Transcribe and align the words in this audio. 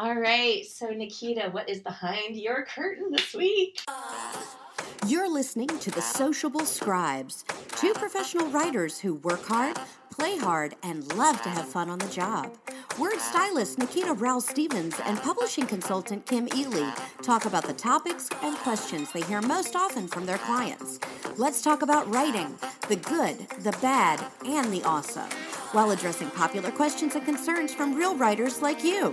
All 0.00 0.14
right, 0.14 0.64
so 0.64 0.90
Nikita, 0.90 1.48
what 1.50 1.68
is 1.68 1.80
behind 1.80 2.36
your 2.36 2.64
curtain 2.66 3.10
this 3.10 3.34
week? 3.34 3.80
You're 5.08 5.28
listening 5.28 5.66
to 5.66 5.90
The 5.90 6.00
Sociable 6.00 6.64
Scribes, 6.64 7.44
two 7.70 7.92
professional 7.94 8.46
writers 8.46 9.00
who 9.00 9.14
work 9.14 9.44
hard, 9.44 9.76
play 10.08 10.38
hard, 10.38 10.76
and 10.84 11.12
love 11.16 11.42
to 11.42 11.48
have 11.48 11.66
fun 11.66 11.90
on 11.90 11.98
the 11.98 12.06
job. 12.10 12.56
Word 12.96 13.18
stylist 13.18 13.80
Nikita 13.80 14.12
Rowell 14.12 14.40
Stevens 14.40 14.94
and 15.04 15.18
publishing 15.18 15.66
consultant 15.66 16.26
Kim 16.26 16.48
Ely 16.54 16.94
talk 17.20 17.46
about 17.46 17.66
the 17.66 17.72
topics 17.72 18.28
and 18.44 18.56
questions 18.58 19.10
they 19.10 19.22
hear 19.22 19.42
most 19.42 19.74
often 19.74 20.06
from 20.06 20.26
their 20.26 20.38
clients. 20.38 21.00
Let's 21.36 21.60
talk 21.60 21.82
about 21.82 22.08
writing 22.14 22.56
the 22.88 22.96
good, 22.96 23.48
the 23.64 23.76
bad, 23.82 24.24
and 24.46 24.72
the 24.72 24.84
awesome, 24.84 25.28
while 25.72 25.90
addressing 25.90 26.30
popular 26.30 26.70
questions 26.70 27.16
and 27.16 27.24
concerns 27.24 27.74
from 27.74 27.96
real 27.96 28.14
writers 28.14 28.62
like 28.62 28.84
you. 28.84 29.12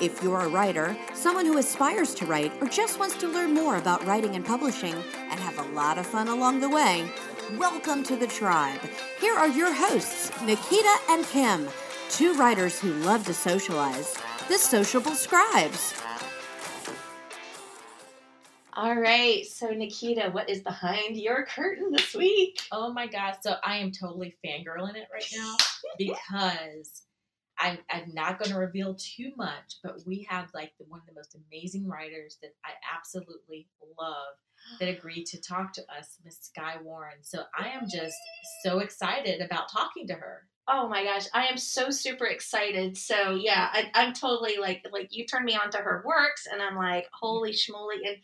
If 0.00 0.24
you're 0.24 0.40
a 0.40 0.48
writer, 0.48 0.96
someone 1.14 1.46
who 1.46 1.58
aspires 1.58 2.14
to 2.16 2.26
write, 2.26 2.52
or 2.60 2.66
just 2.66 2.98
wants 2.98 3.16
to 3.18 3.28
learn 3.28 3.54
more 3.54 3.76
about 3.76 4.04
writing 4.04 4.34
and 4.34 4.44
publishing 4.44 4.92
and 4.92 5.38
have 5.38 5.56
a 5.56 5.72
lot 5.72 5.98
of 5.98 6.06
fun 6.06 6.26
along 6.26 6.58
the 6.58 6.68
way, 6.68 7.08
welcome 7.56 8.02
to 8.04 8.16
the 8.16 8.26
tribe. 8.26 8.80
Here 9.20 9.34
are 9.34 9.46
your 9.46 9.72
hosts, 9.72 10.32
Nikita 10.42 10.96
and 11.10 11.24
Kim, 11.26 11.68
two 12.10 12.34
writers 12.34 12.80
who 12.80 12.92
love 13.04 13.24
to 13.26 13.34
socialize, 13.34 14.16
the 14.48 14.58
sociable 14.58 15.12
scribes. 15.12 15.94
All 18.72 18.96
right, 18.96 19.46
so 19.46 19.68
Nikita, 19.68 20.30
what 20.32 20.50
is 20.50 20.60
behind 20.60 21.16
your 21.16 21.46
curtain 21.46 21.92
this 21.92 22.16
week? 22.16 22.58
Oh 22.72 22.92
my 22.92 23.06
god! 23.06 23.36
So 23.40 23.54
I 23.62 23.76
am 23.76 23.92
totally 23.92 24.34
fangirling 24.44 24.96
it 24.96 25.06
right 25.12 25.32
now 25.36 25.56
because 25.98 27.03
I'm, 27.58 27.78
I'm 27.90 28.12
not 28.12 28.38
going 28.38 28.50
to 28.50 28.58
reveal 28.58 28.94
too 28.94 29.32
much, 29.36 29.76
but 29.82 29.96
we 30.06 30.26
have 30.28 30.48
like 30.54 30.72
the, 30.78 30.84
one 30.88 31.00
of 31.00 31.06
the 31.06 31.14
most 31.14 31.36
amazing 31.50 31.86
writers 31.86 32.38
that 32.42 32.54
I 32.64 32.70
absolutely 32.96 33.68
love 33.98 34.34
that 34.80 34.88
agreed 34.88 35.26
to 35.26 35.40
talk 35.40 35.72
to 35.74 35.82
us, 35.82 36.18
Miss 36.24 36.38
Skye 36.40 36.76
Warren. 36.82 37.18
So 37.22 37.42
I 37.58 37.68
am 37.68 37.88
just 37.88 38.16
so 38.64 38.78
excited 38.78 39.40
about 39.40 39.70
talking 39.70 40.06
to 40.08 40.14
her. 40.14 40.46
Oh 40.66 40.88
my 40.88 41.04
gosh, 41.04 41.26
I 41.34 41.46
am 41.46 41.58
so 41.58 41.90
super 41.90 42.24
excited. 42.24 42.96
So 42.96 43.34
yeah, 43.34 43.68
I, 43.70 43.90
I'm 43.94 44.14
totally 44.14 44.56
like 44.58 44.84
like 44.90 45.08
you 45.10 45.26
turned 45.26 45.44
me 45.44 45.54
on 45.62 45.70
to 45.72 45.76
her 45.78 46.02
works, 46.06 46.46
and 46.50 46.62
I'm 46.62 46.74
like, 46.76 47.06
holy 47.12 47.52
schmoly, 47.52 47.98
and 48.06 48.16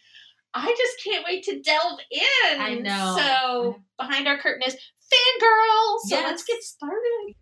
I 0.55 0.67
just 0.67 1.05
can't 1.05 1.25
wait 1.28 1.44
to 1.44 1.61
delve 1.61 2.00
in. 2.11 2.61
I 2.61 2.75
know. 2.77 3.17
So 3.19 3.77
behind 3.98 4.27
our 4.27 4.39
curtain 4.39 4.62
is 4.67 4.75
fangirl. 4.75 5.98
So 6.09 6.17
Yes. 6.17 6.25
let's 6.25 6.44
get 6.44 6.62
started. 6.62 7.34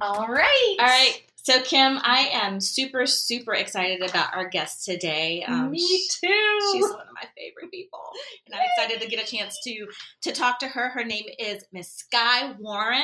All 0.00 0.26
right. 0.28 0.76
All 0.80 0.86
right. 0.86 1.22
So, 1.44 1.60
Kim, 1.62 1.98
I 2.02 2.28
am 2.32 2.60
super, 2.60 3.04
super 3.04 3.52
excited 3.52 4.08
about 4.08 4.32
our 4.32 4.48
guest 4.48 4.84
today. 4.84 5.42
Um, 5.42 5.72
Me 5.72 5.80
sh- 5.80 6.20
too. 6.20 6.58
She's 6.72 6.84
one 6.84 7.00
of 7.00 7.06
my 7.14 7.28
favorite 7.36 7.72
people, 7.72 7.98
and 8.46 8.54
I'm 8.54 8.60
excited 8.76 9.02
to 9.02 9.08
get 9.08 9.22
a 9.22 9.26
chance 9.28 9.58
to 9.64 9.86
to 10.22 10.32
talk 10.32 10.60
to 10.60 10.68
her. 10.68 10.90
Her 10.90 11.04
name 11.04 11.24
is 11.40 11.64
Miss 11.72 11.92
Skye 11.92 12.54
Warren, 12.60 13.02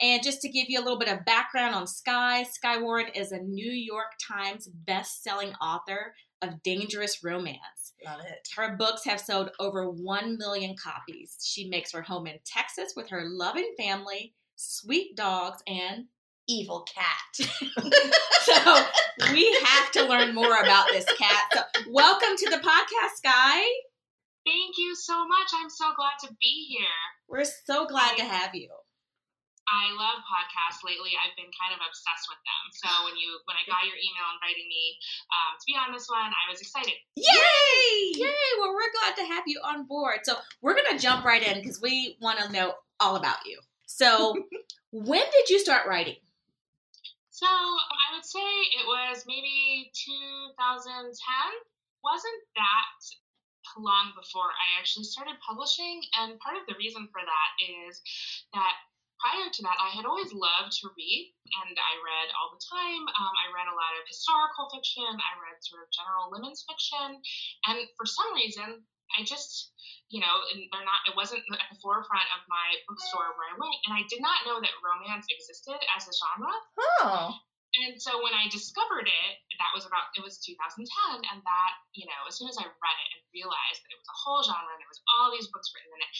and 0.00 0.20
just 0.22 0.40
to 0.42 0.48
give 0.48 0.66
you 0.68 0.80
a 0.80 0.82
little 0.82 0.98
bit 0.98 1.08
of 1.08 1.24
background 1.24 1.76
on 1.76 1.86
Skye, 1.86 2.42
Skye 2.50 2.78
Warren 2.80 3.06
is 3.14 3.30
a 3.30 3.38
New 3.38 3.70
York 3.70 4.14
Times 4.28 4.68
best-selling 4.68 5.52
author 5.62 6.14
of 6.42 6.62
dangerous 6.64 7.22
romance. 7.22 7.79
Love 8.04 8.20
it. 8.20 8.48
Her 8.56 8.76
books 8.76 9.04
have 9.04 9.20
sold 9.20 9.50
over 9.60 9.90
1 9.90 10.38
million 10.38 10.74
copies. 10.76 11.36
She 11.42 11.68
makes 11.68 11.92
her 11.92 12.02
home 12.02 12.26
in 12.26 12.38
Texas 12.44 12.94
with 12.96 13.08
her 13.10 13.24
loving 13.26 13.74
family, 13.78 14.34
sweet 14.56 15.16
dogs, 15.16 15.62
and 15.66 16.06
Evil 16.48 16.84
cat. 16.92 17.46
so 18.42 18.84
we 19.32 19.56
have 19.64 19.92
to 19.92 20.04
learn 20.04 20.34
more 20.34 20.56
about 20.56 20.86
this 20.90 21.04
cat. 21.16 21.44
So 21.52 21.60
welcome 21.88 22.36
to 22.36 22.50
the 22.50 22.56
podcast, 22.56 23.18
Skye. 23.18 23.70
Thank 24.44 24.76
you 24.76 24.96
so 24.96 25.28
much. 25.28 25.46
I'm 25.54 25.70
so 25.70 25.92
glad 25.94 26.28
to 26.28 26.34
be 26.40 26.66
here. 26.68 26.88
We're 27.28 27.44
so 27.44 27.86
glad 27.86 28.16
to 28.16 28.24
have 28.24 28.52
you. 28.56 28.68
I 29.68 29.92
love 29.94 30.24
podcasts 30.26 30.82
lately. 30.82 31.14
I've 31.14 31.36
been 31.36 31.50
kind 31.54 31.76
of 31.76 31.80
obsessed 31.84 32.26
with 32.26 32.40
them. 32.42 32.62
So 32.80 32.88
when 33.06 33.14
you 33.20 33.38
when 33.44 33.54
I 33.54 33.64
got 33.68 33.86
your 33.86 33.98
email 33.98 34.26
inviting 34.34 34.66
me 34.66 34.98
um, 35.30 35.58
to 35.58 35.64
be 35.66 35.74
on 35.76 35.92
this 35.92 36.08
one, 36.10 36.32
I 36.32 36.44
was 36.50 36.58
excited. 36.60 36.96
Yay! 37.14 38.18
Yay! 38.18 38.50
Well, 38.58 38.74
we're 38.74 38.94
glad 38.96 39.14
to 39.20 39.24
have 39.30 39.44
you 39.46 39.60
on 39.62 39.86
board. 39.86 40.24
So 40.24 40.40
we're 40.60 40.74
gonna 40.74 40.98
jump 40.98 41.24
right 41.24 41.42
in 41.42 41.60
because 41.60 41.80
we 41.80 42.16
want 42.20 42.40
to 42.40 42.50
know 42.50 42.74
all 42.98 43.16
about 43.16 43.46
you. 43.46 43.60
So 43.86 44.34
when 44.92 45.24
did 45.30 45.50
you 45.50 45.58
start 45.58 45.86
writing? 45.86 46.18
So 47.30 47.48
I 47.48 48.12
would 48.12 48.26
say 48.26 48.44
it 48.76 48.84
was 48.84 49.24
maybe 49.26 49.90
2010. 49.96 51.16
Wasn't 52.04 52.42
that 52.56 52.92
long 53.78 54.12
before 54.12 54.50
I 54.50 54.80
actually 54.80 55.04
started 55.04 55.36
publishing, 55.40 56.02
and 56.20 56.38
part 56.40 56.56
of 56.56 56.66
the 56.68 56.76
reason 56.76 57.08
for 57.12 57.22
that 57.24 57.50
is 57.88 58.02
that 58.52 58.74
prior 59.20 59.46
to 59.52 59.60
that, 59.68 59.76
I 59.76 59.92
had 59.92 60.08
always 60.08 60.32
loved 60.32 60.72
to 60.80 60.90
read, 60.96 61.36
and 61.62 61.76
I 61.76 61.92
read 62.00 62.28
all 62.34 62.50
the 62.56 62.64
time. 62.64 63.04
Um, 63.04 63.34
I 63.36 63.52
read 63.52 63.68
a 63.68 63.76
lot 63.76 63.94
of 64.00 64.08
historical 64.08 64.72
fiction. 64.72 65.06
I 65.06 65.32
read 65.38 65.60
sort 65.60 65.84
of 65.84 65.92
general 65.92 66.32
women's 66.32 66.64
fiction, 66.64 67.20
and 67.68 67.76
for 68.00 68.08
some 68.08 68.32
reason, 68.32 68.84
I 69.18 69.26
just, 69.26 69.76
you 70.08 70.24
know, 70.24 70.34
they're 70.72 70.88
not. 70.88 71.04
It 71.04 71.18
wasn't 71.18 71.44
at 71.52 71.68
the 71.68 71.80
forefront 71.82 72.28
of 72.32 72.46
my 72.48 72.68
bookstore 72.88 73.36
where 73.36 73.50
I 73.52 73.60
went, 73.60 73.78
and 73.86 73.92
I 73.94 74.08
did 74.08 74.22
not 74.24 74.46
know 74.48 74.58
that 74.62 74.80
romance 74.80 75.28
existed 75.28 75.78
as 75.92 76.08
a 76.08 76.14
genre. 76.14 76.54
Oh. 77.04 77.36
And 77.70 78.02
so 78.02 78.18
when 78.18 78.34
I 78.34 78.50
discovered 78.50 79.06
it, 79.06 79.34
that 79.62 79.70
was 79.70 79.86
about 79.86 80.10
it 80.18 80.24
was 80.26 80.42
2010, 80.42 80.82
and 81.22 81.38
that 81.46 81.72
you 81.94 82.02
know, 82.02 82.26
as 82.26 82.34
soon 82.34 82.50
as 82.50 82.58
I 82.58 82.66
read 82.66 82.98
it 82.98 83.08
and 83.14 83.22
realized 83.30 83.78
that 83.86 83.94
it 83.94 84.00
was 84.00 84.10
a 84.10 84.18
whole 84.18 84.42
genre 84.42 84.74
and 84.74 84.82
there 84.82 84.90
was 84.90 85.04
all 85.06 85.30
these 85.30 85.46
books 85.54 85.70
written 85.70 85.94
in 85.94 86.02
it, 86.02 86.12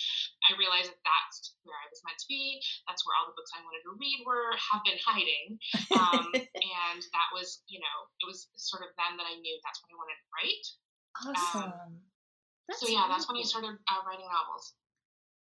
I 0.47 0.50
realized 0.55 0.94
that 0.94 1.03
that's 1.03 1.59
where 1.66 1.75
I 1.75 1.91
was 1.91 1.99
meant 2.06 2.22
to 2.22 2.31
be. 2.31 2.62
That's 2.87 3.03
where 3.03 3.19
all 3.19 3.27
the 3.27 3.34
books 3.34 3.50
I 3.50 3.66
wanted 3.66 3.83
to 3.83 3.99
read 3.99 4.22
were 4.22 4.55
have 4.55 4.83
been 4.87 5.00
hiding, 5.03 5.59
um, 5.99 6.31
and 6.87 7.00
that 7.03 7.28
was 7.34 7.67
you 7.67 7.82
know, 7.82 7.97
it 8.22 8.27
was 8.31 8.47
sort 8.55 8.87
of 8.87 8.94
then 8.94 9.19
that 9.19 9.27
I 9.27 9.34
knew 9.43 9.56
that's 9.67 9.82
what 9.82 9.91
I 9.91 9.99
wanted 9.99 10.19
to 10.22 10.28
write. 10.31 10.67
awesome. 11.34 11.75
so 12.78 12.87
yeah, 12.87 13.11
that's 13.11 13.27
when 13.27 13.43
I 13.43 13.43
started 13.43 13.75
uh, 13.91 14.00
writing 14.06 14.31
novels. 14.31 14.78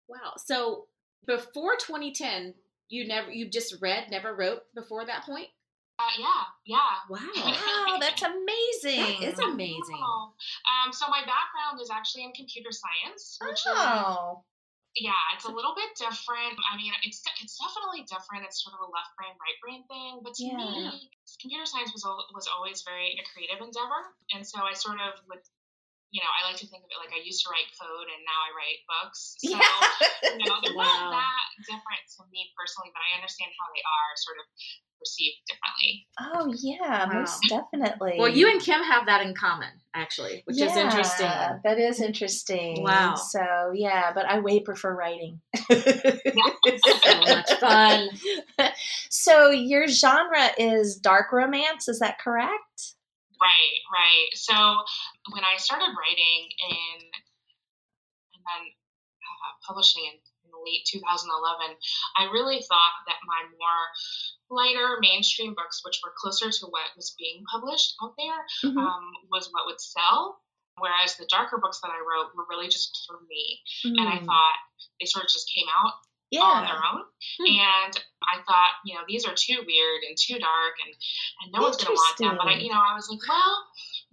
Wow. 0.06 0.38
So 0.38 0.86
before 1.26 1.74
2010, 1.74 2.54
you 2.88 3.06
never 3.06 3.30
you 3.30 3.50
just 3.50 3.74
read, 3.82 4.06
never 4.10 4.34
wrote 4.34 4.62
before 4.74 5.04
that 5.04 5.24
point. 5.24 5.48
Uh, 5.98 6.12
yeah, 6.20 6.44
yeah. 6.66 6.92
Wow. 7.08 7.20
Wow, 7.40 7.96
that's 8.00 8.20
amazing. 8.20 9.00
That 9.00 9.32
is 9.32 9.38
amazing. 9.40 10.04
Um, 10.68 10.92
so 10.92 11.08
my 11.08 11.24
background 11.24 11.80
is 11.80 11.88
actually 11.90 12.24
in 12.24 12.32
computer 12.32 12.68
science, 12.70 13.38
which 13.40 13.56
is 13.64 13.80
Oh. 13.80 14.44
yeah, 14.96 15.16
it's 15.34 15.44
a 15.48 15.52
little 15.52 15.72
bit 15.74 15.88
different. 15.96 16.56
I 16.68 16.76
mean, 16.76 16.92
it's 17.02 17.24
it's 17.40 17.56
definitely 17.56 18.04
different. 18.04 18.44
It's 18.44 18.60
sort 18.62 18.76
of 18.76 18.84
a 18.84 18.90
left 18.92 19.16
brain, 19.16 19.32
right 19.40 19.56
brain 19.64 19.82
thing. 19.88 20.20
But 20.20 20.34
to 20.36 20.44
Yeah. 20.44 20.60
me, 20.60 21.08
computer 21.40 21.64
science 21.64 21.92
was 21.96 22.04
was 22.36 22.44
always 22.48 22.82
very 22.84 23.16
a 23.16 23.24
creative 23.32 23.64
endeavor, 23.64 24.12
and 24.36 24.44
so 24.46 24.60
I 24.60 24.74
sort 24.76 25.00
of 25.00 25.16
would, 25.32 25.40
you 26.10 26.22
know, 26.22 26.30
I 26.30 26.46
like 26.46 26.56
to 26.62 26.68
think 26.70 26.86
of 26.86 26.90
it 26.90 26.98
like 27.02 27.12
I 27.12 27.20
used 27.22 27.42
to 27.44 27.50
write 27.50 27.68
code 27.76 28.08
and 28.08 28.22
now 28.24 28.38
I 28.46 28.50
write 28.54 28.80
books. 28.86 29.36
So 29.42 29.52
Yeah. 29.52 30.38
you 30.38 30.44
know, 30.46 30.58
they're 30.62 30.74
Wow. 30.74 31.10
not 31.10 31.18
that 31.18 31.48
different 31.66 32.02
to 32.16 32.24
me 32.30 32.50
personally, 32.56 32.90
but 32.94 33.02
I 33.02 33.16
understand 33.18 33.50
how 33.58 33.66
they 33.74 33.82
are 33.84 34.10
sort 34.16 34.38
of 34.40 34.46
perceived 34.98 35.38
differently. 35.46 36.06
Oh 36.18 36.54
yeah, 36.62 37.06
Wow. 37.06 37.20
most 37.20 37.42
definitely. 37.48 38.16
Well, 38.18 38.28
you 38.28 38.48
and 38.50 38.60
Kim 38.60 38.82
have 38.82 39.06
that 39.06 39.24
in 39.26 39.34
common, 39.34 39.68
actually, 39.94 40.42
which 40.46 40.60
is 40.60 40.76
interesting. 40.76 41.28
That 41.64 41.78
is 41.78 42.00
interesting. 42.00 42.82
Wow. 42.82 43.14
So 43.16 43.72
yeah, 43.74 44.12
but 44.14 44.26
I 44.26 44.38
way 44.40 44.60
prefer 44.60 44.94
writing. 44.94 45.40
So 46.78 47.20
much 47.20 47.50
fun. 47.60 48.08
so 49.10 49.50
your 49.50 49.86
genre 49.88 50.48
is 50.58 50.96
dark 50.96 51.32
romance, 51.32 51.88
is 51.88 51.98
that 52.00 52.18
correct? 52.18 52.95
Right, 53.40 53.76
right. 53.92 54.28
So 54.34 54.54
when 55.32 55.44
I 55.44 55.56
started 55.58 55.92
writing 55.92 56.40
in 56.70 56.98
and 58.32 58.42
then 58.46 58.62
uh, 58.64 59.52
publishing 59.66 60.04
in, 60.08 60.16
in 60.16 60.50
late 60.64 60.86
2011, 60.88 61.76
I 62.16 62.30
really 62.32 62.62
thought 62.68 62.96
that 63.08 63.20
my 63.26 63.44
more 63.58 63.82
lighter 64.48 64.98
mainstream 65.00 65.52
books, 65.54 65.82
which 65.84 66.00
were 66.04 66.14
closer 66.16 66.50
to 66.50 66.66
what 66.70 66.94
was 66.96 67.14
being 67.18 67.44
published 67.50 67.94
out 68.02 68.14
there, 68.16 68.40
Mhm. 68.64 68.78
um, 68.80 69.04
was 69.30 69.48
what 69.52 69.66
would 69.66 69.80
sell. 69.80 70.40
Whereas 70.78 71.16
the 71.16 71.26
darker 71.32 71.56
books 71.58 71.80
that 71.80 71.90
I 71.90 71.98
wrote 72.04 72.34
were 72.36 72.46
really 72.48 72.68
just 72.68 73.04
for 73.08 73.20
me, 73.28 73.62
and 73.84 74.08
I 74.08 74.18
Mm. 74.20 74.26
thought 74.26 74.58
they 75.00 75.06
sort 75.06 75.24
of 75.24 75.30
just 75.32 75.48
came 75.52 75.68
out 75.68 75.94
yeah. 76.30 76.42
on 76.42 76.64
their 76.64 76.80
own. 76.80 77.02
Hmm. 77.38 77.46
And 77.46 77.94
I 78.26 78.42
thought, 78.44 78.82
you 78.84 78.94
know, 78.94 79.04
these 79.06 79.24
are 79.24 79.34
too 79.36 79.62
weird 79.64 80.00
and 80.08 80.16
too 80.18 80.38
dark, 80.38 80.74
and, 80.84 80.92
and 81.44 81.48
no 81.52 81.62
one's 81.62 81.78
going 81.78 81.94
to 81.94 81.98
want 81.98 82.16
them. 82.18 82.34
But 82.36 82.48
I, 82.48 82.54
you 82.58 82.70
know, 82.70 82.80
I 82.80 82.94
was 82.94 83.08
like, 83.08 83.22
well, 83.24 83.56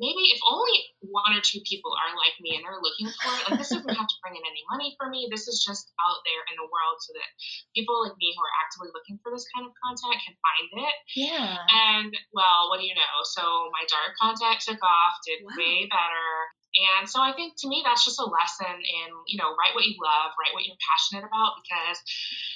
maybe 0.01 0.33
if 0.33 0.41
only 0.45 0.73
one 1.05 1.33
or 1.37 1.41
two 1.43 1.61
people 1.65 1.93
are 1.93 2.13
like 2.17 2.33
me 2.41 2.57
and 2.57 2.65
they're 2.65 2.81
looking 2.81 3.09
for 3.13 3.29
it, 3.29 3.43
like 3.49 3.59
this 3.61 3.69
doesn't 3.69 3.93
have 3.93 4.09
to 4.09 4.19
bring 4.25 4.33
in 4.33 4.45
any 4.45 4.63
money 4.69 4.97
for 4.97 5.09
me. 5.09 5.29
This 5.29 5.45
is 5.45 5.61
just 5.61 5.93
out 6.01 6.21
there 6.25 6.43
in 6.49 6.57
the 6.57 6.69
world 6.69 6.97
so 7.01 7.13
that 7.13 7.29
people 7.77 8.01
like 8.01 8.17
me 8.17 8.33
who 8.33 8.41
are 8.41 8.57
actively 8.65 8.89
looking 8.93 9.21
for 9.21 9.29
this 9.29 9.45
kind 9.53 9.69
of 9.69 9.73
content 9.77 10.17
can 10.23 10.35
find 10.41 10.69
it. 10.89 10.95
Yeah. 11.13 11.61
And 11.69 12.11
well, 12.33 12.73
what 12.73 12.81
do 12.81 12.85
you 12.89 12.97
know? 12.97 13.15
So 13.23 13.69
my 13.69 13.85
dark 13.85 14.17
content 14.17 14.61
took 14.65 14.81
off, 14.81 15.13
did 15.25 15.45
Wow. 15.45 15.53
way 15.57 15.85
better. 15.89 16.29
And 16.73 17.05
so 17.05 17.21
I 17.21 17.37
think 17.37 17.53
to 17.61 17.69
me 17.69 17.85
that's 17.85 18.01
just 18.01 18.17
a 18.17 18.25
lesson 18.25 18.73
in, 18.81 19.09
you 19.29 19.37
know, 19.37 19.53
write 19.53 19.77
what 19.77 19.85
you 19.85 19.93
love, 20.01 20.33
write 20.41 20.57
what 20.57 20.65
you're 20.65 20.79
passionate 20.81 21.21
about 21.21 21.61
because, 21.61 22.01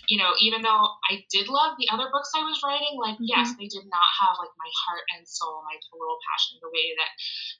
you 0.09 0.17
know, 0.17 0.33
even 0.41 0.65
though 0.65 0.97
I 1.05 1.21
did 1.29 1.45
love 1.45 1.77
the 1.77 1.93
other 1.93 2.09
books 2.09 2.33
I 2.33 2.41
was 2.41 2.65
writing, 2.65 2.97
like 2.97 3.21
mm-hmm. 3.21 3.29
yes, 3.29 3.53
they 3.53 3.69
did 3.69 3.85
not 3.85 4.09
have 4.25 4.41
like 4.41 4.53
my 4.57 4.71
heart 4.73 5.05
and 5.13 5.21
soul, 5.29 5.61
my 5.69 5.77
total 5.93 6.17
passion, 6.25 6.57
the 6.65 6.73
way 6.73 6.97
that 6.97 7.11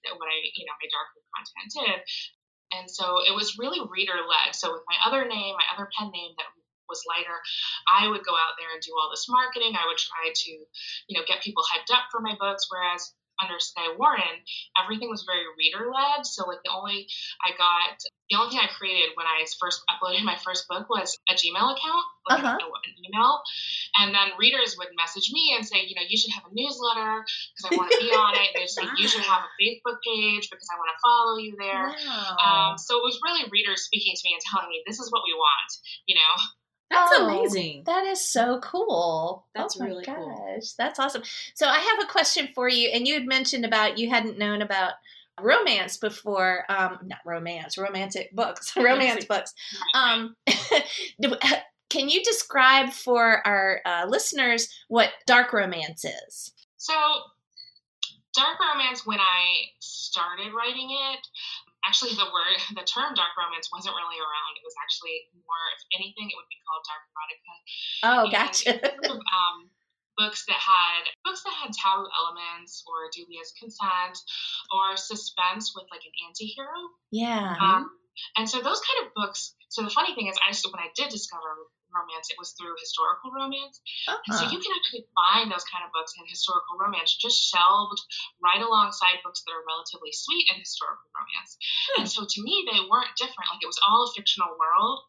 that 0.10 0.14
what 0.18 0.34
I, 0.34 0.38
you 0.58 0.66
know, 0.66 0.74
my 0.82 0.90
darker 0.90 1.22
content 1.30 1.70
did. 1.70 2.00
And 2.74 2.90
so 2.90 3.22
it 3.24 3.32
was 3.32 3.62
really 3.62 3.80
reader 3.88 4.18
led. 4.18 4.58
So 4.58 4.74
with 4.74 4.84
my 4.90 4.98
other 5.06 5.24
name, 5.24 5.56
my 5.56 5.68
other 5.72 5.88
pen 5.94 6.12
name 6.12 6.34
that 6.36 6.50
was 6.90 7.04
lighter, 7.08 7.38
I 7.88 8.08
would 8.08 8.24
go 8.26 8.34
out 8.34 8.56
there 8.60 8.72
and 8.74 8.82
do 8.82 8.96
all 8.96 9.12
this 9.12 9.28
marketing. 9.30 9.76
I 9.76 9.88
would 9.88 10.00
try 10.00 10.32
to, 10.34 10.52
you 11.08 11.14
know, 11.16 11.28
get 11.28 11.44
people 11.44 11.64
hyped 11.64 11.94
up 11.94 12.08
for 12.12 12.20
my 12.20 12.36
books. 12.40 12.68
Whereas 12.72 13.14
under 13.42 13.60
Skye 13.60 13.96
Warren, 13.98 14.42
everything 14.82 15.10
was 15.10 15.24
very 15.24 15.46
reader 15.58 15.90
led. 15.92 16.26
So 16.26 16.46
like 16.48 16.60
the 16.64 16.72
only 16.72 17.08
I 17.46 17.52
got 17.58 17.98
the 18.30 18.36
only 18.36 18.50
thing 18.52 18.60
I 18.60 18.68
created 18.78 19.16
when 19.16 19.26
I 19.26 19.46
first 19.60 19.82
uploaded 19.88 20.24
my 20.24 20.36
first 20.44 20.68
book 20.68 20.90
was 20.90 21.18
a 21.30 21.34
Gmail 21.34 21.64
account, 21.72 22.06
like 22.28 22.44
Uh-huh. 22.44 22.60
a- 22.60 22.90
an 22.90 22.94
email, 23.06 23.40
and 24.04 24.14
then 24.14 24.36
readers 24.38 24.76
would 24.78 24.90
message 25.00 25.32
me 25.32 25.56
and 25.56 25.66
say, 25.66 25.86
you 25.88 25.96
know, 25.96 26.04
you 26.08 26.18
should 26.18 26.34
have 26.36 26.44
a 26.44 26.54
newsletter 26.54 27.24
because 27.24 27.66
I 27.72 27.76
want 27.78 27.92
to 27.92 28.00
be 28.04 28.12
on 28.12 28.36
it. 28.36 28.52
And 28.54 28.64
it's 28.64 28.76
like 28.76 28.90
you 29.00 29.08
should 29.08 29.24
have 29.24 29.44
a 29.48 29.52
Facebook 29.62 29.98
page 30.04 30.50
because 30.52 30.68
I 30.68 30.76
want 30.76 30.92
to 30.92 31.00
follow 31.00 31.38
you 31.38 31.56
there. 31.58 31.88
Wow. 31.88 32.36
Um, 32.74 32.78
so 32.78 32.98
it 33.00 33.04
was 33.04 33.18
really 33.24 33.48
readers 33.50 33.84
speaking 33.84 34.14
to 34.16 34.22
me 34.28 34.34
and 34.36 34.42
telling 34.52 34.68
me 34.68 34.84
this 34.86 35.00
is 35.00 35.10
what 35.12 35.24
we 35.24 35.34
want, 35.34 35.72
you 36.06 36.16
know. 36.16 36.34
That's 36.90 37.12
Oh, 37.16 37.28
amazing. 37.28 37.84
That 37.86 38.06
is 38.06 38.26
so 38.26 38.60
cool. 38.60 39.46
That's 39.54 39.76
oh 39.78 39.84
my 39.84 39.88
really 39.88 40.06
gosh, 40.06 40.16
cool. 40.16 40.62
That's 40.78 41.00
awesome. 41.00 41.24
So 41.54 41.68
I 41.68 41.80
have 41.80 42.04
a 42.04 42.12
question 42.12 42.50
for 42.56 42.70
you, 42.70 42.90
and 42.94 43.08
you 43.08 43.14
had 43.14 43.26
mentioned 43.26 43.66
about 43.66 43.98
you 43.98 44.10
hadn't 44.10 44.38
known 44.38 44.62
about 44.62 44.94
romance 45.42 45.98
before. 45.98 46.64
Um, 46.70 47.00
not 47.04 47.20
romance, 47.26 47.78
romantic 47.78 48.34
books, 48.34 48.74
romance 48.78 49.26
books. 49.26 49.54
Um, 49.94 50.36
can 51.90 52.10
you 52.10 52.24
describe 52.24 52.92
for 52.92 53.46
our 53.46 53.82
uh, 53.86 54.06
listeners 54.08 54.70
what 54.88 55.10
dark 55.26 55.54
romance 55.54 56.06
is? 56.06 56.54
So, 56.78 56.94
dark 58.36 58.58
romance, 58.60 59.06
when 59.06 59.20
I 59.20 59.72
started 59.80 60.54
writing 60.56 60.90
it, 60.92 61.28
actually 61.86 62.16
the 62.18 62.30
word, 62.30 62.58
the 62.78 62.86
term 62.88 63.14
dark 63.14 63.34
romance 63.38 63.70
wasn't 63.70 63.96
really 63.98 64.20
around. 64.20 64.52
It 64.58 64.66
was 64.66 64.78
actually 64.82 65.30
more, 65.36 65.64
if 65.76 65.82
anything, 65.98 66.30
it 66.32 66.38
would 66.38 66.50
be 66.50 66.60
called 66.66 66.84
dark 66.88 67.04
erotica. 67.12 67.56
Oh, 68.06 68.22
And 68.26 68.32
gotcha. 68.34 68.70
it 68.74 68.82
was 68.82 68.94
sort 69.06 69.18
of, 69.18 69.22
um, 69.22 69.58
books 70.18 70.50
that 70.50 70.58
had 70.58 71.06
books 71.22 71.46
that 71.46 71.54
had 71.54 71.70
taboo 71.70 72.10
elements 72.18 72.82
or 72.90 73.06
dubious 73.14 73.54
consent 73.54 74.18
or 74.74 74.98
suspense 74.98 75.78
with 75.78 75.86
like 75.94 76.02
an 76.02 76.16
anti-hero 76.26 76.90
yeah. 77.14 77.54
um, 77.62 77.86
and 78.36 78.50
so 78.50 78.58
those 78.62 78.82
kind 78.82 79.06
of 79.06 79.14
books. 79.14 79.54
So 79.70 79.84
the 79.84 79.90
funny 79.90 80.16
thing 80.16 80.28
is, 80.28 80.38
I 80.42 80.50
when 80.72 80.82
I 80.82 80.90
did 80.96 81.10
discover 81.10 81.70
romance, 81.94 82.30
it 82.30 82.38
was 82.38 82.52
through 82.54 82.76
historical 82.80 83.32
romance. 83.32 83.82
And 84.08 84.34
so 84.36 84.44
Uh-huh. 84.46 84.52
you 84.52 84.60
can 84.60 84.72
actually 84.78 85.06
find 85.16 85.52
those 85.52 85.64
kind 85.66 85.84
of 85.84 85.92
books 85.92 86.14
in 86.18 86.26
historical 86.28 86.78
romance, 86.78 87.16
just 87.16 87.40
shelved 87.40 88.00
right 88.44 88.62
alongside 88.62 89.24
books 89.24 89.42
that 89.44 89.52
are 89.54 89.64
relatively 89.68 90.12
sweet 90.12 90.48
in 90.52 90.60
historical 90.60 91.10
romance. 91.16 91.58
And 91.98 92.06
so 92.10 92.26
to 92.28 92.40
me, 92.42 92.68
they 92.72 92.80
weren't 92.90 93.16
different. 93.18 93.50
Like 93.52 93.64
it 93.64 93.68
was 93.72 93.80
all 93.88 94.06
a 94.08 94.12
fictional 94.14 94.56
world, 94.60 95.00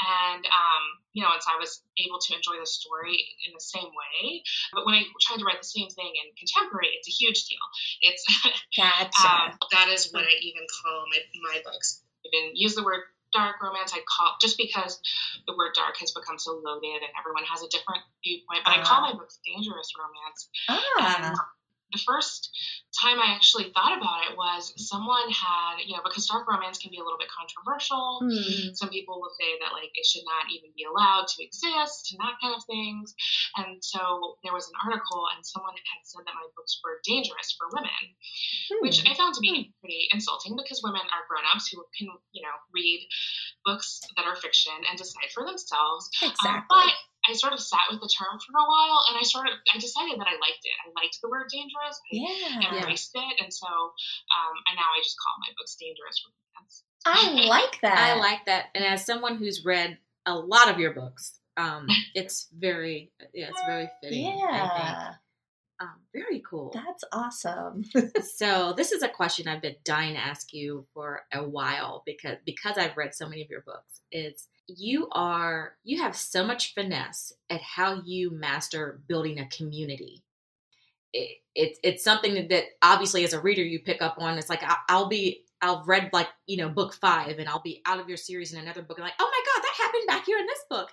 and 0.00 0.44
um, 0.46 0.82
you 1.12 1.22
know, 1.22 1.32
and 1.32 1.42
so 1.42 1.50
I 1.52 1.58
was 1.58 1.82
able 1.98 2.18
to 2.18 2.34
enjoy 2.34 2.58
the 2.60 2.66
story 2.66 3.16
in 3.46 3.52
the 3.54 3.60
same 3.60 3.90
way. 3.90 4.42
But 4.72 4.86
when 4.86 4.94
I 4.94 5.02
tried 5.20 5.38
to 5.40 5.44
write 5.44 5.60
the 5.60 5.66
same 5.66 5.88
thing 5.90 6.12
in 6.14 6.30
contemporary, 6.38 6.94
it's 6.94 7.08
a 7.08 7.14
huge 7.14 7.46
deal. 7.46 7.64
It's 8.02 8.22
Gotcha. 8.76 9.26
um, 9.26 9.58
that 9.72 9.88
is 9.88 10.12
what 10.12 10.24
I 10.24 10.34
even 10.42 10.66
call 10.82 11.04
my 11.10 11.18
my 11.50 11.62
books. 11.64 12.02
I 12.24 12.28
even 12.36 12.56
use 12.56 12.74
the 12.74 12.84
word 12.84 13.02
dark 13.32 13.62
romance. 13.62 13.92
I 13.94 14.00
call 14.06 14.36
just 14.40 14.56
because 14.56 15.00
the 15.46 15.54
word 15.56 15.72
dark 15.74 15.96
has 15.98 16.12
become 16.12 16.38
so 16.38 16.60
loaded 16.64 17.02
and 17.02 17.12
everyone 17.18 17.44
has 17.44 17.62
a 17.62 17.68
different 17.68 18.02
viewpoint. 18.24 18.62
But 18.64 18.78
I 18.78 18.82
call 18.82 19.02
my 19.02 19.12
books 19.12 19.38
dangerous 19.44 19.92
romance. 19.98 20.48
ah. 20.68 21.24
And 21.24 21.36
the 21.92 22.02
first 22.04 22.50
time 23.00 23.20
I 23.20 23.32
actually 23.34 23.70
thought 23.72 23.96
about 23.96 24.28
it 24.28 24.36
was 24.36 24.72
someone 24.76 25.28
had, 25.30 25.80
you 25.84 25.94
know, 25.94 26.02
because 26.04 26.26
dark 26.26 26.48
romance 26.48 26.78
can 26.78 26.90
be 26.90 26.98
a 26.98 27.04
little 27.04 27.18
bit 27.18 27.28
controversial. 27.32 28.20
Hmm. 28.20 28.74
Some 28.74 28.90
people 28.90 29.20
will 29.20 29.32
say 29.38 29.56
that 29.62 29.72
like 29.72 29.92
it 29.94 30.04
should 30.04 30.24
not 30.26 30.50
even 30.52 30.70
be 30.76 30.84
allowed 30.84 31.28
to 31.28 31.38
exist 31.44 32.12
and 32.12 32.18
that 32.20 32.36
kind 32.42 32.52
of 32.56 32.64
things. 32.66 33.14
And 33.56 33.78
so 33.80 34.36
there 34.42 34.52
was 34.52 34.66
an 34.68 34.76
article 34.84 35.24
and 35.36 35.44
someone 35.44 35.76
had 35.76 36.00
said 36.04 36.24
that 36.26 36.34
my 36.36 36.46
books 36.56 36.80
were 36.82 37.00
dangerous 37.06 37.54
for 37.56 37.68
women 37.72 38.16
which 38.80 39.00
Hmm. 39.02 39.12
I 39.12 39.14
found 39.16 39.34
to 39.34 39.40
be 39.40 39.72
pretty 39.80 40.08
insulting 40.12 40.56
because 40.56 40.82
women 40.82 41.02
are 41.12 41.26
grown-ups 41.28 41.68
who 41.68 41.84
can, 41.96 42.08
you 42.32 42.42
know, 42.42 42.56
read 42.72 43.06
books 43.64 44.00
that 44.16 44.24
are 44.24 44.36
fiction 44.36 44.72
and 44.88 44.98
decide 44.98 45.30
for 45.34 45.44
themselves. 45.44 46.10
Um, 46.22 46.30
exactly. 46.30 46.66
but 46.68 46.92
I 47.28 47.36
sort 47.36 47.52
of 47.52 47.60
sat 47.60 47.92
with 47.92 48.00
the 48.00 48.08
term 48.08 48.40
for 48.40 48.56
a 48.56 48.66
while, 48.66 49.04
and 49.08 49.20
I 49.20 49.22
sort 49.22 49.46
of 49.46 49.54
I 49.68 49.78
decided 49.78 50.18
that 50.18 50.26
I 50.26 50.40
liked 50.40 50.64
it. 50.64 50.76
I 50.82 50.88
liked 50.96 51.20
the 51.20 51.28
word 51.28 51.46
dangerous. 51.52 52.00
I 52.08 52.16
yeah. 52.16 52.80
embraced 52.80 53.12
it, 53.14 53.34
and 53.44 53.52
so 53.52 53.68
um, 53.68 54.54
and 54.68 54.74
now 54.80 54.88
I 54.88 55.00
just 55.04 55.16
call 55.20 55.36
my 55.44 55.52
books 55.58 55.76
dangerous 55.76 56.24
romance. 56.24 56.84
I 57.04 57.46
like 57.48 57.80
that. 57.82 57.98
I 57.98 58.18
like 58.18 58.46
that. 58.46 58.66
And 58.74 58.84
as 58.84 59.04
someone 59.04 59.36
who's 59.36 59.64
read 59.64 59.98
a 60.26 60.34
lot 60.34 60.70
of 60.70 60.78
your 60.78 60.92
books, 60.92 61.38
um, 61.56 61.86
it's 62.14 62.48
very, 62.56 63.12
yeah, 63.34 63.48
it's 63.48 63.62
very 63.66 63.88
fitting. 64.02 64.26
I 64.26 64.30
think. 64.30 64.40
Yeah. 64.50 65.14
Um, 65.80 65.94
very 66.12 66.42
cool. 66.48 66.72
That's 66.74 67.04
awesome. 67.12 67.84
so 68.36 68.72
this 68.76 68.90
is 68.90 69.04
a 69.04 69.08
question 69.08 69.46
I've 69.46 69.62
been 69.62 69.76
dying 69.84 70.14
to 70.14 70.20
ask 70.20 70.52
you 70.52 70.86
for 70.92 71.22
a 71.32 71.48
while 71.48 72.02
because 72.04 72.38
because 72.44 72.76
I've 72.76 72.96
read 72.96 73.14
so 73.14 73.28
many 73.28 73.42
of 73.42 73.50
your 73.50 73.60
books. 73.60 74.00
Is 74.10 74.48
you 74.68 75.08
are 75.12 75.74
you 75.82 76.02
have 76.02 76.14
so 76.14 76.46
much 76.46 76.74
finesse 76.74 77.32
at 77.50 77.60
how 77.62 78.02
you 78.04 78.30
master 78.30 79.00
building 79.08 79.40
a 79.40 79.48
community. 79.48 80.22
It, 81.12 81.38
it 81.54 81.78
it's 81.82 82.04
something 82.04 82.34
that, 82.34 82.50
that 82.50 82.64
obviously 82.82 83.24
as 83.24 83.32
a 83.32 83.40
reader 83.40 83.62
you 83.62 83.80
pick 83.80 84.02
up 84.02 84.16
on. 84.18 84.38
It's 84.38 84.50
like 84.50 84.62
I, 84.62 84.76
I'll 84.88 85.08
be 85.08 85.42
I'll 85.62 85.84
read 85.86 86.10
like 86.12 86.28
you 86.46 86.58
know 86.58 86.68
book 86.68 86.94
five 86.94 87.38
and 87.38 87.48
I'll 87.48 87.62
be 87.62 87.80
out 87.86 87.98
of 87.98 88.08
your 88.08 88.18
series 88.18 88.52
in 88.52 88.60
another 88.60 88.82
book 88.82 88.98
and 88.98 89.04
like 89.04 89.14
oh 89.18 89.30
my 89.30 89.42
god 89.54 89.62
that 89.62 89.82
happened 89.82 90.06
back 90.06 90.26
here 90.26 90.38
in 90.38 90.46
this 90.46 90.64
book. 90.68 90.90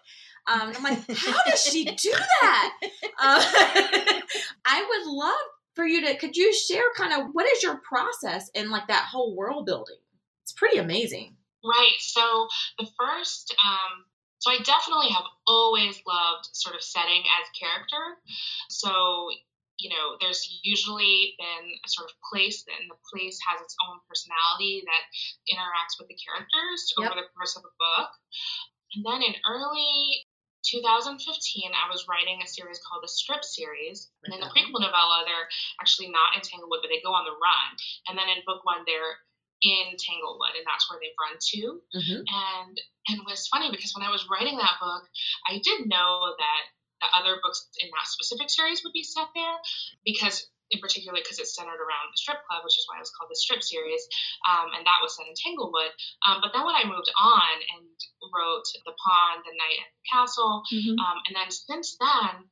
Um, 0.48 0.72
I'm 0.76 0.84
like 0.84 1.18
how 1.18 1.44
does 1.44 1.62
she 1.62 1.84
do 1.86 2.12
that? 2.42 2.74
Uh, 3.20 3.44
I 4.66 4.86
would 4.90 5.12
love 5.12 5.34
for 5.74 5.86
you 5.86 6.06
to 6.06 6.18
could 6.18 6.38
you 6.38 6.54
share 6.54 6.86
kind 6.96 7.14
of 7.14 7.30
what 7.34 7.46
is 7.46 7.62
your 7.62 7.78
process 7.78 8.50
in 8.56 8.72
like 8.72 8.88
that 8.88 9.06
whole 9.12 9.36
world 9.36 9.66
building 9.66 9.98
it's 10.42 10.54
pretty 10.54 10.78
amazing 10.78 11.35
Right. 11.66 11.98
So 12.00 12.48
the 12.78 12.86
first, 12.94 13.54
um, 13.66 14.06
so 14.38 14.52
I 14.54 14.62
definitely 14.62 15.10
have 15.10 15.26
always 15.48 15.98
loved 16.06 16.46
sort 16.54 16.76
of 16.76 16.84
setting 16.84 17.26
as 17.42 17.50
character. 17.58 18.22
So, 18.70 19.34
you 19.82 19.90
know, 19.90 20.16
there's 20.22 20.46
usually 20.64 21.34
been 21.42 21.66
a 21.84 21.90
sort 21.90 22.08
of 22.08 22.16
place, 22.32 22.64
and 22.70 22.86
the 22.86 23.02
place 23.10 23.42
has 23.50 23.60
its 23.60 23.76
own 23.90 23.98
personality 24.08 24.86
that 24.86 25.04
interacts 25.50 25.98
with 25.98 26.08
the 26.08 26.16
characters 26.22 26.94
Yep. 26.96 27.12
over 27.12 27.16
the 27.22 27.28
course 27.34 27.58
of 27.58 27.66
a 27.66 27.74
book. 27.74 28.12
And 28.94 29.04
then 29.04 29.22
in 29.26 29.36
early 29.50 30.24
2015, 30.70 31.18
I 31.74 31.90
was 31.90 32.08
writing 32.08 32.42
a 32.42 32.48
series 32.48 32.80
called 32.86 33.04
the 33.04 33.12
Strip 33.12 33.44
Series. 33.44 34.10
And 34.24 34.34
in 34.34 34.42
the 34.42 34.50
prequel 34.54 34.82
novella, 34.82 35.26
they're 35.26 35.50
actually 35.82 36.10
not 36.10 36.34
in 36.36 36.42
Tanglewood, 36.42 36.82
but 36.82 36.90
they 36.90 37.02
go 37.02 37.14
on 37.14 37.26
the 37.26 37.38
run. 37.38 37.70
And 38.08 38.18
then 38.18 38.30
in 38.30 38.42
book 38.46 38.64
one, 38.66 38.86
they're 38.86 39.20
in 39.62 39.96
Tanglewood, 39.98 40.56
and 40.58 40.66
that's 40.68 40.90
where 40.90 41.00
they've 41.00 41.16
run 41.22 41.38
to. 41.40 41.62
mm-hmm. 41.96 42.22
And 42.26 42.76
and 43.08 43.16
it 43.22 43.26
was 43.28 43.48
funny 43.48 43.70
because 43.72 43.94
when 43.94 44.06
I 44.06 44.12
was 44.12 44.26
writing 44.30 44.58
that 44.58 44.82
book, 44.82 45.04
I 45.48 45.62
did 45.64 45.86
know 45.88 46.34
that 46.38 46.62
the 47.02 47.10
other 47.20 47.38
books 47.44 47.70
in 47.80 47.90
that 47.92 48.08
specific 48.08 48.50
series 48.50 48.82
would 48.84 48.94
be 48.96 49.04
set 49.04 49.28
there 49.36 49.58
because 50.04 50.48
in 50.74 50.82
particular 50.82 51.14
because 51.14 51.38
it's 51.38 51.54
centered 51.54 51.78
around 51.78 52.10
the 52.10 52.18
strip 52.18 52.42
club, 52.50 52.66
which 52.66 52.74
is 52.74 52.86
why 52.90 52.98
it 52.98 53.06
was 53.06 53.14
called 53.14 53.30
the 53.30 53.38
strip 53.38 53.62
series, 53.62 54.02
um, 54.50 54.74
and 54.74 54.82
that 54.82 54.98
was 55.06 55.14
set 55.14 55.30
in 55.30 55.38
Tanglewood. 55.38 55.94
Um, 56.26 56.42
but 56.42 56.58
then 56.58 56.66
when 56.66 56.74
I 56.74 56.90
moved 56.90 57.12
on 57.14 57.56
and 57.78 57.86
wrote 58.34 58.66
The 58.82 58.98
Pawn, 58.98 59.46
The 59.46 59.54
Knight 59.54 59.78
at 59.86 59.92
the 59.94 60.06
Castle, 60.10 60.66
Mhm. 60.74 60.98
um, 60.98 61.18
and 61.30 61.36
then 61.38 61.52
since 61.54 61.94
then, 62.02 62.50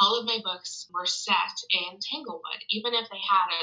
all 0.00 0.18
of 0.18 0.26
my 0.26 0.38
books 0.44 0.86
were 0.92 1.06
set 1.06 1.56
in 1.70 1.98
Tanglewood, 2.00 2.60
even 2.70 2.92
if 2.94 3.08
they 3.08 3.22
had 3.22 3.48
a 3.52 3.62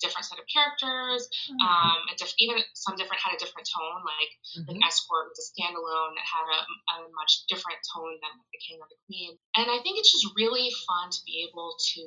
different 0.00 0.26
set 0.26 0.38
of 0.38 0.46
characters, 0.52 1.28
um, 1.62 2.02
a 2.10 2.14
diff- 2.16 2.34
even 2.38 2.58
some 2.74 2.96
different 2.96 3.22
had 3.22 3.34
a 3.34 3.40
different 3.40 3.68
tone. 3.68 4.02
Like 4.04 4.32
Mm-hmm. 4.58 4.74
like 4.74 4.86
Escort 4.88 5.28
was 5.28 5.38
a 5.38 5.46
standalone 5.52 6.14
that 6.16 6.24
had 6.24 6.46
a, 6.48 6.60
a 6.64 6.96
much 7.14 7.44
different 7.48 7.78
tone 7.94 8.16
than 8.22 8.32
The 8.50 8.58
King 8.64 8.78
or 8.80 8.88
the 8.88 8.96
Queen. 9.06 9.36
And 9.56 9.68
I 9.70 9.78
think 9.84 9.98
it's 10.00 10.10
just 10.10 10.26
really 10.36 10.72
fun 10.86 11.10
to 11.10 11.20
be 11.26 11.46
able 11.48 11.76
to 11.94 12.02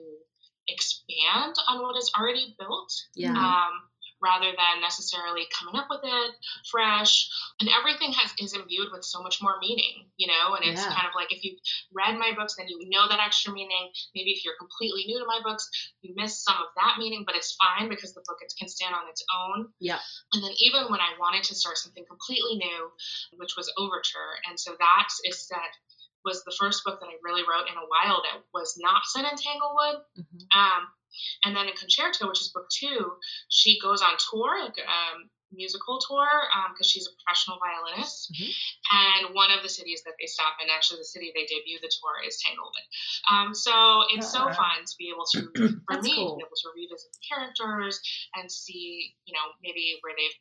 expand 0.68 1.54
on 1.68 1.82
what 1.82 1.98
is 1.98 2.12
already 2.18 2.56
built. 2.58 2.92
Yeah. 3.16 3.32
Um, 3.32 3.74
rather 4.22 4.52
than 4.52 4.82
necessarily 4.82 5.48
coming 5.58 5.76
up 5.80 5.88
with 5.90 6.02
it 6.04 6.32
fresh. 6.70 7.28
And 7.60 7.70
everything 7.70 8.14
has 8.14 8.32
is 8.40 8.54
imbued 8.54 8.90
with 8.92 9.04
so 9.04 9.22
much 9.22 9.42
more 9.42 9.58
meaning, 9.60 10.10
you 10.18 10.28
know. 10.28 10.54
And 10.56 10.64
it's 10.66 10.82
Yeah. 10.82 10.94
kind 10.94 11.08
of 11.08 11.14
like 11.16 11.32
if 11.32 11.44
you've 11.44 11.60
read 11.92 12.18
my 12.18 12.32
books, 12.34 12.56
then 12.58 12.68
you 12.68 12.78
know 12.90 13.08
that 13.08 13.20
extra 13.20 13.52
meaning. 13.52 13.92
Maybe 14.16 14.32
if 14.32 14.46
you're 14.46 14.58
completely 14.58 15.06
new 15.06 15.20
to 15.20 15.26
my 15.26 15.42
books, 15.44 15.70
you 16.02 16.14
miss 16.16 16.44
some 16.44 16.58
of 16.58 16.70
that 16.78 16.98
meaning, 16.98 17.24
but 17.26 17.36
it's 17.36 17.56
fine 17.56 17.90
because 17.90 18.14
the 18.14 18.24
book 18.28 18.38
can 18.58 18.68
stand 18.70 18.96
on 18.96 19.10
its 19.10 19.24
own. 19.34 19.74
Yeah. 19.80 20.00
And 20.34 20.44
then 20.44 20.52
even 20.60 20.90
when 20.92 21.02
I 21.02 21.14
wanted 21.20 21.44
to 21.46 21.56
start 21.56 21.78
something 21.78 22.06
completely 22.08 22.58
new, 22.58 22.92
which 23.38 23.56
was 23.58 23.72
Overture, 23.78 24.40
and 24.48 24.60
so 24.60 24.76
that 24.80 25.08
is 25.26 25.48
set 25.48 25.72
was 26.24 26.44
the 26.44 26.56
first 26.60 26.84
book 26.84 27.00
that 27.00 27.08
I 27.08 27.18
really 27.24 27.42
wrote 27.42 27.68
in 27.68 27.74
a 27.78 27.88
while 27.90 28.22
that 28.22 28.44
was 28.54 28.78
not 28.78 29.02
set 29.06 29.26
in 29.26 29.36
Tanglewood. 29.38 30.04
Mhm. 30.18 30.56
Um, 30.56 30.88
and 31.44 31.56
then 31.56 31.68
in 31.68 31.74
Concerto, 31.76 32.28
which 32.28 32.42
is 32.42 32.52
book 32.54 32.68
two, 32.70 33.14
she 33.50 33.80
goes 33.80 34.02
on 34.02 34.14
tour, 34.32 34.64
like 34.64 34.78
um, 34.88 35.30
musical 35.52 36.00
tour, 36.08 36.28
because 36.74 36.90
she's 36.90 37.08
a 37.08 37.12
professional 37.24 37.60
violinist. 37.60 38.32
Mhm. 38.32 38.52
And 38.92 39.36
one 39.36 39.52
of 39.52 39.64
the 39.64 39.70
cities 39.70 40.02
that 40.06 40.14
they 40.20 40.26
stop 40.28 40.56
in, 40.64 40.70
actually 40.70 41.00
the 41.00 41.06
city 41.12 41.32
they 41.36 41.46
debut 41.46 41.80
the 41.82 41.92
tour, 41.92 42.24
is 42.26 42.40
Tanglewood. 42.42 42.88
Um, 43.30 43.54
so 43.54 44.04
it's 44.16 44.32
so 44.32 44.48
Ah. 44.48 44.54
fun 44.54 44.80
to 44.86 44.96
be 44.98 45.10
able 45.10 45.26
to, 45.36 45.40
for 45.88 46.02
me, 46.02 46.16
cool. 46.16 46.38
be 46.38 46.44
able 46.48 46.56
to 46.56 46.70
revisit 46.76 47.12
the 47.12 47.24
characters 47.28 48.00
and 48.36 48.50
see, 48.52 49.14
you 49.26 49.34
know, 49.34 49.52
maybe 49.62 49.98
where 50.02 50.14
they've 50.16 50.38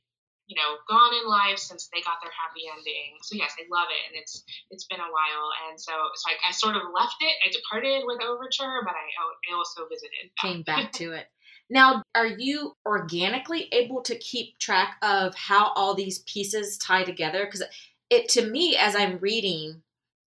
you 0.50 0.58
know 0.58 0.76
gone 0.90 1.14
in 1.14 1.30
life 1.30 1.56
since 1.56 1.86
they 1.94 2.02
got 2.02 2.18
their 2.18 2.34
happy 2.34 2.66
ending 2.66 3.14
so 3.22 3.38
yes 3.38 3.54
i 3.54 3.64
love 3.70 3.86
it 3.88 4.02
and 4.10 4.18
it's 4.18 4.42
it's 4.74 4.84
been 4.90 4.98
a 4.98 5.10
while 5.14 5.48
and 5.70 5.78
so 5.78 5.94
so 6.18 6.24
like 6.26 6.42
I 6.42 6.50
sort 6.50 6.74
of 6.74 6.82
left 6.90 7.22
it 7.22 7.34
i 7.46 7.48
departed 7.54 8.02
with 8.04 8.18
overture 8.20 8.82
but 8.82 8.92
i, 8.98 9.06
oh, 9.22 9.30
I 9.48 9.56
also 9.56 9.86
visited. 9.88 10.30
Came 10.40 10.62
back 10.62 10.92
to 10.92 11.12
it. 11.12 11.26
Now, 11.68 12.02
are 12.14 12.26
you 12.26 12.76
organically 12.84 13.68
able 13.72 14.02
to 14.02 14.18
keep 14.18 14.58
track 14.58 14.96
of 15.02 15.34
how 15.36 15.72
all 15.74 15.94
these 15.94 16.18
pieces 16.20 16.76
tie 16.78 17.04
together? 17.04 17.44
Because 17.44 17.62
it, 18.10 18.28
to 18.30 18.44
me, 18.44 18.76
as 18.76 18.96
I'm 18.96 19.18
reading 19.18 19.82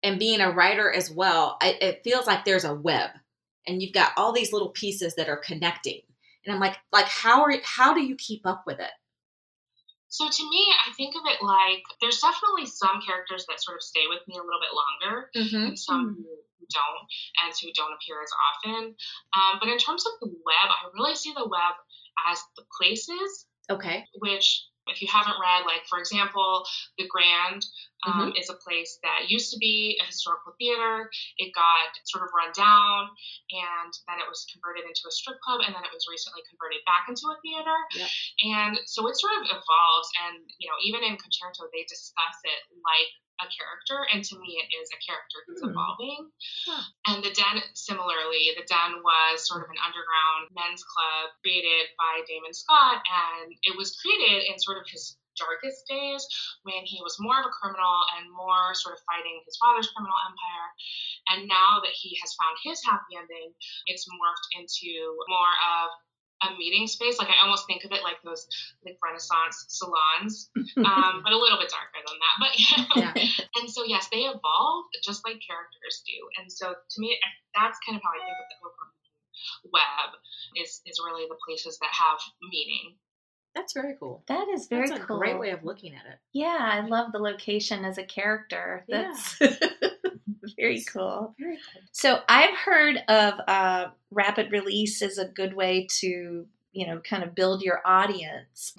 and 0.05 0.21
being 0.21 0.41
a 0.41 0.52
writer 0.52 0.91
as 0.91 1.11
well, 1.11 1.59
it 1.61 2.02
feels 2.05 2.26
like 2.29 2.45
there's 2.45 2.64
a 2.64 2.75
web, 2.75 3.11
and 3.67 3.83
you've 3.83 3.93
got 3.93 4.12
all 4.17 4.33
these 4.33 4.52
little 4.52 4.69
pieces 4.69 5.17
that 5.17 5.29
are 5.29 5.37
connecting. 5.37 6.00
And 6.45 6.55
I'm 6.55 6.61
like, 6.61 6.76
like 6.93 7.07
how 7.07 7.43
are 7.43 7.55
how 7.64 7.93
do 7.95 8.05
you 8.05 8.14
keep 8.17 8.47
up 8.47 8.64
with 8.67 8.79
it? 8.79 8.91
So 10.12 10.28
to 10.28 10.42
me, 10.45 10.62
I 10.87 10.92
think 10.92 11.16
of 11.16 11.25
it 11.25 11.40
like 11.40 11.81
there's 12.04 12.21
definitely 12.21 12.69
some 12.69 13.00
characters 13.00 13.49
that 13.49 13.64
sort 13.64 13.81
of 13.81 13.83
stay 13.83 14.04
with 14.12 14.21
me 14.28 14.37
a 14.37 14.45
little 14.45 14.61
bit 14.61 14.76
longer, 14.76 15.33
Mm-hmm. 15.33 15.66
and 15.73 15.78
some 15.78 16.21
who 16.21 16.66
don't, 16.69 17.02
and 17.42 17.50
who 17.57 17.73
don't 17.73 17.97
appear 17.97 18.21
as 18.21 18.28
often. 18.37 18.95
Um, 19.33 19.57
but 19.59 19.69
in 19.73 19.78
terms 19.81 20.04
of 20.04 20.12
the 20.21 20.28
web, 20.28 20.69
I 20.69 20.92
really 20.92 21.16
see 21.16 21.33
the 21.33 21.49
web 21.49 21.75
as 22.28 22.38
the 22.57 22.64
places 22.78 23.47
Okay. 23.71 24.04
which 24.21 24.69
if 24.87 25.01
you 25.01 25.09
haven't 25.11 25.39
read, 25.39 25.62
like 25.67 25.87
for 25.89 25.99
example, 25.99 26.65
the 26.99 27.07
Grand 27.07 27.65
um, 28.03 28.35
is 28.35 28.51
a 28.51 28.59
place 28.59 28.99
that 29.07 29.31
used 29.31 29.55
to 29.55 29.59
be 29.62 29.95
a 30.03 30.07
historical 30.07 30.59
theater. 30.59 31.07
It 31.39 31.55
got 31.55 31.95
sort 32.03 32.27
of 32.27 32.35
run 32.35 32.51
down, 32.51 33.15
and 33.55 33.93
then 34.11 34.19
it 34.19 34.27
was 34.27 34.43
converted 34.51 34.83
into 34.83 35.07
a 35.07 35.15
strip 35.15 35.39
club, 35.47 35.62
and 35.62 35.71
then 35.71 35.87
it 35.87 35.95
was 35.95 36.11
recently 36.11 36.43
converted 36.51 36.83
back 36.83 37.07
into 37.07 37.31
a 37.31 37.39
theater. 37.47 37.79
Yep. 37.95 38.11
And 38.59 38.75
so 38.91 39.07
it 39.07 39.15
sort 39.15 39.39
of 39.39 39.47
evolves, 39.55 40.09
and 40.27 40.43
you 40.59 40.67
know, 40.67 40.79
even 40.83 41.07
in 41.07 41.15
Concerto, 41.15 41.71
they 41.71 41.87
discuss 41.87 42.37
it 42.43 42.61
like 42.83 43.11
a 43.41 43.47
character, 43.49 44.07
and 44.12 44.25
to 44.25 44.39
me, 44.39 44.61
it 44.61 44.69
is 44.77 44.91
a 44.93 45.01
character 45.05 45.39
who's 45.47 45.62
Hmm. 45.62 45.71
evolving. 45.71 46.33
Huh. 46.67 46.83
And 47.07 47.25
the 47.25 47.31
Den, 47.33 47.62
similarly, 47.75 48.53
the 48.57 48.65
Den 48.65 49.03
was 49.03 49.47
sort 49.47 49.65
of 49.65 49.71
an 49.71 49.79
underground 49.79 50.51
men's 50.53 50.85
club 50.85 51.31
created 51.41 51.89
by 51.99 52.23
Damon 52.27 52.53
Scott, 52.55 53.03
and 53.07 53.55
it 53.62 53.77
was 53.77 53.97
created 54.01 54.45
in 54.45 54.59
sort 54.59 54.79
of 54.79 54.87
his 54.89 55.17
darkest 55.37 55.87
days 55.89 56.29
when 56.62 56.85
he 56.85 57.01
was 57.01 57.17
more 57.19 57.41
of 57.41 57.47
a 57.47 57.51
criminal 57.57 58.05
and 58.19 58.31
more 58.31 58.75
sort 58.75 58.95
of 58.95 59.01
fighting 59.09 59.41
his 59.47 59.57
father's 59.57 59.89
criminal 59.91 60.17
empire. 60.29 60.69
And 61.33 61.49
now 61.49 61.81
that 61.81 61.93
he 61.97 62.19
has 62.21 62.35
found 62.35 62.59
his 62.62 62.85
happy 62.85 63.17
ending, 63.17 63.55
it's 63.87 64.07
morphed 64.12 64.61
into 64.61 65.17
more 65.29 65.55
of 65.81 65.89
a 66.49 66.57
meeting 66.59 66.87
space. 66.87 67.19
Like 67.19 67.29
I 67.29 67.43
almost 67.43 67.67
think 67.67 67.85
of 67.85 67.93
it 67.93 68.03
like 68.03 68.17
those 68.25 68.47
like 68.85 68.99
Renaissance 69.03 69.67
salons, 69.69 70.51
um, 70.85 71.23
but 71.23 71.33
a 71.33 71.39
little 71.39 71.59
bit 71.59 71.71
darker 71.71 72.01
than 72.03 72.19
that. 72.19 72.37
But 72.41 72.53
Yeah. 72.97 73.15
and 73.61 73.71
so 73.71 73.85
yes, 73.85 74.09
they 74.13 74.27
evolve 74.29 74.85
just 75.03 75.25
like 75.25 75.39
characters 75.45 76.03
do. 76.07 76.19
And 76.41 76.51
so 76.51 76.73
to 76.75 76.97
me, 77.01 77.19
that's 77.55 77.79
kind 77.87 77.97
of 77.97 78.03
how 78.03 78.11
I 78.11 78.21
think 78.21 78.37
of 78.39 78.49
the 78.51 78.59
overarching 78.67 79.73
web 79.73 80.11
is 80.63 80.81
is 80.87 81.01
really 81.05 81.27
the 81.29 81.39
places 81.47 81.79
that 81.81 81.91
have 81.93 82.19
meaning. 82.51 82.97
That's 83.55 83.75
very 83.75 83.97
cool. 84.01 84.25
That 84.29 84.49
is 84.49 84.67
very 84.67 84.89
That's 84.89 85.03
a 85.03 85.05
cool. 85.05 85.19
great 85.19 85.39
way 85.39 85.51
of 85.51 85.63
looking 85.63 85.95
at 85.95 86.07
it. 86.07 86.19
Yeah, 86.33 86.57
I 86.59 86.87
love 86.87 87.13
the 87.13 87.19
location 87.19 87.85
as 87.85 87.99
a 87.99 88.03
character. 88.05 88.85
Yeah. 88.89 89.13
Very 90.57 90.83
cool. 90.83 91.35
Very 91.39 91.57
cool. 91.57 91.83
So 91.93 92.21
I've 92.29 92.57
heard 92.57 93.03
of 93.09 93.35
uh, 93.47 93.87
rapid 94.11 94.53
release 94.53 95.03
as 95.03 95.19
a 95.19 95.27
good 95.27 95.55
way 95.55 95.87
to, 96.01 96.47
you 96.73 96.87
know, 96.87 97.01
kind 97.01 97.23
of 97.23 97.35
build 97.35 97.63
your 97.63 97.81
audience. 97.85 98.75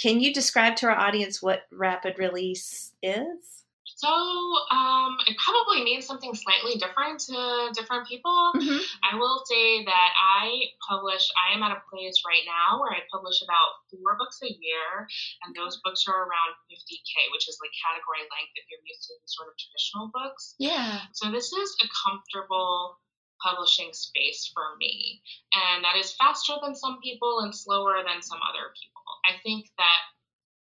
Can 0.00 0.20
you 0.20 0.32
describe 0.32 0.76
to 0.76 0.86
our 0.86 0.96
audience 0.96 1.42
what 1.42 1.62
rapid 1.70 2.18
release 2.18 2.92
is? 3.02 3.61
So 4.02 4.10
um, 4.10 5.14
it 5.30 5.38
probably 5.38 5.86
means 5.86 6.10
something 6.10 6.34
slightly 6.34 6.74
different 6.74 7.22
to 7.30 7.70
different 7.70 8.10
people. 8.10 8.50
Mm-hmm. 8.58 8.82
I 9.06 9.14
will 9.14 9.46
say 9.46 9.86
that 9.86 10.10
I 10.18 10.74
publish, 10.82 11.22
I 11.38 11.54
am 11.54 11.62
at 11.62 11.70
a 11.70 11.78
place 11.86 12.18
right 12.26 12.42
now 12.42 12.82
where 12.82 12.90
I 12.90 13.06
publish 13.14 13.38
about 13.46 13.78
four 13.94 14.18
books 14.18 14.42
a 14.42 14.50
year, 14.50 15.06
and 15.46 15.54
those 15.54 15.78
books 15.86 16.02
are 16.10 16.18
around 16.18 16.50
50K, 16.66 17.30
which 17.30 17.46
is 17.46 17.62
like 17.62 17.70
category 17.78 18.26
length 18.26 18.58
if 18.58 18.66
you're 18.66 18.82
used 18.82 19.06
to 19.06 19.14
the 19.22 19.28
sort 19.30 19.46
of 19.46 19.54
traditional 19.54 20.10
books. 20.10 20.58
Yeah. 20.58 21.06
So 21.14 21.30
this 21.30 21.54
is 21.54 21.70
a 21.78 21.86
comfortable 21.94 22.98
publishing 23.38 23.94
space 23.94 24.50
for 24.50 24.74
me, 24.82 25.22
and 25.54 25.86
that 25.86 25.94
is 25.94 26.10
faster 26.18 26.58
than 26.58 26.74
some 26.74 26.98
people 27.06 27.46
and 27.46 27.54
slower 27.54 28.02
than 28.02 28.18
some 28.18 28.42
other 28.42 28.74
people. 28.74 29.06
I 29.30 29.38
think 29.46 29.70
that 29.78 30.02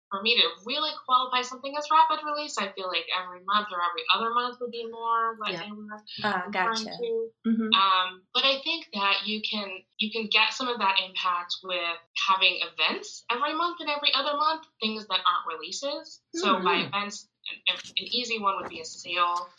for 0.09 0.21
me 0.21 0.35
to 0.39 0.47
really 0.65 0.91
qualify 1.05 1.41
something 1.41 1.73
as 1.77 1.85
rapid 1.91 2.23
release, 2.25 2.57
I 2.57 2.71
feel 2.71 2.87
like 2.87 3.05
every 3.11 3.43
month 3.43 3.67
or 3.71 3.79
every 3.83 4.03
other 4.13 4.33
month 4.33 4.57
would 4.61 4.71
be 4.71 4.85
more 4.89 5.35
what 5.35 5.51
Yeah. 5.51 5.63
they 5.63 5.71
were 5.71 5.83
Uh, 6.23 6.41
referring 6.47 6.51
gotcha. 6.51 6.91
to. 6.97 7.31
hmm 7.45 7.73
Um, 7.73 8.23
but 8.33 8.45
I 8.45 8.61
think 8.63 8.87
that 8.93 9.27
you 9.27 9.41
can 9.41 9.83
you 9.97 10.11
can 10.11 10.27
get 10.27 10.53
some 10.53 10.67
of 10.69 10.77
that 10.79 10.99
impact 11.03 11.55
with 11.63 11.97
having 12.27 12.59
events 12.61 13.25
every 13.29 13.53
month 13.53 13.79
and 13.81 13.89
every 13.89 14.13
other 14.13 14.37
month, 14.37 14.65
things 14.79 15.05
that 15.07 15.19
aren't 15.27 15.47
releases. 15.47 16.21
So 16.35 16.59
by 16.63 16.75
Mhm. 16.83 16.87
events, 16.87 17.27
an, 17.67 17.75
an 17.75 18.07
easy 18.07 18.39
one 18.39 18.55
would 18.57 18.69
be 18.69 18.79
a 18.79 18.85
sale, 18.85 19.49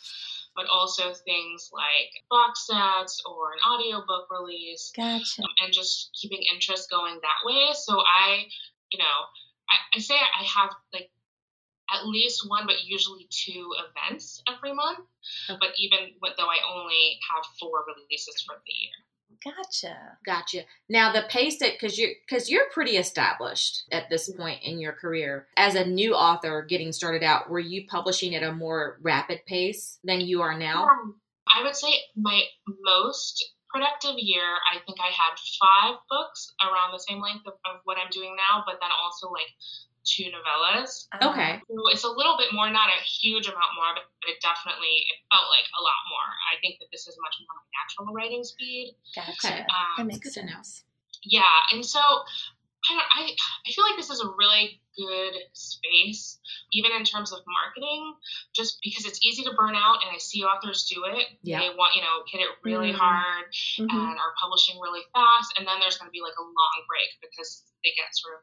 but 0.55 0.65
also 0.67 1.13
things 1.13 1.69
like 1.71 2.09
box 2.29 2.65
sets 2.67 3.21
or 3.25 3.53
an 3.53 3.59
audiobook 3.69 4.27
release, 4.31 4.91
Gotcha. 4.95 5.43
um, 5.43 5.49
and 5.61 5.71
just 5.73 6.09
keeping 6.19 6.41
interest 6.51 6.89
going 6.89 7.19
that 7.21 7.39
way. 7.45 7.71
So 7.73 8.01
I, 8.01 8.47
you 8.91 8.97
know, 8.99 9.17
I, 9.69 9.97
I 9.97 9.99
say 9.99 10.15
I 10.15 10.43
have 10.43 10.71
like 10.93 11.09
at 11.91 12.07
least 12.07 12.47
one, 12.47 12.65
but 12.65 12.83
usually 12.85 13.27
two 13.29 13.71
events 13.77 14.41
every 14.47 14.73
month. 14.73 14.99
Okay. 15.49 15.57
But 15.59 15.69
even 15.77 15.99
with, 16.21 16.33
though 16.37 16.45
I 16.45 16.57
only 16.75 17.19
have 17.33 17.43
four 17.59 17.83
releases 17.87 18.41
for 18.41 18.55
the 18.65 18.73
year. 18.73 18.91
Gotcha. 19.43 19.95
Gotcha. 20.25 20.63
Now 20.89 21.13
the 21.13 21.23
pace 21.29 21.59
that 21.59 21.73
because 21.73 21.97
you're 21.97 22.11
because 22.27 22.49
you're 22.49 22.69
pretty 22.73 22.97
established 22.97 23.85
at 23.91 24.09
this 24.09 24.29
point 24.29 24.63
in 24.63 24.79
your 24.79 24.91
career 24.91 25.47
as 25.55 25.75
a 25.75 25.85
new 25.85 26.13
author 26.13 26.65
getting 26.67 26.91
started 26.91 27.23
out. 27.23 27.49
Were 27.49 27.59
you 27.59 27.87
publishing 27.87 28.35
at 28.35 28.43
a 28.43 28.51
more 28.51 28.97
rapid 29.01 29.45
pace 29.45 29.97
than 30.03 30.21
you 30.21 30.41
are 30.41 30.57
now? 30.57 30.87
Um, 30.87 31.15
I 31.47 31.63
would 31.63 31.75
say 31.75 31.93
my 32.17 32.41
most 32.67 33.53
productive 33.69 34.17
year, 34.17 34.45
I 34.67 34.81
think 34.85 34.97
I 34.99 35.13
had 35.13 35.33
five 35.61 35.95
books 36.09 36.53
around 36.65 36.91
the 36.91 36.99
same 37.01 37.21
length 37.21 37.45
of, 37.45 37.53
of 37.69 37.81
what 37.85 37.97
I'm 37.97 38.09
doing 38.11 38.35
now, 38.35 38.63
but 38.65 38.77
then 38.81 38.89
also 38.91 39.29
like 39.29 39.49
two 40.07 40.31
novellas. 40.33 41.05
Uh, 41.13 41.29
Okay. 41.29 41.61
So 41.69 41.75
it's 41.93 42.03
a 42.03 42.09
little 42.09 42.35
bit 42.37 42.49
more, 42.51 42.69
not 42.69 42.89
a 42.89 42.99
huge 43.03 43.45
amount 43.45 43.71
more, 43.77 43.93
but, 43.93 44.09
but 44.25 44.33
it 44.33 44.41
definitely 44.41 45.05
it 45.11 45.17
felt 45.29 45.45
like 45.53 45.67
a 45.77 45.81
lot 45.85 46.01
more. 46.09 46.29
I 46.49 46.57
think 46.65 46.81
that 46.81 46.89
this 46.91 47.05
is 47.05 47.13
much 47.21 47.35
more 47.45 47.53
my 47.61 47.67
natural 47.77 48.09
writing 48.15 48.43
speed. 48.43 48.95
Gotcha. 49.13 49.31
Okay. 49.37 49.61
That 49.69 50.01
Um, 50.01 50.07
makes 50.09 50.19
good 50.25 50.33
sense. 50.33 50.83
yeah, 51.23 51.69
and 51.71 51.85
so 51.85 51.99
I, 51.99 52.95
don't, 52.95 53.09
I 53.11 53.21
I 53.67 53.69
feel 53.75 53.83
like 53.83 53.97
this 53.99 54.09
is 54.09 54.21
a 54.23 54.29
really 54.39 54.79
good 54.99 55.33
space, 55.53 56.39
even 56.75 56.91
in 56.91 57.03
terms 57.07 57.31
of 57.31 57.39
marketing, 57.47 58.15
just 58.53 58.79
because 58.83 59.05
it's 59.05 59.23
easy 59.23 59.43
to 59.47 59.53
burn 59.55 59.75
out, 59.75 60.03
and 60.03 60.11
I 60.11 60.19
see 60.19 60.43
authors 60.43 60.83
do 60.91 61.05
it. 61.07 61.39
Yeah. 61.43 61.59
They 61.59 61.69
want 61.75 61.95
you 61.95 62.01
know 62.01 62.23
hit 62.27 62.41
it 62.41 62.49
really 62.63 62.91
Mhm. 62.91 62.99
hard 62.99 63.45
Mhm. 63.79 63.87
and 63.89 64.19
are 64.19 64.35
publishing 64.41 64.79
really 64.79 65.03
fast, 65.13 65.57
and 65.57 65.65
then 65.67 65.79
there's 65.79 65.97
going 65.97 66.07
to 66.11 66.15
be 66.15 66.21
like 66.21 66.35
a 66.37 66.43
long 66.43 66.77
break 66.87 67.09
because 67.21 67.63
they 67.83 67.91
get 67.95 68.11
sort 68.15 68.35
of 68.35 68.41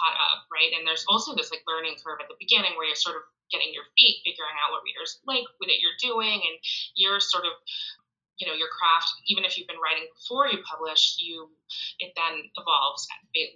caught 0.00 0.16
up, 0.18 0.46
right? 0.50 0.72
And 0.72 0.86
there's 0.86 1.04
also 1.08 1.34
this 1.36 1.50
like 1.50 1.62
learning 1.68 1.96
curve 2.02 2.18
at 2.20 2.28
the 2.28 2.34
beginning 2.40 2.74
where 2.76 2.86
you're 2.86 2.96
sort 2.96 3.16
of 3.16 3.22
getting 3.52 3.72
your 3.72 3.84
feet, 3.96 4.22
figuring 4.24 4.56
out 4.64 4.72
what 4.72 4.82
readers 4.82 5.20
like, 5.26 5.44
what 5.58 5.68
you're 5.78 6.00
doing, 6.00 6.40
and 6.42 6.58
you're 6.96 7.20
sort 7.20 7.44
of 7.44 7.52
you 8.38 8.46
know 8.46 8.54
your 8.54 8.68
craft 8.70 9.08
even 9.26 9.44
if 9.44 9.56
you've 9.56 9.70
been 9.70 9.80
writing 9.82 10.06
before 10.14 10.50
you 10.50 10.58
publish 10.66 11.16
you 11.22 11.46
it 11.98 12.12
then 12.18 12.42
evolves 12.58 13.06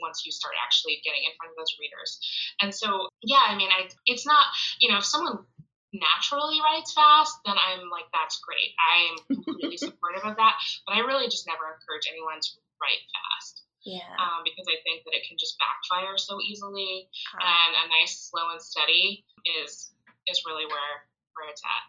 once 0.01 0.23
you 0.25 0.33
start 0.33 0.55
actually 0.59 1.03
getting 1.03 1.23
in 1.27 1.35
front 1.39 1.51
of 1.51 1.57
those 1.59 1.75
readers. 1.79 2.19
And 2.63 2.75
so 2.75 3.11
yeah 3.23 3.43
i 3.47 3.55
mean 3.57 3.71
I, 3.71 3.91
it's 4.07 4.27
not 4.27 4.45
you 4.79 4.91
know 4.91 4.99
if 4.99 5.07
someone 5.07 5.45
naturally 5.93 6.61
writes 6.61 6.93
fast 6.93 7.39
then 7.45 7.57
i'm 7.57 7.89
like 7.89 8.07
that's 8.13 8.39
great. 8.45 8.77
I 8.77 9.09
am 9.11 9.17
completely 9.45 9.79
supportive 9.79 10.25
of 10.25 10.37
that 10.37 10.55
but 10.87 10.95
i 10.95 11.01
really 11.01 11.27
just 11.27 11.47
never 11.47 11.65
encourage 11.65 12.07
anyone 12.11 12.39
to 12.39 12.51
write 12.79 13.03
fast 13.11 13.65
yeah. 13.83 14.15
um, 14.21 14.45
because 14.45 14.69
i 14.69 14.79
think 14.85 15.03
that 15.09 15.17
it 15.17 15.27
can 15.27 15.41
just 15.41 15.59
backfire 15.59 16.19
so 16.19 16.39
easily. 16.45 17.09
Uh, 17.35 17.43
and 17.43 17.73
a 17.83 17.85
nice 17.89 18.31
slow 18.31 18.53
and 18.53 18.63
steady 18.63 19.25
is 19.65 19.91
is 20.29 20.45
really 20.47 20.67
where 20.67 21.09
where 21.35 21.49
it's 21.51 21.63
at 21.65 21.85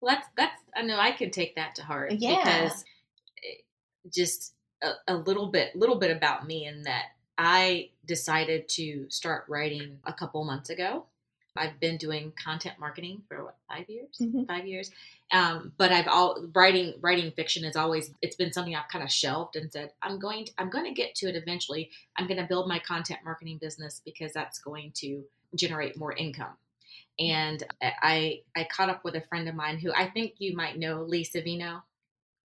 well, 0.00 0.14
that's 0.14 0.28
that's 0.36 0.62
I 0.76 0.82
know 0.82 0.98
I 0.98 1.12
could 1.12 1.32
take 1.32 1.56
that 1.56 1.74
to 1.76 1.82
heart 1.82 2.12
yeah. 2.18 2.36
because 2.36 2.84
just 4.12 4.54
a, 4.82 4.92
a 5.08 5.16
little 5.16 5.46
bit 5.50 5.74
little 5.74 5.96
bit 5.96 6.16
about 6.16 6.46
me 6.46 6.66
in 6.66 6.82
that 6.82 7.06
I 7.36 7.90
decided 8.04 8.68
to 8.70 9.06
start 9.10 9.44
writing 9.48 9.98
a 10.04 10.12
couple 10.12 10.44
months 10.44 10.70
ago. 10.70 11.06
I've 11.56 11.80
been 11.80 11.96
doing 11.96 12.32
content 12.42 12.76
marketing 12.78 13.22
for 13.28 13.44
what 13.44 13.56
five 13.68 13.88
years, 13.88 14.16
mm-hmm. 14.20 14.44
five 14.44 14.66
years. 14.66 14.92
Um, 15.32 15.72
but 15.76 15.90
I've 15.90 16.06
all 16.06 16.46
writing 16.54 16.94
writing 17.00 17.32
fiction 17.32 17.64
is 17.64 17.74
always 17.74 18.12
it's 18.22 18.36
been 18.36 18.52
something 18.52 18.76
I've 18.76 18.88
kind 18.88 19.02
of 19.02 19.10
shelved 19.10 19.56
and 19.56 19.72
said 19.72 19.92
I'm 20.02 20.20
going 20.20 20.46
to, 20.46 20.52
I'm 20.58 20.70
going 20.70 20.84
to 20.84 20.92
get 20.92 21.16
to 21.16 21.28
it 21.28 21.34
eventually. 21.34 21.90
I'm 22.16 22.28
going 22.28 22.40
to 22.40 22.46
build 22.46 22.68
my 22.68 22.78
content 22.78 23.20
marketing 23.24 23.58
business 23.60 24.00
because 24.04 24.32
that's 24.32 24.60
going 24.60 24.92
to 24.96 25.24
generate 25.56 25.96
more 25.96 26.12
income 26.12 26.56
and 27.18 27.62
I 27.80 28.42
I 28.56 28.66
caught 28.70 28.90
up 28.90 29.04
with 29.04 29.14
a 29.14 29.22
friend 29.22 29.48
of 29.48 29.54
mine 29.54 29.78
who 29.78 29.92
I 29.92 30.08
think 30.08 30.34
you 30.38 30.56
might 30.56 30.78
know, 30.78 31.02
Lee 31.02 31.24
Savino. 31.24 31.82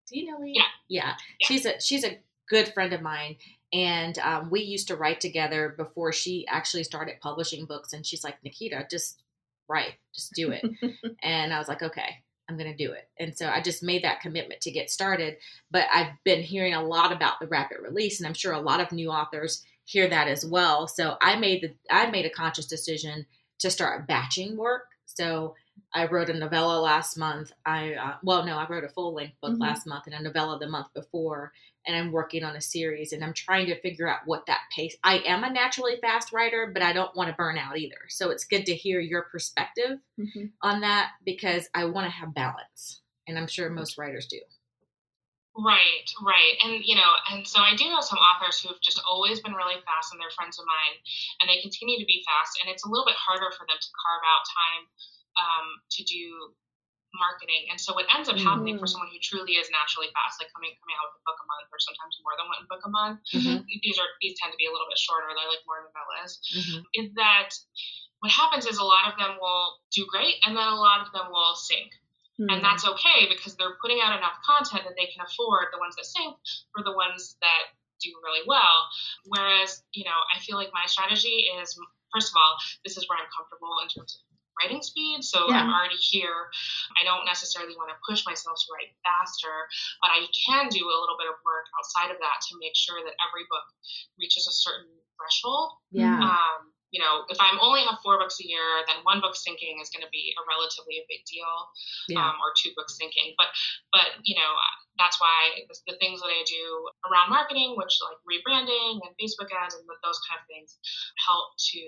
Do 0.09 0.19
you 0.19 0.31
know 0.31 0.39
Lee? 0.39 0.53
Yeah. 0.55 0.63
yeah. 0.87 1.13
yeah. 1.39 1.47
She's 1.47 1.65
a 1.65 1.79
she's 1.79 2.03
a 2.03 2.19
good 2.49 2.73
friend 2.73 2.93
of 2.93 3.01
mine, 3.01 3.37
and 3.71 4.17
um, 4.19 4.49
we 4.49 4.61
used 4.61 4.87
to 4.89 4.95
write 4.95 5.21
together 5.21 5.73
before 5.77 6.11
she 6.11 6.45
actually 6.47 6.83
started 6.83 7.21
publishing 7.21 7.65
books. 7.65 7.93
And 7.93 8.05
she's 8.05 8.23
like, 8.23 8.43
Nikita, 8.43 8.87
just 8.89 9.21
write, 9.67 9.93
just 10.13 10.33
do 10.33 10.51
it. 10.51 10.63
and 11.23 11.53
I 11.53 11.59
was 11.59 11.67
like, 11.67 11.81
okay. 11.81 12.23
I'm 12.49 12.57
going 12.57 12.75
to 12.75 12.85
do 12.85 12.91
it. 12.91 13.07
And 13.17 13.37
so 13.37 13.47
I 13.47 13.61
just 13.61 13.81
made 13.81 14.03
that 14.03 14.19
commitment 14.19 14.59
to 14.61 14.71
get 14.71 14.91
started. 14.91 15.37
But 15.71 15.87
I've 15.93 16.11
been 16.25 16.41
hearing 16.41 16.73
a 16.73 16.83
lot 16.83 17.13
about 17.13 17.39
the 17.39 17.47
rapid 17.47 17.77
release, 17.81 18.19
and 18.19 18.27
I'm 18.27 18.33
sure 18.33 18.51
a 18.51 18.59
lot 18.59 18.81
of 18.81 18.91
new 18.91 19.09
authors 19.09 19.63
hear 19.85 20.09
that 20.09 20.27
as 20.27 20.45
well. 20.45 20.87
So 20.87 21.15
I 21.21 21.37
made 21.37 21.61
the 21.61 21.73
I 21.89 22.09
made 22.11 22.25
a 22.25 22.29
conscious 22.29 22.65
decision 22.65 23.25
to 23.63 23.71
start 23.71 24.07
batching 24.07 24.55
work. 24.57 24.83
So 25.05 25.55
I 25.93 26.05
wrote 26.07 26.29
a 26.29 26.33
novella 26.33 26.79
last 26.79 27.17
month. 27.17 27.51
I 27.65 27.93
uh, 27.93 28.15
well, 28.23 28.45
no, 28.45 28.57
I 28.57 28.67
wrote 28.67 28.83
a 28.83 28.89
full 28.89 29.13
length 29.13 29.35
book 29.41 29.53
mm-hmm. 29.53 29.61
last 29.61 29.87
month 29.87 30.05
and 30.05 30.15
a 30.15 30.21
novella 30.21 30.59
the 30.59 30.67
month 30.67 30.87
before, 30.93 31.51
and 31.85 31.95
I'm 31.95 32.11
working 32.11 32.43
on 32.43 32.55
a 32.55 32.61
series. 32.61 33.13
And 33.13 33.23
I'm 33.23 33.33
trying 33.33 33.67
to 33.67 33.79
figure 33.79 34.07
out 34.07 34.21
what 34.25 34.45
that 34.47 34.61
pace. 34.75 34.95
I 35.03 35.19
am 35.19 35.43
a 35.43 35.51
naturally 35.51 35.97
fast 36.01 36.33
writer, 36.33 36.71
but 36.73 36.83
I 36.83 36.93
don't 36.93 37.15
want 37.15 37.29
to 37.29 37.35
burn 37.35 37.57
out 37.57 37.77
either. 37.77 37.95
So 38.09 38.29
it's 38.31 38.45
good 38.45 38.65
to 38.65 38.75
hear 38.75 38.99
your 38.99 39.23
perspective 39.23 39.99
mm-hmm. 40.19 40.45
on 40.61 40.81
that 40.81 41.11
because 41.25 41.69
I 41.73 41.85
want 41.85 42.05
to 42.05 42.11
have 42.11 42.33
balance, 42.33 43.01
and 43.27 43.37
I'm 43.37 43.47
sure 43.47 43.69
most 43.69 43.97
writers 43.97 44.27
do. 44.27 44.39
Right, 45.53 46.09
right. 46.25 46.55
And, 46.65 46.81
you 46.81 46.97
know, 46.97 47.11
and 47.29 47.45
so 47.45 47.61
I 47.61 47.77
do 47.77 47.85
know 47.85 48.01
some 48.01 48.17
authors 48.17 48.57
who 48.57 48.73
have 48.73 48.81
just 48.81 48.97
always 49.05 49.37
been 49.37 49.53
really 49.53 49.77
fast 49.85 50.09
and 50.09 50.17
they're 50.17 50.33
friends 50.33 50.57
of 50.57 50.65
mine 50.65 50.97
and 51.41 51.45
they 51.45 51.61
continue 51.61 52.01
to 52.01 52.09
be 52.09 52.25
fast. 52.25 52.57
And 52.57 52.73
it's 52.73 52.81
a 52.81 52.89
little 52.89 53.05
bit 53.05 53.13
harder 53.13 53.53
for 53.53 53.61
them 53.69 53.77
to 53.77 53.89
carve 53.93 54.23
out 54.25 54.43
time 54.49 54.83
um, 55.37 55.67
to 55.93 56.01
do 56.09 56.57
marketing. 57.13 57.69
And 57.69 57.77
so 57.77 57.93
what 57.93 58.09
ends 58.09 58.27
up 58.27 58.41
happening 58.41 58.77
mm. 58.77 58.81
for 58.81 58.89
someone 58.89 59.13
who 59.13 59.21
truly 59.21 59.61
is 59.61 59.69
naturally 59.69 60.09
fast, 60.17 60.41
like 60.41 60.49
coming 60.49 60.73
coming 60.81 60.97
out 60.97 61.13
with 61.13 61.21
a 61.21 61.25
book 61.29 61.37
a 61.37 61.45
month 61.45 61.69
or 61.69 61.77
sometimes 61.77 62.17
more 62.25 62.33
than 62.33 62.49
one 62.49 62.65
book 62.65 62.83
a 62.83 62.91
month, 62.91 63.21
mm-hmm. 63.29 63.61
these 63.85 63.97
are 64.01 64.09
these 64.19 64.33
tend 64.41 64.49
to 64.49 64.59
be 64.59 64.65
a 64.65 64.73
little 64.73 64.89
bit 64.89 64.97
shorter. 64.97 65.29
They're 65.29 65.49
like 65.49 65.61
more 65.69 65.85
novellas. 65.85 66.41
Mm-hmm. 66.49 66.81
Is 66.97 67.07
that 67.21 67.53
what 68.25 68.33
happens 68.33 68.65
is 68.65 68.81
a 68.81 68.87
lot 68.87 69.13
of 69.13 69.15
them 69.21 69.37
will 69.37 69.77
do 69.93 70.09
great 70.09 70.41
and 70.41 70.57
then 70.57 70.65
a 70.65 70.79
lot 70.79 71.05
of 71.05 71.13
them 71.13 71.29
will 71.29 71.53
sink. 71.53 71.93
Mm-hmm. 72.43 72.59
And 72.59 72.59
that's 72.59 72.83
okay 72.83 73.31
because 73.31 73.55
they're 73.55 73.79
putting 73.79 74.03
out 74.03 74.17
enough 74.17 74.35
content 74.43 74.83
that 74.83 74.99
they 74.99 75.07
can 75.07 75.23
afford 75.23 75.71
the 75.71 75.79
ones 75.79 75.95
that 75.95 76.03
sink 76.03 76.35
for 76.75 76.83
the 76.83 76.91
ones 76.91 77.39
that 77.39 77.71
do 78.03 78.11
really 78.19 78.43
well. 78.43 78.91
Whereas, 79.31 79.79
you 79.95 80.03
know, 80.03 80.19
I 80.35 80.43
feel 80.43 80.59
like 80.59 80.75
my 80.75 80.83
strategy 80.85 81.47
is 81.55 81.79
first 82.11 82.29
of 82.29 82.35
all, 82.35 82.59
this 82.83 82.99
is 82.99 83.07
where 83.07 83.17
I'm 83.17 83.31
comfortable 83.31 83.79
in 83.79 83.87
terms 83.87 84.19
of 84.19 84.33
writing 84.59 84.83
speed. 84.83 85.23
So 85.23 85.49
yeah. 85.49 85.63
I'm 85.63 85.71
already 85.71 85.97
here. 85.97 86.51
I 86.99 87.07
don't 87.07 87.25
necessarily 87.25 87.73
want 87.73 87.89
to 87.89 87.97
push 88.05 88.21
myself 88.27 88.59
to 88.59 88.67
write 88.75 88.93
faster, 89.01 89.55
but 90.03 90.13
I 90.13 90.27
can 90.29 90.69
do 90.69 90.83
a 90.85 90.99
little 91.01 91.17
bit 91.17 91.31
of 91.31 91.41
work 91.41 91.65
outside 91.79 92.13
of 92.13 92.21
that 92.21 92.37
to 92.49 92.61
make 92.61 92.75
sure 92.77 93.01
that 93.01 93.17
every 93.17 93.47
book 93.49 93.65
reaches 94.19 94.45
a 94.45 94.53
certain 94.53 94.93
threshold. 95.17 95.73
Yeah. 95.89 96.21
Um, 96.21 96.72
you 96.93 97.01
know, 97.01 97.25
if 97.25 97.41
I'm 97.41 97.57
only 97.57 97.81
have 97.89 97.97
four 98.05 98.21
books 98.21 98.37
a 98.37 98.45
year, 98.45 98.85
then 98.85 99.01
one 99.01 99.17
book 99.17 99.33
sinking 99.33 99.81
is 99.81 99.89
going 99.89 100.05
to 100.05 100.13
be 100.13 100.29
a 100.37 100.41
relatively 100.45 101.01
a 101.01 101.05
big 101.09 101.25
deal, 101.25 101.49
yeah. 102.07 102.21
um, 102.21 102.37
or 102.37 102.53
two 102.53 102.69
books 102.77 103.01
sinking. 103.01 103.33
But, 103.33 103.49
but 103.89 104.21
you 104.21 104.37
know, 104.37 104.51
that's 105.01 105.17
why 105.17 105.65
the, 105.65 105.75
the, 105.89 105.97
things 105.97 106.21
that 106.21 106.29
I 106.29 106.45
do 106.45 106.63
around 107.09 107.33
marketing, 107.33 107.73
which 107.81 107.97
like 108.05 108.21
rebranding 108.29 109.01
and 109.01 109.11
Facebook 109.17 109.49
ads 109.49 109.73
and 109.73 109.89
those 110.05 110.21
kind 110.29 110.37
of 110.37 110.45
things, 110.45 110.77
help 111.17 111.57
to 111.73 111.81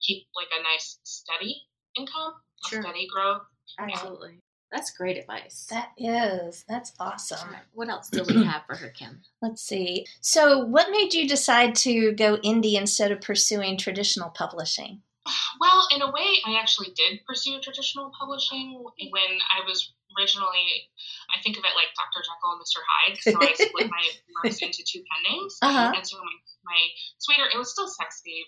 keep 0.00 0.24
like 0.32 0.48
a 0.56 0.64
nice 0.64 0.96
steady 1.04 1.60
income, 1.92 2.40
sure. 2.64 2.80
steady 2.80 3.04
growth. 3.12 3.44
Absolutely. 3.76 4.40
That's 4.72 4.92
great 4.92 5.18
advice. 5.18 5.66
That 5.70 5.90
is. 5.98 6.64
That's 6.68 6.92
awesome. 7.00 7.56
What 7.74 7.88
else 7.88 8.08
do 8.08 8.22
we 8.22 8.44
have 8.44 8.62
for 8.66 8.76
her, 8.76 8.88
Kim? 8.90 9.22
Let's 9.42 9.62
see. 9.62 10.06
So, 10.20 10.64
what 10.64 10.90
made 10.90 11.12
you 11.12 11.26
decide 11.26 11.74
to 11.76 12.12
go 12.12 12.36
indie 12.38 12.74
instead 12.74 13.10
of 13.10 13.20
pursuing 13.20 13.76
traditional 13.76 14.30
publishing? 14.30 15.02
Well, 15.60 15.86
in 15.94 16.00
a 16.00 16.10
way, 16.10 16.40
I 16.46 16.56
actually 16.58 16.88
did 16.96 17.20
pursue 17.28 17.60
traditional 17.60 18.10
publishing 18.18 18.80
when 18.80 19.32
I 19.52 19.60
was 19.68 19.92
originally. 20.16 20.88
I 21.36 21.42
think 21.42 21.58
of 21.58 21.64
it 21.64 21.76
like 21.76 21.92
Dr. 21.92 22.24
Jekyll 22.24 22.56
and 22.56 22.62
Mr. 22.64 22.80
Hyde. 22.80 23.18
So 23.20 23.36
I 23.36 23.52
split 23.52 23.90
my 23.90 24.04
works 24.42 24.62
into 24.62 24.82
two 24.82 25.04
pen 25.04 25.20
names, 25.28 25.58
uh-huh. 25.60 25.92
and 25.94 26.06
so 26.06 26.16
my, 26.16 26.32
my 26.64 26.80
sweeter. 27.18 27.44
It 27.52 27.58
was 27.58 27.70
still 27.70 27.88
sexy 27.88 28.46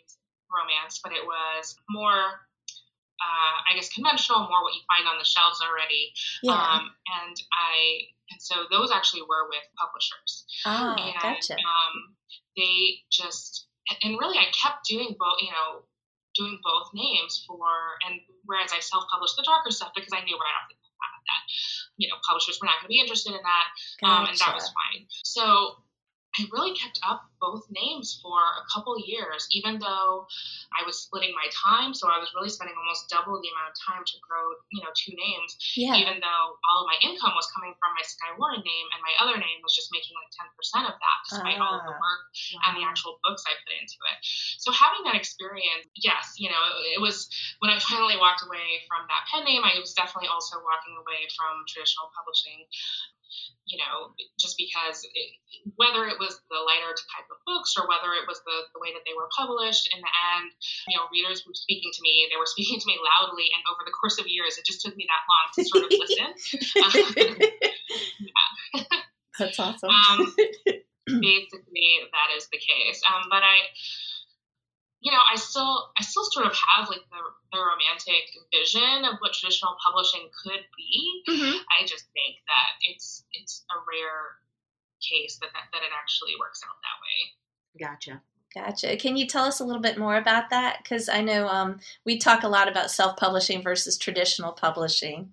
romance, 0.48 1.00
but 1.04 1.12
it 1.12 1.24
was 1.24 1.76
more 1.90 2.40
uh, 3.22 3.56
I 3.70 3.74
guess 3.74 3.88
conventional, 3.94 4.50
more 4.50 4.66
what 4.66 4.74
you 4.74 4.82
find 4.90 5.06
on 5.06 5.18
the 5.18 5.24
shelves 5.24 5.62
already. 5.62 6.10
Yeah. 6.42 6.58
Um, 6.58 6.90
and 7.22 7.36
I 7.54 8.10
and 8.34 8.42
so 8.42 8.66
those 8.70 8.90
actually 8.90 9.22
were 9.22 9.46
with 9.46 9.62
publishers. 9.78 10.44
Oh, 10.66 10.96
and, 10.98 11.14
gotcha. 11.22 11.54
Um, 11.54 12.18
they 12.56 13.06
just 13.10 13.70
and 14.02 14.18
really 14.18 14.38
I 14.38 14.50
kept 14.50 14.86
doing 14.86 15.14
both. 15.14 15.38
You 15.40 15.54
know, 15.54 15.86
doing 16.34 16.58
both 16.64 16.90
names 16.94 17.44
for 17.46 17.60
and 18.08 18.20
whereas 18.44 18.72
I 18.72 18.80
self-published 18.80 19.36
the 19.36 19.44
darker 19.44 19.70
stuff 19.70 19.92
because 19.94 20.12
I 20.12 20.24
knew 20.24 20.36
right 20.36 20.56
off 20.56 20.68
the 20.68 20.76
bat 20.96 21.20
that 21.28 21.42
you 21.96 22.08
know 22.08 22.16
publishers 22.26 22.58
were 22.60 22.66
not 22.66 22.80
going 22.80 22.88
to 22.88 22.94
be 22.96 23.00
interested 23.00 23.36
in 23.36 23.42
that, 23.42 23.66
gotcha. 24.00 24.12
um, 24.12 24.22
and 24.28 24.36
that 24.38 24.54
was 24.54 24.66
fine. 24.72 25.06
So 25.24 25.76
I 26.38 26.48
really 26.52 26.74
kept 26.74 26.98
up 27.04 27.28
both 27.42 27.66
names 27.74 28.22
for 28.22 28.38
a 28.38 28.64
couple 28.70 28.94
years, 29.02 29.50
even 29.50 29.82
though 29.82 30.30
I 30.70 30.86
was 30.86 31.02
splitting 31.02 31.34
my 31.34 31.50
time. 31.50 31.90
So 31.90 32.06
I 32.06 32.22
was 32.22 32.30
really 32.38 32.48
spending 32.48 32.78
almost 32.78 33.10
double 33.10 33.42
the 33.42 33.50
amount 33.50 33.74
of 33.74 33.76
time 33.82 34.06
to 34.06 34.16
grow, 34.22 34.54
you 34.70 34.80
know, 34.86 34.94
two 34.94 35.10
names. 35.18 35.58
Yeah. 35.74 35.98
Even 35.98 36.22
though 36.22 36.46
all 36.70 36.86
of 36.86 36.86
my 36.86 36.94
income 37.02 37.34
was 37.34 37.50
coming 37.50 37.74
from 37.82 37.98
my 37.98 38.04
Skye 38.06 38.38
Warren 38.38 38.62
name, 38.62 38.86
and 38.94 39.02
my 39.02 39.14
other 39.18 39.34
name 39.34 39.58
was 39.66 39.74
just 39.74 39.90
making 39.90 40.14
like 40.14 40.30
ten 40.30 40.46
percent 40.54 40.86
of 40.86 40.94
that, 40.94 41.18
despite 41.26 41.58
uh, 41.58 41.64
all 41.66 41.74
of 41.82 41.84
the 41.84 41.92
ah, 41.92 41.98
work 41.98 42.22
wow. 42.30 42.62
and 42.70 42.72
the 42.78 42.86
actual 42.86 43.18
books 43.26 43.42
I 43.42 43.58
put 43.58 43.74
into 43.74 43.98
it. 44.14 44.18
So 44.62 44.70
having 44.70 45.02
that 45.10 45.18
experience, 45.18 45.90
yes, 45.98 46.38
you 46.38 46.46
know, 46.46 46.62
it, 46.86 46.96
it 46.96 47.00
was 47.02 47.26
when 47.58 47.74
I 47.74 47.82
finally 47.82 48.14
walked 48.14 48.46
away 48.46 48.86
from 48.86 49.10
that 49.10 49.26
pen 49.34 49.42
name. 49.42 49.66
I 49.66 49.74
was 49.82 49.98
definitely 49.98 50.30
also 50.30 50.62
walking 50.62 50.94
away 50.94 51.26
from 51.34 51.66
traditional 51.66 52.06
publishing 52.14 52.70
you 53.66 53.78
know, 53.78 54.12
just 54.38 54.58
because 54.58 55.04
it, 55.04 55.28
whether 55.76 56.04
it 56.04 56.18
was 56.18 56.40
the 56.50 56.60
lighter 56.60 56.92
type 56.92 57.28
of 57.32 57.40
books 57.48 57.74
or 57.80 57.88
whether 57.88 58.12
it 58.12 58.28
was 58.28 58.44
the, 58.44 58.68
the 58.76 58.80
way 58.84 58.92
that 58.92 59.02
they 59.08 59.16
were 59.16 59.32
published, 59.32 59.88
in 59.96 60.04
the 60.04 60.12
end, 60.36 60.52
you 60.86 60.94
know, 61.00 61.08
readers 61.08 61.48
were 61.48 61.56
speaking 61.56 61.88
to 61.88 62.00
me. 62.04 62.28
They 62.28 62.36
were 62.36 62.46
speaking 62.48 62.76
to 62.76 62.86
me 62.86 63.00
loudly, 63.00 63.48
and 63.56 63.64
over 63.72 63.82
the 63.88 63.96
course 63.96 64.20
of 64.20 64.28
years, 64.28 64.60
it 64.60 64.68
just 64.68 64.84
took 64.84 64.92
me 64.92 65.08
that 65.08 65.24
long 65.24 65.46
to 65.56 65.60
sort 65.64 65.88
of 65.88 65.92
listen. 65.96 66.28
That's 69.40 69.58
awesome. 69.58 69.88
um, 69.88 70.28
basically, 71.08 71.88
that 72.12 72.28
is 72.36 72.46
the 72.52 72.60
case. 72.60 73.00
Um, 73.08 73.32
but 73.32 73.40
I 73.40 73.72
you 75.02 75.10
know, 75.10 75.18
I 75.18 75.34
still 75.34 75.90
I 75.98 76.02
still 76.06 76.24
sort 76.30 76.46
of 76.46 76.54
have 76.54 76.88
like 76.88 77.02
the, 77.10 77.22
the 77.50 77.58
romantic 77.58 78.22
vision 78.54 79.02
of 79.02 79.18
what 79.18 79.34
traditional 79.34 79.74
publishing 79.82 80.30
could 80.30 80.62
be. 80.78 80.94
Mm-hmm. 81.28 81.58
I 81.74 81.82
just 81.84 82.06
think 82.14 82.38
that 82.46 82.70
it's 82.86 83.26
it's 83.34 83.66
a 83.74 83.82
rare 83.82 84.38
case 85.02 85.38
that, 85.40 85.50
that 85.52 85.68
that 85.72 85.82
it 85.82 85.92
actually 85.92 86.32
works 86.38 86.62
out 86.64 86.76
that 86.82 86.98
way. 87.02 87.86
Gotcha. 87.86 88.22
Gotcha. 88.54 88.96
Can 88.96 89.16
you 89.16 89.26
tell 89.26 89.44
us 89.44 89.60
a 89.60 89.64
little 89.64 89.80
bit 89.80 89.96
more 89.96 90.16
about 90.16 90.50
that? 90.50 90.80
Because 90.82 91.08
I 91.08 91.22
know 91.22 91.48
um, 91.48 91.80
we 92.04 92.18
talk 92.18 92.42
a 92.42 92.48
lot 92.48 92.68
about 92.68 92.90
self 92.90 93.16
publishing 93.16 93.62
versus 93.62 93.96
traditional 93.96 94.52
publishing. 94.52 95.32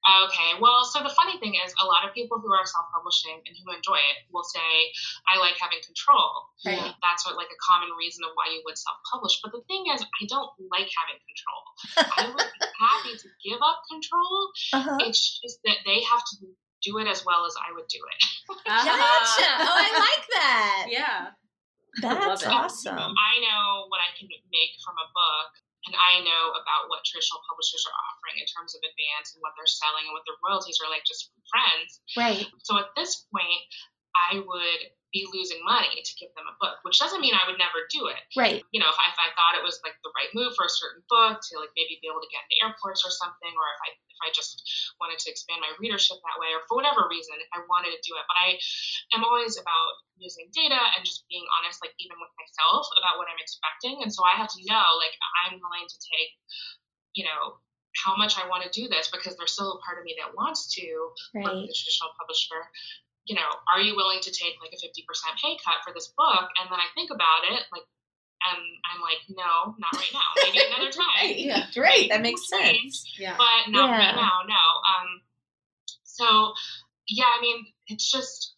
Okay, 0.00 0.56
well, 0.56 0.80
so 0.88 1.04
the 1.04 1.12
funny 1.12 1.36
thing 1.44 1.60
is, 1.60 1.76
a 1.76 1.84
lot 1.84 2.08
of 2.08 2.16
people 2.16 2.40
who 2.40 2.48
are 2.48 2.64
self-publishing 2.64 3.36
and 3.44 3.52
who 3.52 3.68
enjoy 3.68 4.00
it 4.00 4.24
will 4.32 4.44
say, 4.48 4.64
"I 5.28 5.36
like 5.36 5.60
having 5.60 5.84
control." 5.84 6.48
Right. 6.64 6.96
That's 7.04 7.28
what, 7.28 7.36
like 7.36 7.52
a 7.52 7.60
common 7.60 7.92
reason 8.00 8.24
of 8.24 8.32
why 8.32 8.48
you 8.48 8.64
would 8.64 8.80
self-publish. 8.80 9.44
But 9.44 9.52
the 9.52 9.60
thing 9.68 9.92
is, 9.92 10.00
I 10.00 10.24
don't 10.24 10.48
like 10.72 10.88
having 10.88 11.20
control. 11.20 11.60
I 12.16 12.32
would 12.32 12.48
be 12.48 12.64
happy 12.80 13.12
to 13.12 13.28
give 13.44 13.60
up 13.60 13.84
control. 13.92 14.50
Uh-huh. 14.72 15.04
It's 15.04 15.20
just 15.44 15.60
that 15.68 15.84
they 15.84 16.00
have 16.00 16.24
to 16.24 16.34
do 16.82 16.98
it 16.98 17.06
as 17.08 17.24
well 17.24 17.44
as 17.46 17.54
I 17.60 17.72
would 17.74 17.88
do 17.88 18.00
it. 18.00 18.20
Gotcha. 18.66 19.48
Oh, 19.60 19.76
I 19.76 19.88
like 20.08 20.24
that. 20.34 20.82
yeah. 20.90 21.20
That's 22.00 22.46
it. 22.46 22.50
awesome. 22.50 22.98
I 23.14 23.32
know 23.42 23.90
what 23.90 23.98
I 23.98 24.10
can 24.14 24.30
make 24.30 24.72
from 24.86 24.94
a 24.94 25.08
book, 25.10 25.50
and 25.90 25.94
I 25.98 26.22
know 26.22 26.54
about 26.54 26.86
what 26.92 27.02
traditional 27.02 27.42
publishers 27.50 27.82
are 27.88 27.96
offering 28.10 28.38
in 28.38 28.46
terms 28.46 28.78
of 28.78 28.80
advance 28.84 29.34
and 29.34 29.42
what 29.42 29.56
they're 29.58 29.66
selling 29.68 30.06
and 30.06 30.14
what 30.14 30.22
their 30.28 30.38
royalties 30.44 30.78
are 30.84 30.90
like 30.92 31.02
just 31.02 31.28
from 31.32 31.40
friends. 31.50 31.88
Right. 32.14 32.46
So 32.62 32.78
at 32.78 32.94
this 32.94 33.26
point, 33.32 33.64
I 34.14 34.38
would 34.42 34.80
be 35.10 35.26
losing 35.34 35.58
money 35.66 35.90
to 36.06 36.12
give 36.22 36.30
them 36.38 36.46
a 36.46 36.54
book, 36.62 36.78
which 36.86 37.02
doesn't 37.02 37.18
mean 37.18 37.34
I 37.34 37.42
would 37.50 37.58
never 37.58 37.82
do 37.90 38.06
it. 38.06 38.22
Right. 38.38 38.62
You 38.70 38.78
know, 38.78 38.86
if 38.86 38.94
I, 38.94 39.10
if 39.10 39.18
I 39.18 39.34
thought 39.34 39.58
it 39.58 39.66
was 39.66 39.82
like 39.82 39.98
the 40.06 40.14
right 40.14 40.30
move 40.38 40.54
for 40.54 40.62
a 40.62 40.70
certain 40.70 41.02
book 41.10 41.42
to 41.42 41.52
like 41.58 41.74
maybe 41.74 41.98
be 41.98 42.06
able 42.06 42.22
to 42.22 42.30
get 42.30 42.46
into 42.46 42.62
airports 42.62 43.02
or 43.02 43.10
something, 43.10 43.50
or 43.50 43.66
if 43.74 43.80
I 43.82 43.90
if 43.90 44.20
I 44.22 44.30
just 44.30 44.62
wanted 45.02 45.18
to 45.18 45.28
expand 45.34 45.64
my 45.64 45.74
readership 45.82 46.22
that 46.22 46.38
way, 46.38 46.54
or 46.54 46.62
for 46.70 46.78
whatever 46.78 47.10
reason, 47.10 47.34
if 47.42 47.50
I 47.50 47.66
wanted 47.66 47.90
to 47.90 48.00
do 48.06 48.14
it. 48.14 48.24
But 48.30 48.38
I 48.38 48.48
am 49.18 49.26
always 49.26 49.58
about 49.58 49.90
using 50.14 50.46
data 50.54 50.78
and 50.78 51.02
just 51.02 51.26
being 51.26 51.42
honest, 51.58 51.82
like 51.82 51.96
even 51.98 52.14
with 52.20 52.30
myself 52.38 52.86
about 53.00 53.18
what 53.18 53.26
I'm 53.26 53.40
expecting. 53.42 54.04
And 54.06 54.12
so 54.14 54.22
I 54.22 54.38
have 54.38 54.52
to 54.52 54.60
know, 54.68 54.86
like, 55.00 55.16
I'm 55.42 55.56
willing 55.58 55.88
to 55.88 55.98
take, 56.06 56.36
you 57.16 57.24
know, 57.24 57.58
how 58.04 58.14
much 58.14 58.38
I 58.38 58.46
want 58.46 58.62
to 58.62 58.70
do 58.70 58.86
this 58.86 59.08
because 59.10 59.34
there's 59.40 59.56
still 59.56 59.80
a 59.80 59.82
part 59.82 59.98
of 59.98 60.04
me 60.04 60.14
that 60.20 60.36
wants 60.36 60.70
to 60.78 60.84
work 61.34 61.50
Right. 61.50 61.64
with 61.66 61.72
a 61.72 61.74
traditional 61.74 62.12
publisher. 62.20 62.60
You 63.30 63.36
know, 63.38 63.46
are 63.70 63.78
you 63.80 63.94
willing 63.94 64.18
to 64.26 64.32
take 64.34 64.58
like 64.58 64.74
a 64.74 64.80
50% 64.82 65.06
pay 65.38 65.54
cut 65.62 65.78
for 65.86 65.94
this 65.94 66.10
book? 66.18 66.50
And 66.58 66.66
then 66.66 66.80
I 66.82 66.90
think 66.98 67.14
about 67.14 67.46
it, 67.46 67.62
like, 67.70 67.86
and 68.42 68.58
I'm 68.90 68.98
like, 69.00 69.22
no, 69.30 69.76
not 69.78 69.94
right 69.94 70.10
now. 70.12 70.26
Maybe 70.42 70.58
another 70.66 70.90
time. 71.06 71.30
Yeah. 71.38 71.66
Great. 71.74 72.10
That 72.10 72.22
makes 72.26 72.42
change 72.50 72.90
sense. 72.90 73.14
Yeah. 73.18 73.36
but 73.38 73.70
not 73.70 73.90
Yeah. 73.90 73.98
right 74.02 74.16
now, 74.18 74.42
no. 74.50 74.64
Um, 74.82 75.08
so 76.02 76.26
yeah, 77.08 77.30
I 77.30 77.40
mean, 77.40 77.66
it's 77.86 78.10
just 78.10 78.54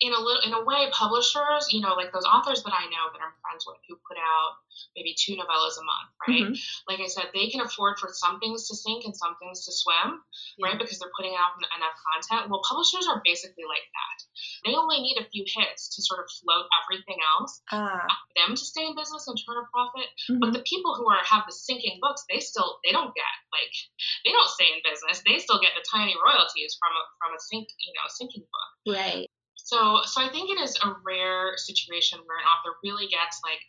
in 0.00 0.12
a 0.12 0.18
little, 0.18 0.42
in 0.42 0.52
a 0.52 0.64
way, 0.64 0.90
publishers, 0.90 1.70
you 1.70 1.80
know, 1.80 1.94
like 1.94 2.12
those 2.12 2.26
authors 2.26 2.62
that 2.64 2.74
I 2.74 2.84
know 2.90 3.04
that 3.14 3.22
I'm 3.22 3.34
friends 3.40 3.62
with 3.66 3.78
who 3.88 3.94
put 4.06 4.18
out 4.18 4.58
maybe 4.98 5.14
two 5.14 5.38
novellas 5.38 5.78
a 5.78 5.84
month, 5.86 6.10
right? 6.26 6.46
Mhm. 6.50 6.58
Like 6.90 6.98
I 7.00 7.06
said, 7.06 7.30
they 7.32 7.46
can 7.48 7.62
afford 7.62 7.98
for 8.02 8.10
some 8.12 8.40
things 8.42 8.66
to 8.68 8.74
sink 8.74 9.04
and 9.06 9.14
some 9.16 9.38
things 9.38 9.64
to 9.64 9.72
swim, 9.72 10.18
right? 10.58 10.74
Because 10.78 10.98
they're 10.98 11.14
putting 11.16 11.34
out 11.38 11.54
enough 11.78 11.94
content. 12.10 12.50
Well, 12.50 12.60
publishers 12.66 13.06
are 13.06 13.22
basically 13.24 13.64
like 13.70 13.86
that. 13.86 14.18
They 14.66 14.74
only 14.74 14.98
need 15.00 15.18
a 15.22 15.30
few 15.30 15.46
hits 15.46 15.94
to 15.94 16.02
sort 16.02 16.20
of 16.20 16.26
float 16.42 16.66
everything 16.82 17.22
else, 17.22 17.62
for 17.70 18.34
them 18.34 18.56
to 18.58 18.64
stay 18.64 18.84
in 18.86 18.96
business 18.98 19.28
and 19.30 19.38
turn 19.38 19.62
a 19.62 19.66
profit. 19.70 20.10
mhm. 20.28 20.40
But 20.42 20.52
the 20.52 20.66
people 20.66 20.94
who 20.98 21.06
are 21.08 21.22
have 21.22 21.46
the 21.46 21.52
sinking 21.54 21.98
books, 22.02 22.24
they 22.28 22.40
still 22.40 22.80
they 22.82 22.90
don't 22.90 23.14
get 23.14 23.34
like 23.54 23.74
they 24.26 24.32
don't 24.34 24.50
stay 24.50 24.66
in 24.74 24.82
business. 24.82 25.22
They 25.22 25.38
still 25.38 25.60
get 25.62 25.72
the 25.78 25.86
tiny 25.86 26.16
royalties 26.18 26.76
from 26.82 26.90
a 26.98 27.02
from 27.22 27.30
a 27.34 27.38
sink 27.40 27.68
you 27.78 27.92
know 27.94 28.06
sinking 28.10 28.42
book. 28.50 28.96
Right. 28.98 29.30
So 29.64 30.02
so 30.04 30.20
I 30.20 30.28
think 30.28 30.50
it 30.50 30.60
is 30.60 30.76
a 30.84 30.92
rare 31.04 31.56
situation 31.56 32.20
where 32.26 32.36
an 32.38 32.44
author 32.44 32.76
really 32.84 33.08
gets 33.08 33.40
like 33.42 33.60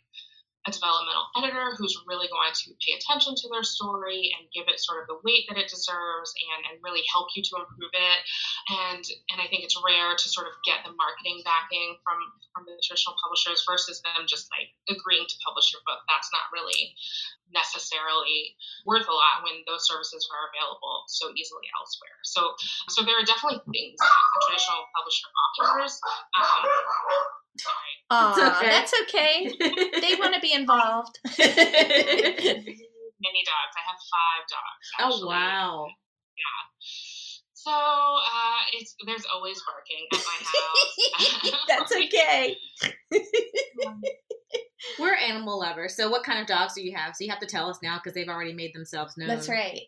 a 0.66 0.70
developmental 0.74 1.30
editor 1.38 1.78
who's 1.78 1.94
really 2.10 2.26
going 2.26 2.50
to 2.50 2.74
pay 2.82 2.98
attention 2.98 3.38
to 3.38 3.46
their 3.48 3.62
story 3.62 4.34
and 4.34 4.50
give 4.50 4.66
it 4.66 4.82
sort 4.82 4.98
of 4.98 5.06
the 5.06 5.22
weight 5.22 5.46
that 5.46 5.56
it 5.56 5.70
deserves 5.70 6.34
and, 6.34 6.66
and 6.66 6.82
really 6.82 7.06
help 7.06 7.30
you 7.38 7.42
to 7.46 7.62
improve 7.62 7.94
it. 7.94 8.20
And 8.68 9.02
and 9.30 9.38
I 9.38 9.46
think 9.46 9.62
it's 9.62 9.78
rare 9.78 10.18
to 10.18 10.26
sort 10.26 10.50
of 10.50 10.58
get 10.66 10.82
the 10.82 10.92
marketing 10.98 11.46
backing 11.46 11.96
from 12.02 12.18
from 12.50 12.66
the 12.66 12.74
traditional 12.82 13.14
publishers 13.22 13.62
versus 13.62 14.02
them 14.02 14.26
just 14.26 14.50
like 14.50 14.74
agreeing 14.90 15.30
to 15.30 15.36
publish 15.46 15.70
your 15.70 15.82
book. 15.86 16.02
That's 16.10 16.28
not 16.34 16.50
really 16.50 16.98
necessarily 17.54 18.58
worth 18.82 19.06
a 19.06 19.14
lot 19.14 19.46
when 19.46 19.62
those 19.70 19.86
services 19.86 20.26
are 20.34 20.50
available 20.50 21.06
so 21.06 21.30
easily 21.38 21.70
elsewhere. 21.78 22.18
So 22.26 22.58
so 22.90 23.06
there 23.06 23.14
are 23.14 23.26
definitely 23.26 23.62
things 23.70 24.02
that 24.02 24.10
a 24.10 24.38
traditional 24.50 24.82
publisher 24.98 25.30
offers. 25.30 25.94
Um, 26.34 26.62
sorry. 27.54 27.95
Aw, 28.08 28.56
okay. 28.58 28.68
that's 28.68 28.92
okay. 29.02 29.50
They 29.58 30.14
want 30.18 30.32
to 30.34 30.40
be 30.40 30.52
involved. 30.52 31.18
Many 31.38 31.48
dogs. 33.44 33.74
I 33.76 33.82
have 33.82 33.98
five 34.12 34.46
dogs. 34.48 34.86
oh 35.00 35.06
Actually. 35.06 35.28
wow. 35.28 35.88
So 37.54 37.72
uh, 37.72 38.62
it's 38.74 38.94
there's 39.06 39.24
always 39.34 39.60
barking 39.66 40.06
at 40.12 40.24
my 40.24 40.38
house. 41.42 41.64
that's 41.68 41.92
okay. 41.96 42.56
We're 45.00 45.16
animal 45.16 45.58
lovers. 45.58 45.96
So 45.96 46.08
what 46.08 46.22
kind 46.22 46.38
of 46.38 46.46
dogs 46.46 46.74
do 46.74 46.82
you 46.86 46.94
have? 46.96 47.16
So 47.16 47.24
you 47.24 47.30
have 47.30 47.40
to 47.40 47.46
tell 47.46 47.68
us 47.68 47.80
now 47.82 47.96
because 47.96 48.14
they've 48.14 48.28
already 48.28 48.52
made 48.52 48.72
themselves 48.72 49.16
known. 49.16 49.26
That's 49.26 49.48
right. 49.48 49.80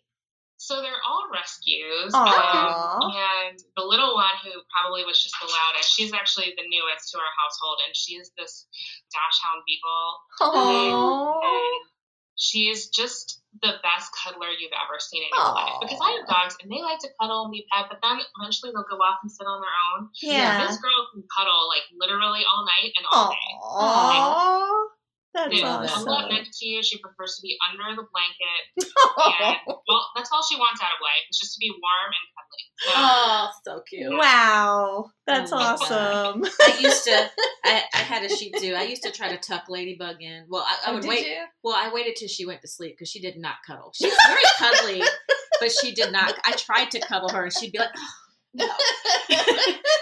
So 0.58 0.82
they're 0.82 1.02
all 1.06 1.30
rescues. 1.32 2.10
Um, 2.12 3.14
and 3.14 3.56
the 3.78 3.86
little 3.86 4.14
one 4.18 4.34
who 4.42 4.50
probably 4.74 5.06
was 5.06 5.22
just 5.22 5.38
the 5.38 5.46
loudest, 5.46 5.94
she's 5.94 6.12
actually 6.12 6.52
the 6.58 6.66
newest 6.66 7.14
to 7.14 7.18
our 7.18 7.32
household, 7.38 7.78
and 7.86 7.94
she's 7.94 8.30
this 8.36 8.66
Dachshund 9.14 9.62
Beagle. 9.62 10.10
Oh. 10.42 11.38
And 11.46 11.90
she's 12.34 12.90
just 12.90 13.40
the 13.62 13.78
best 13.86 14.10
cuddler 14.18 14.50
you've 14.50 14.74
ever 14.74 14.98
seen 14.98 15.22
in 15.22 15.30
your 15.30 15.54
life. 15.54 15.78
Because 15.80 16.02
I 16.02 16.18
have 16.18 16.26
dogs, 16.26 16.58
and 16.58 16.70
they 16.70 16.82
like 16.82 16.98
to 17.06 17.10
cuddle 17.22 17.46
and 17.46 17.52
be 17.54 17.62
pet, 17.70 17.86
but 17.86 18.02
then 18.02 18.18
eventually 18.42 18.74
they'll 18.74 18.86
go 18.90 18.98
off 18.98 19.22
and 19.22 19.30
sit 19.30 19.46
on 19.46 19.62
their 19.62 19.78
own. 19.94 20.10
Yeah. 20.18 20.66
This 20.66 20.82
girl 20.82 21.06
can 21.14 21.22
cuddle 21.30 21.70
like 21.70 21.86
literally 21.94 22.42
all 22.42 22.66
night 22.66 22.92
and 22.98 23.06
all 23.06 23.30
day. 23.30 23.50
Aw. 23.62 24.97
That's 25.34 25.52
She's 25.54 25.62
love 25.62 25.82
a 25.82 25.84
it. 25.84 25.90
awesome. 25.90 26.04
lot 26.06 26.30
next 26.30 26.58
to 26.58 26.66
you. 26.66 26.82
She 26.82 26.98
prefers 26.98 27.36
to 27.36 27.42
be 27.42 27.56
under 27.68 27.94
the 28.00 28.06
blanket. 28.08 28.88
And 29.40 29.56
well, 29.66 30.06
that's 30.16 30.30
all 30.32 30.42
she 30.48 30.56
wants 30.56 30.80
out 30.80 30.86
of 30.86 31.00
life 31.02 31.24
is 31.30 31.38
just 31.38 31.54
to 31.54 31.58
be 31.60 31.70
warm 31.70 32.10
and 32.16 32.26
cuddly. 32.34 32.64
So, 32.78 32.92
Oh, 32.96 33.50
so 33.64 33.82
cute. 33.88 34.16
Wow. 34.18 35.10
That's 35.26 35.50
mm-hmm. 35.52 35.60
Oh 35.60 35.66
my 35.66 35.72
awesome. 35.72 36.44
I 36.62 36.78
used 36.80 37.04
to. 37.04 37.30
I, 37.64 37.82
I 37.94 37.98
had 37.98 38.24
a 38.24 38.28
Shih 38.34 38.50
Tzu. 38.52 38.72
I 38.74 38.82
used 38.84 39.02
to 39.02 39.10
try 39.10 39.28
to 39.28 39.36
tuck 39.38 39.64
Ladybug 39.68 40.16
in. 40.22 40.44
Well, 40.48 40.64
I, 40.66 40.88
I 40.88 40.90
Oh, 40.90 40.94
would 40.94 41.02
did 41.02 41.08
wait. 41.08 41.26
you? 41.26 41.36
Well, 41.62 41.74
I 41.76 41.92
waited 41.92 42.16
till 42.16 42.28
she 42.28 42.46
went 42.46 42.62
to 42.62 42.68
sleep 42.68 42.94
because 42.96 43.10
she 43.10 43.20
did 43.20 43.36
not 43.38 43.56
cuddle. 43.66 43.92
She's 43.94 44.14
very 44.26 44.42
cuddly, 44.58 45.02
but 45.60 45.70
she 45.72 45.92
did 45.94 46.10
not. 46.12 46.34
I 46.44 46.52
tried 46.52 46.90
to 46.92 47.00
cuddle 47.00 47.28
her, 47.30 47.44
and 47.44 47.52
she'd 47.52 47.72
be 47.72 47.78
like, 47.78 47.90
"Oh, 47.96 48.08
no." 48.54 48.68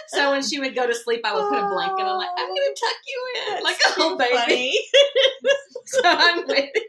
so 0.08 0.30
when 0.30 0.42
she 0.42 0.60
would 0.60 0.74
go 0.74 0.86
to 0.86 0.94
sleep, 0.94 1.20
I 1.24 1.34
would 1.34 1.48
put 1.48 1.58
a 1.58 1.68
blanket 1.68 2.02
on, 2.02 2.18
like, 2.18 2.28
"I'm 2.36 2.46
gonna 2.48 2.74
tuck 2.78 2.96
you 3.05 3.05
in, 3.05 3.05
That's 3.48 3.64
like 3.64 3.78
a 3.86 4.00
little 4.00 4.18
baby." 4.18 4.34
funny. 4.36 4.78
So 5.88 6.00
I'm 6.04 6.46
waiting. 6.48 6.72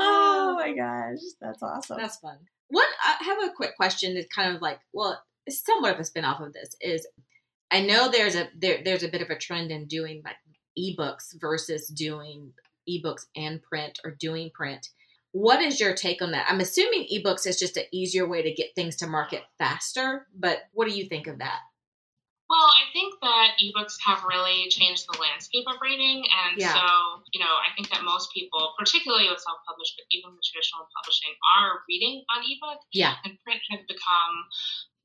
Oh 0.00 0.56
ah. 0.56 0.60
my 0.60 0.72
gosh, 0.72 1.18
that's 1.40 1.62
awesome. 1.62 1.96
That's 1.98 2.18
fun. 2.18 2.38
One, 2.68 2.84
I 3.02 3.24
have 3.24 3.38
a 3.42 3.52
quick 3.52 3.76
question. 3.76 4.14
That's 4.14 4.28
kind 4.32 4.54
of 4.54 4.62
like, 4.62 4.78
well, 4.92 5.20
it's 5.44 5.64
somewhat 5.64 5.94
of 5.94 6.00
a 6.00 6.04
spin 6.04 6.24
off 6.24 6.40
of 6.40 6.52
this. 6.52 6.76
Is 6.80 7.06
I 7.70 7.80
know 7.82 8.08
there's 8.08 8.36
a 8.36 8.48
there, 8.56 8.80
there's 8.84 9.02
a 9.02 9.08
bit 9.08 9.22
of 9.22 9.30
a 9.30 9.36
trend 9.36 9.70
in 9.70 9.86
doing 9.86 10.22
like 10.24 10.36
ebooks 10.78 11.38
versus 11.40 11.88
doing 11.88 12.52
ebooks 12.88 13.26
and 13.36 13.62
print 13.62 13.98
or 14.04 14.12
doing 14.12 14.50
print. 14.54 14.88
What 15.32 15.60
is 15.60 15.80
your 15.80 15.94
take 15.94 16.22
on 16.22 16.30
that? 16.30 16.46
I'm 16.48 16.60
assuming 16.60 17.08
ebooks 17.12 17.46
is 17.46 17.58
just 17.58 17.76
an 17.76 17.84
easier 17.92 18.26
way 18.26 18.42
to 18.42 18.54
get 18.54 18.74
things 18.74 18.96
to 18.96 19.06
market 19.06 19.42
faster, 19.58 20.26
but 20.38 20.58
what 20.72 20.88
do 20.88 20.94
you 20.96 21.06
think 21.06 21.26
of 21.26 21.38
that? 21.38 21.58
Well, 22.48 22.68
I 22.72 22.88
think 22.92 23.14
that 23.20 23.60
ebooks 23.60 23.96
have 24.04 24.24
really 24.24 24.68
changed 24.70 25.04
the 25.10 25.18
landscape 25.20 25.64
of 25.68 25.76
reading, 25.80 26.24
and 26.24 26.58
Yeah. 26.58 26.72
so 26.74 27.22
you 27.32 27.40
know, 27.40 27.54
I 27.60 27.72
think 27.76 27.90
that 27.90 28.02
most 28.04 28.32
people, 28.32 28.74
particularly 28.78 29.28
with 29.28 29.40
self-published, 29.40 29.94
but 29.96 30.06
even 30.10 30.32
with 30.32 30.42
traditional 30.44 30.88
publishing, 30.96 31.34
are 31.56 31.84
reading 31.88 32.24
on 32.34 32.42
ebook. 32.44 32.80
Yeah. 32.92 33.16
and 33.24 33.36
print 33.44 33.60
has 33.70 33.80
become 33.86 34.34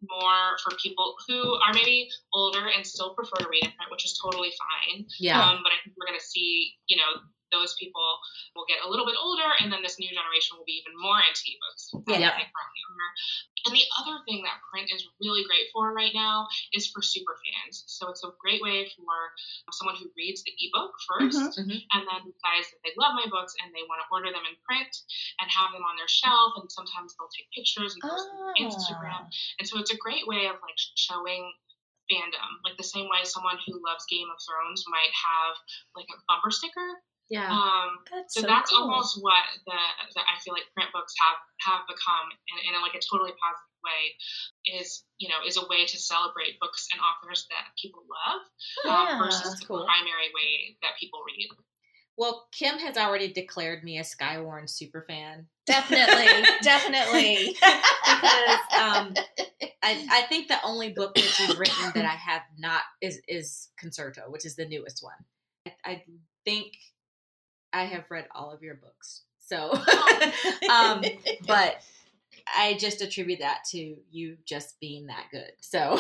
more 0.10 0.58
for 0.64 0.76
people 0.84 1.16
who 1.28 1.56
are 1.64 1.74
maybe 1.74 2.10
older 2.34 2.68
and 2.68 2.86
still 2.86 3.16
prefer 3.16 3.38
to 3.40 3.48
read 3.50 3.64
in 3.64 3.72
print, 3.72 3.92
which 3.92 4.04
is 4.06 4.20
totally 4.22 4.52
fine. 4.60 5.06
Yeah. 5.20 5.40
Um, 5.40 5.64
but 5.64 5.72
I 5.72 5.80
think 5.84 5.96
we're 5.98 6.08
going 6.08 6.20
to 6.20 6.26
see, 6.26 6.76
you 6.88 6.98
know, 6.98 7.22
those 7.54 7.78
people 7.78 8.02
will 8.58 8.66
get 8.66 8.82
a 8.82 8.90
little 8.90 9.06
bit 9.06 9.16
older, 9.22 9.46
and 9.62 9.70
then 9.72 9.86
this 9.86 10.02
new 10.02 10.10
generation 10.10 10.58
will 10.58 10.66
be 10.66 10.82
even 10.82 10.98
more 10.98 11.22
into 11.22 11.46
ebooks. 11.46 11.94
Yeah. 12.10 12.34
they 12.34 12.50
currently 12.50 12.82
are. 12.90 13.12
And 13.64 13.72
the 13.78 13.88
other 14.02 14.20
thing 14.28 14.44
that 14.44 14.60
print 14.68 14.92
is 14.92 15.08
really 15.24 15.46
great 15.48 15.72
for 15.72 15.94
right 15.96 16.12
now 16.12 16.48
is 16.76 16.92
for 16.92 17.00
super 17.02 17.38
fans. 17.40 17.86
So 17.88 18.10
it's 18.12 18.24
a 18.26 18.34
great 18.42 18.60
way 18.60 18.90
for 18.98 19.16
someone 19.72 19.96
who 19.96 20.12
reads 20.18 20.44
the 20.44 20.52
ebook 20.52 20.92
1st 21.08 21.64
Mhm, 21.64 21.72
mhm. 21.72 21.80
and 21.96 22.02
then 22.04 22.22
decides 22.28 22.68
that 22.76 22.82
they 22.84 22.92
love 23.00 23.16
my 23.16 23.24
books 23.32 23.56
and 23.64 23.72
they 23.72 23.86
want 23.88 24.02
to 24.04 24.08
order 24.12 24.34
them 24.36 24.44
in 24.44 24.56
print 24.68 24.92
and 25.40 25.48
have 25.50 25.72
them 25.72 25.86
on 25.88 25.96
their 25.96 26.10
shelf. 26.12 26.54
And 26.60 26.68
sometimes 26.68 27.16
they'll 27.16 27.32
take 27.32 27.48
pictures 27.56 27.94
and 27.94 28.02
post 28.04 28.28
them 28.28 28.42
on 28.42 28.56
Instagram. 28.68 29.24
And 29.60 29.66
so 29.68 29.80
it's 29.80 29.94
a 29.94 29.98
great 29.98 30.28
way 30.28 30.48
of 30.48 30.60
like 30.60 30.76
showing 31.00 31.48
fandom, 32.12 32.50
like 32.66 32.76
the 32.76 32.84
same 32.84 33.08
way 33.08 33.24
someone 33.24 33.58
who 33.66 33.80
loves 33.80 34.04
Game 34.12 34.28
of 34.30 34.36
Thrones 34.44 34.84
might 34.92 35.14
have 35.16 35.56
like 35.96 36.08
a 36.12 36.20
bumper 36.28 36.52
sticker 36.52 37.00
Yeah. 37.34 37.50
Um, 37.50 37.98
That's 38.14 38.38
so, 38.38 38.42
so 38.42 38.48
that's 38.48 38.70
cool. 38.70 38.86
almost 38.86 39.18
what 39.18 39.42
the, 39.66 39.74
the 39.74 40.22
I 40.22 40.38
feel 40.46 40.54
like 40.54 40.70
print 40.78 40.94
books 40.94 41.18
have 41.18 41.42
have 41.66 41.82
become 41.90 42.30
in, 42.54 42.70
in 42.70 42.72
a, 42.78 42.80
like 42.86 42.94
a 42.94 43.02
totally 43.02 43.34
positive 43.42 43.74
way 43.82 44.14
is 44.78 45.02
you 45.18 45.34
know 45.34 45.42
is 45.42 45.58
a 45.58 45.66
way 45.66 45.90
to 45.90 45.98
celebrate 45.98 46.62
books 46.62 46.86
and 46.94 47.02
authors 47.02 47.50
that 47.50 47.74
people 47.82 48.06
love 48.06 48.46
Yeah, 48.86 49.18
um, 49.18 49.26
versus 49.26 49.58
the 49.58 49.66
cool. 49.66 49.82
primary 49.82 50.30
way 50.30 50.78
that 50.86 50.94
people 51.02 51.26
read. 51.26 51.50
Well, 52.22 52.46
Kim 52.54 52.78
has 52.78 52.98
already 53.02 53.34
declared 53.34 53.84
me 53.84 53.98
a 53.98 54.04
Skye 54.04 54.40
Warren 54.40 54.68
super 54.68 55.02
fan. 55.10 55.48
Definitely, 55.66 56.46
definitely. 56.62 57.58
because 57.58 58.62
um, 58.78 59.18
I, 59.82 60.06
I 60.12 60.22
think 60.30 60.50
the 60.50 60.62
only 60.64 60.94
book 60.94 61.16
that 61.16 61.40
you've 61.40 61.58
written 61.58 61.92
that 61.96 62.06
I 62.06 62.14
have 62.14 62.44
not 62.60 62.84
is 63.02 63.20
is 63.28 63.70
Concerto, 63.80 64.30
which 64.30 64.46
is 64.46 64.56
the 64.56 64.68
newest 64.68 65.02
one. 65.02 65.18
I, 65.66 65.94
I 65.94 66.04
think 66.46 66.74
I 67.74 67.84
have 67.86 68.06
read 68.10 68.28
all 68.34 68.52
of 68.52 68.62
your 68.62 68.76
books, 68.76 69.24
so 69.40 69.72
um, 70.72 71.04
but 71.48 71.82
I 72.56 72.76
just 72.76 73.02
attribute 73.02 73.40
that 73.40 73.60
to 73.72 73.96
you 74.12 74.38
just 74.46 74.80
being 74.80 75.08
that 75.08 75.26
good. 75.32 75.52
So 75.62 76.00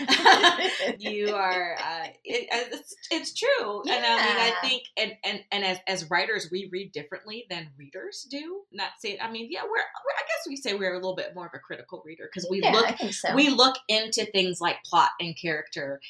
you 0.98 1.34
are 1.34 1.76
uh, 1.78 2.06
it, 2.24 2.48
it's, 2.50 2.94
it's 3.10 3.34
true, 3.34 3.82
and 3.82 4.04
I 4.04 4.16
mean 4.16 4.36
I 4.36 4.54
think 4.62 4.84
and 4.96 5.12
and 5.24 5.40
and 5.52 5.64
as 5.64 5.78
as 5.86 6.10
writers 6.10 6.48
we 6.50 6.68
read 6.72 6.92
differently 6.92 7.46
than 7.50 7.68
readers 7.78 8.26
do. 8.30 8.62
Not 8.72 8.90
say 8.98 9.18
I 9.20 9.30
mean 9.30 9.48
yeah 9.50 9.62
we're, 9.62 9.70
we're 9.70 10.16
I 10.16 10.26
guess 10.26 10.46
we 10.48 10.56
say 10.56 10.74
we're 10.74 10.92
a 10.92 10.96
little 10.96 11.16
bit 11.16 11.34
more 11.34 11.46
of 11.46 11.52
a 11.54 11.58
critical 11.58 12.02
reader 12.04 12.28
because 12.32 12.48
we 12.50 12.62
yeah, 12.62 12.72
look, 12.72 13.12
so. 13.12 13.34
we 13.34 13.50
look 13.50 13.76
into 13.88 14.24
things 14.26 14.60
like 14.60 14.76
plot 14.84 15.10
and 15.20 15.36
character. 15.40 16.00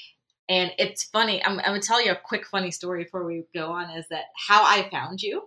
And 0.49 0.73
it's 0.79 1.05
funny. 1.05 1.45
I'm, 1.45 1.59
I'm 1.59 1.65
gonna 1.65 1.81
tell 1.81 2.05
you 2.05 2.13
a 2.13 2.17
quick 2.17 2.47
funny 2.47 2.71
story 2.71 3.05
before 3.05 3.25
we 3.25 3.45
go 3.55 3.71
on. 3.73 3.91
Is 3.91 4.07
that 4.11 4.25
how 4.49 4.63
I 4.63 4.89
found 4.91 5.23
you? 5.23 5.43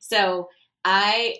So 0.00 0.48
I 0.84 1.36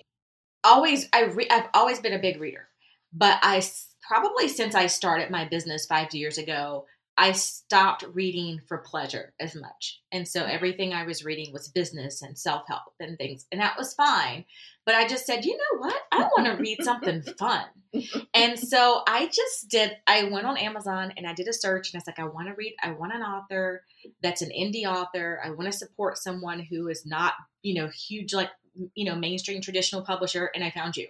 always 0.63 1.09
I 1.13 1.25
re- 1.25 1.49
I've 1.49 1.67
always 1.73 1.99
been 1.99 2.13
a 2.13 2.19
big 2.19 2.39
reader, 2.39 2.67
but 3.11 3.39
I 3.41 3.61
probably 4.07 4.47
since 4.47 4.75
I 4.75 4.87
started 4.87 5.29
my 5.29 5.45
business 5.45 5.85
five 5.85 6.13
years 6.13 6.37
ago, 6.37 6.85
I 7.17 7.33
stopped 7.33 8.03
reading 8.13 8.59
for 8.67 8.79
pleasure 8.79 9.33
as 9.39 9.55
much, 9.55 10.01
and 10.11 10.27
so 10.27 10.41
mm. 10.41 10.49
everything 10.49 10.93
I 10.93 11.05
was 11.05 11.23
reading 11.23 11.53
was 11.53 11.67
business 11.67 12.21
and 12.21 12.37
self 12.37 12.63
help 12.67 12.93
and 12.99 13.17
things, 13.17 13.45
and 13.51 13.61
that 13.61 13.77
was 13.77 13.93
fine. 13.93 14.45
But 14.85 14.95
I 14.95 15.07
just 15.07 15.25
said, 15.25 15.45
you 15.45 15.55
know 15.55 15.79
what? 15.79 15.95
I 16.11 16.23
want 16.23 16.45
to 16.45 16.53
read 16.61 16.83
something 16.83 17.21
fun. 17.21 17.65
And 18.33 18.57
so 18.57 19.03
I 19.07 19.27
just 19.27 19.69
did, 19.69 19.95
I 20.07 20.23
went 20.23 20.47
on 20.47 20.57
Amazon 20.57 21.13
and 21.15 21.27
I 21.27 21.33
did 21.33 21.47
a 21.47 21.53
search 21.53 21.93
and 21.93 21.97
I 21.97 21.99
was 21.99 22.07
like, 22.07 22.17
I 22.17 22.25
want 22.25 22.47
to 22.47 22.55
read, 22.55 22.73
I 22.81 22.89
want 22.89 23.13
an 23.13 23.21
author 23.21 23.83
that's 24.23 24.41
an 24.41 24.49
indie 24.49 24.85
author. 24.85 25.39
I 25.45 25.51
want 25.51 25.71
to 25.71 25.77
support 25.77 26.17
someone 26.17 26.59
who 26.59 26.87
is 26.87 27.05
not, 27.05 27.33
you 27.61 27.75
know, 27.75 27.89
huge, 27.89 28.33
like, 28.33 28.49
you 28.95 29.05
know, 29.05 29.15
mainstream 29.15 29.61
traditional 29.61 30.01
publisher. 30.01 30.49
And 30.55 30.63
I 30.63 30.71
found 30.71 30.97
you 30.97 31.07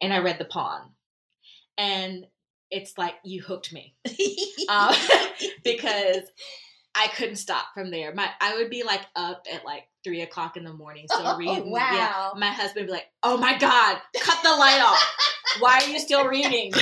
and 0.00 0.12
I 0.12 0.18
read 0.18 0.38
The 0.38 0.44
Pawn. 0.44 0.90
And 1.76 2.26
it's 2.74 2.98
like, 2.98 3.14
you 3.24 3.40
hooked 3.42 3.72
me 3.72 3.94
um, 4.68 4.94
because 5.64 6.22
I 6.94 7.08
couldn't 7.16 7.36
stop 7.36 7.66
from 7.74 7.90
there. 7.90 8.14
My 8.14 8.28
I 8.40 8.56
would 8.56 8.70
be 8.70 8.82
like 8.84 9.02
up 9.16 9.46
at 9.52 9.64
like 9.64 9.84
three 10.04 10.20
o'clock 10.22 10.56
in 10.56 10.64
the 10.64 10.72
morning, 10.72 11.06
still 11.10 11.26
Oh, 11.26 11.36
reading. 11.38 11.70
wow. 11.70 11.90
Yeah. 11.92 12.30
My 12.38 12.48
husband 12.48 12.82
would 12.84 12.86
be 12.86 12.92
like, 12.92 13.06
"Oh 13.22 13.36
my 13.36 13.56
god, 13.58 13.98
cut 14.20 14.38
the 14.42 14.50
light 14.50 14.80
off! 14.80 15.16
Why 15.60 15.80
are 15.80 15.88
you 15.88 15.98
still 15.98 16.26
reading?" 16.26 16.72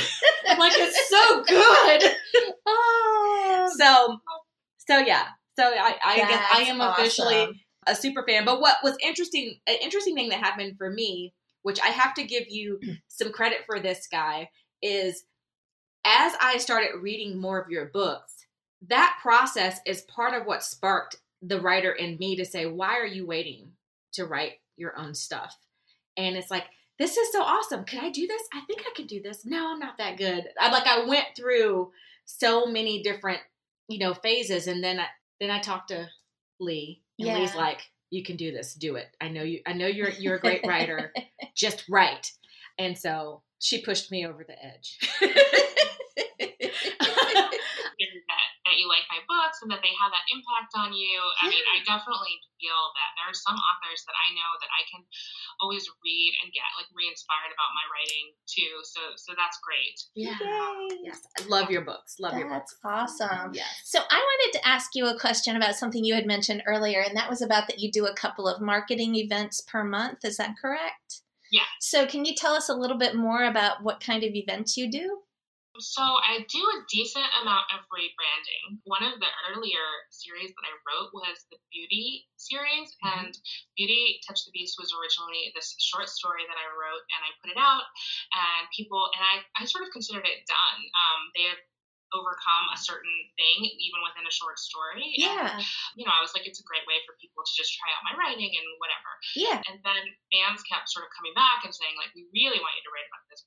I'm 0.48 0.59
like, 0.59 0.72
"It's 0.76 1.09
so 1.09 1.44
good." 1.44 2.55
oh, 2.66 3.70
So, 3.78 4.18
so 4.87 4.98
yeah. 4.98 5.26
So 5.59 5.64
I, 5.64 5.96
I 6.05 6.16
guess 6.16 6.44
I 6.55 6.62
am 6.62 6.81
officially 6.81 7.35
awesome. 7.37 7.61
a 7.87 7.94
super 7.94 8.24
fan. 8.26 8.44
But 8.44 8.61
what 8.61 8.76
was 8.83 8.96
interesting, 9.02 9.55
an 9.66 9.76
interesting 9.83 10.14
thing 10.14 10.31
that 10.31 10.40
happened 10.40 10.76
for 10.78 10.90
me, 10.90 11.35
which 11.62 11.81
I 11.81 11.88
have 11.88 12.14
to 12.14 12.24
give 12.24 12.44
you 12.48 12.81
some 13.09 13.33
credit 13.33 13.59
for 13.66 13.78
this 13.81 14.07
guy, 14.11 14.48
is 14.83 15.24
as 16.04 16.32
I 16.40 16.58
started 16.58 17.00
reading 17.00 17.38
more 17.38 17.60
of 17.60 17.70
your 17.70 17.86
books, 17.86 18.46
that 18.88 19.18
process 19.22 19.80
is 19.86 20.02
part 20.02 20.34
of 20.34 20.46
what 20.46 20.62
sparked 20.62 21.16
the 21.40 21.60
writer 21.60 21.92
in 21.92 22.16
me 22.18 22.36
to 22.36 22.44
say, 22.44 22.66
why 22.66 22.98
are 22.98 23.06
you 23.06 23.26
waiting 23.26 23.72
to 24.12 24.24
write 24.26 24.54
your 24.76 24.98
own 24.98 25.14
stuff? 25.14 25.56
And 26.16 26.36
it's 26.36 26.50
like, 26.50 26.64
this 26.98 27.16
is 27.16 27.32
so 27.32 27.42
awesome. 27.42 27.84
Could 27.84 28.00
I 28.00 28.10
do 28.10 28.26
this? 28.26 28.42
I 28.52 28.60
think 28.66 28.82
I 28.82 28.92
could 28.94 29.06
do 29.06 29.22
this. 29.22 29.44
No, 29.44 29.72
I'm 29.72 29.78
not 29.78 29.98
that 29.98 30.18
good. 30.18 30.46
I 30.60 30.70
like 30.70 30.86
I 30.86 31.04
went 31.06 31.26
through 31.36 31.90
so 32.24 32.66
many 32.66 33.02
different, 33.02 33.40
you 33.88 33.98
know, 33.98 34.14
phases 34.14 34.66
and 34.66 34.82
then 34.84 35.00
I 35.00 35.06
then 35.40 35.50
I 35.50 35.60
talked 35.60 35.88
to 35.88 36.08
Lee 36.60 37.02
and 37.18 37.28
Yeah. 37.28 37.38
Lee's 37.38 37.54
like, 37.54 37.80
you 38.10 38.22
can 38.22 38.36
do 38.36 38.52
this. 38.52 38.74
Do 38.74 38.96
it. 38.96 39.08
I 39.20 39.28
know 39.28 39.42
you 39.42 39.60
I 39.66 39.72
know 39.72 39.86
you're 39.86 40.10
you're 40.10 40.36
a 40.36 40.40
great 40.40 40.66
writer. 40.66 41.12
Just 41.56 41.84
write. 41.88 42.30
And 42.78 42.96
so 42.96 43.42
she 43.58 43.82
pushed 43.82 44.11
me 44.11 44.26
over 44.26 44.44
the 44.44 44.56
edge. 44.64 44.98
Hear 48.02 48.18
that, 48.26 48.48
that 48.66 48.76
you 48.82 48.88
like 48.90 49.06
my 49.06 49.22
books 49.30 49.62
and 49.62 49.70
that 49.70 49.78
they 49.85 49.94
have 49.94 50.11
that 50.11 50.26
impact 50.35 50.74
on 50.74 50.90
you. 50.90 51.14
I 51.38 51.46
mean, 51.46 51.62
I 51.70 51.85
definitely 51.87 52.35
feel 52.58 52.82
that 52.98 53.11
there 53.14 53.30
are 53.30 53.37
some 53.37 53.54
authors 53.54 54.02
that 54.11 54.16
I 54.18 54.35
know 54.35 54.50
that 54.58 54.72
I 54.74 54.82
can 54.90 55.06
always 55.62 55.87
read 56.02 56.32
and 56.42 56.50
get 56.50 56.66
like 56.74 56.90
re-inspired 56.90 57.54
about 57.54 57.76
my 57.78 57.87
writing 57.94 58.35
too. 58.50 58.82
So, 58.82 59.14
so 59.14 59.38
that's 59.38 59.61
great. 59.62 59.94
yeah. 60.18 60.35
Yay. 60.35 61.06
Yes. 61.06 61.22
I 61.38 61.46
love 61.46 61.70
your 61.70 61.87
books. 61.87 62.18
Love 62.18 62.35
your 62.35 62.50
That's 62.50 62.74
books. 62.82 63.22
awesome. 63.22 63.54
Yes. 63.54 63.70
So 63.85 64.00
I 64.02 64.18
wanted 64.18 64.58
to 64.58 64.66
ask 64.66 64.96
you 64.98 65.06
a 65.06 65.18
question 65.18 65.54
about 65.54 65.76
something 65.78 66.02
you 66.02 66.14
had 66.18 66.26
mentioned 66.26 66.62
earlier, 66.66 67.00
and 67.06 67.16
that 67.16 67.30
was 67.30 67.42
about 67.42 67.68
that 67.68 67.78
you 67.78 67.92
do 67.92 68.06
a 68.06 68.14
couple 68.14 68.48
of 68.48 68.61
marketing 68.61 69.14
events 69.14 69.61
per 69.62 69.85
month. 69.85 70.24
Is 70.24 70.38
that 70.38 70.58
correct? 70.61 71.21
Yeah. 71.52 71.68
So 71.80 72.08
can 72.08 72.24
you 72.24 72.34
tell 72.34 72.56
us 72.56 72.72
a 72.72 72.74
little 72.74 72.96
bit 72.96 73.14
more 73.14 73.44
about 73.44 73.84
what 73.84 74.00
kind 74.00 74.24
of 74.24 74.32
events 74.32 74.76
you 74.76 74.90
do? 74.90 75.20
So 75.80 76.04
I 76.04 76.44
do 76.52 76.60
a 76.60 76.84
decent 76.92 77.28
amount 77.40 77.64
of 77.72 77.84
rebranding. 77.88 78.76
One 78.84 79.00
of 79.00 79.16
the 79.20 79.32
earlier 79.48 79.84
series 80.12 80.52
that 80.52 80.68
I 80.68 80.74
wrote 80.84 81.16
was 81.16 81.48
the 81.48 81.56
Beauty 81.72 82.28
series, 82.36 82.92
and 83.16 83.32
Beauty 83.76 84.20
Touched 84.28 84.44
the 84.44 84.52
Beast 84.52 84.76
was 84.76 84.92
originally 84.92 85.48
this 85.56 85.72
short 85.80 86.12
story 86.12 86.44
that 86.44 86.60
I 86.60 86.68
wrote, 86.76 87.04
and 87.16 87.20
I 87.24 87.32
put 87.40 87.56
it 87.56 87.60
out, 87.60 87.88
and 88.36 88.68
people, 88.76 89.00
and 89.16 89.24
I, 89.24 89.64
I 89.64 89.64
sort 89.64 89.88
of 89.88 89.96
considered 89.96 90.28
it 90.28 90.44
done. 90.44 90.80
Um, 90.92 91.20
they 91.32 91.48
had 91.48 91.60
overcome 92.12 92.66
a 92.72 92.79
certain 92.79 93.12
thing 93.40 93.64
even 93.66 94.01
within 94.05 94.25
a 94.29 94.33
short 94.33 94.57
story. 94.61 95.12
Yeah. 95.16 95.57
And, 95.57 95.64
you 95.96 96.05
know, 96.05 96.12
I 96.14 96.20
was 96.20 96.33
like, 96.37 96.44
it's 96.48 96.61
a 96.61 96.66
great 96.68 96.85
way 96.88 97.01
for 97.09 97.16
people 97.20 97.40
to 97.44 97.53
just 97.57 97.72
try 97.77 97.88
out 97.92 98.05
my 98.07 98.14
writing 98.16 98.53
and 98.53 98.66
whatever. 98.81 99.11
Yeah. 99.37 99.59
And 99.68 99.81
then 99.83 100.03
fans 100.33 100.61
kept 100.68 100.88
sort 100.92 101.09
of 101.09 101.11
coming 101.16 101.33
back 101.35 101.64
and 101.64 101.72
saying, 101.72 101.96
like, 101.96 102.12
we 102.12 102.29
really 102.33 102.61
want 102.61 102.72
you 102.77 102.85
to 102.85 102.92
write 102.92 103.09
about 103.09 103.25
this. 103.33 103.40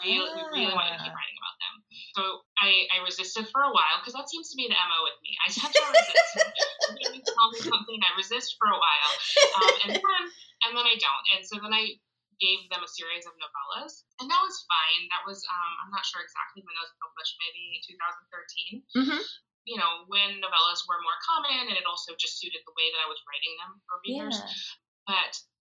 We 0.00 0.16
really, 0.16 0.32
we 0.32 0.42
really 0.64 0.72
want 0.72 0.88
you 0.88 0.96
to 0.96 1.02
keep 1.04 1.12
Ah. 1.12 1.18
writing 1.20 1.36
about 1.36 1.56
them. 1.60 1.74
So 2.16 2.22
I, 2.56 2.70
I 2.88 2.96
resisted 3.04 3.44
for 3.52 3.60
a 3.68 3.72
while 3.74 4.00
because 4.00 4.16
that 4.16 4.32
seems 4.32 4.48
to 4.48 4.56
be 4.56 4.64
the 4.64 4.78
MO 4.80 4.98
with 5.04 5.18
me. 5.20 5.36
I 5.44 5.52
tend 5.52 5.70
to 5.76 5.82
resist. 5.92 6.36
You 7.04 7.20
tell 7.20 7.48
me 7.52 7.58
something, 7.64 7.98
I 8.00 8.12
resist 8.16 8.56
for 8.60 8.68
a 8.68 8.76
while. 8.80 9.12
Um, 9.60 9.74
and 9.84 9.90
then 9.96 10.22
and 10.64 10.70
then 10.72 10.86
I 10.88 10.96
don't. 11.00 11.26
And 11.36 11.40
so 11.44 11.56
then 11.60 11.72
I 11.72 11.96
gave 12.40 12.66
them 12.70 12.82
a 12.82 12.90
series 12.90 13.26
of 13.26 13.34
novellas. 13.38 14.06
And 14.18 14.26
that 14.30 14.42
was 14.42 14.64
fine. 14.66 15.06
That 15.10 15.24
was 15.26 15.42
um, 15.46 15.72
I'm 15.84 15.92
not 15.94 16.06
sure 16.06 16.22
exactly 16.22 16.62
when 16.62 16.74
those 16.78 16.90
were 16.94 17.10
published, 17.10 17.34
maybe 17.40 17.82
2013 17.84 18.86
Mm-hmm. 18.94 19.22
you 19.64 19.76
know, 19.80 20.04
when 20.10 20.38
novellas 20.42 20.84
were 20.86 21.00
more 21.00 21.18
common 21.24 21.70
and 21.70 21.76
it 21.76 21.86
also 21.88 22.12
just 22.18 22.38
suited 22.38 22.62
the 22.66 22.76
way 22.76 22.90
that 22.92 23.02
I 23.02 23.08
was 23.08 23.20
writing 23.24 23.54
them 23.62 23.72
for 23.88 23.96
readers. 24.04 24.36
Yeah. 24.36 25.16
But 25.16 25.32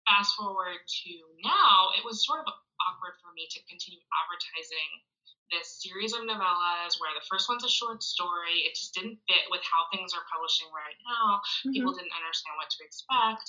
fast 0.07 0.35
forward 0.39 0.79
to 0.79 1.11
now, 1.43 1.91
it 1.99 2.03
was 2.03 2.23
sort 2.23 2.43
of 2.43 2.51
awkward 2.83 3.19
for 3.19 3.33
me 3.35 3.47
to 3.51 3.59
continue 3.67 3.99
advertising 4.13 4.89
this 5.51 5.79
series 5.81 6.11
of 6.13 6.21
novellas 6.27 6.99
where 6.99 7.13
the 7.15 7.23
first 7.29 7.47
one's 7.47 7.63
a 7.63 7.69
short 7.71 8.03
story. 8.03 8.67
It 8.67 8.75
just 8.75 8.93
didn't 8.93 9.19
fit 9.27 9.47
with 9.49 9.63
how 9.63 9.87
things 9.91 10.11
are 10.13 10.23
publishing 10.31 10.67
right 10.75 10.97
now. 11.07 11.41
People 11.71 11.93
didn't 11.95 12.15
understand 12.15 12.55
what 12.59 12.69
to 12.71 12.79
expect. 12.83 13.47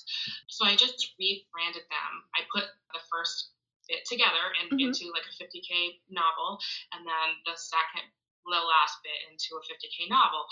So 0.49 0.65
I 0.65 0.77
just 0.79 1.15
rebranded 1.19 1.85
them. 1.91 2.13
I 2.39 2.47
put 2.55 2.67
the 2.95 3.03
first 3.11 3.51
bit 3.89 4.05
together 4.05 4.53
and 4.61 4.71
Mhm. 4.71 4.93
into 4.93 5.11
like 5.17 5.25
a 5.27 5.33
50k 5.43 5.99
novel, 6.09 6.61
and 6.93 7.07
then 7.07 7.29
the 7.47 7.57
second 7.57 8.05
the 8.49 8.57
last 8.65 8.97
bit 9.05 9.29
into 9.29 9.57
a 9.57 9.63
50k 9.69 10.09
novel 10.09 10.47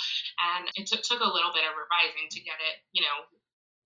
and 0.52 0.68
it 0.76 0.84
took 0.86 1.00
took 1.02 1.20
a 1.20 1.32
little 1.32 1.50
bit 1.54 1.64
of 1.64 1.72
revising 1.80 2.28
to 2.28 2.40
get 2.44 2.60
it 2.60 2.84
you 2.92 3.00
know 3.00 3.24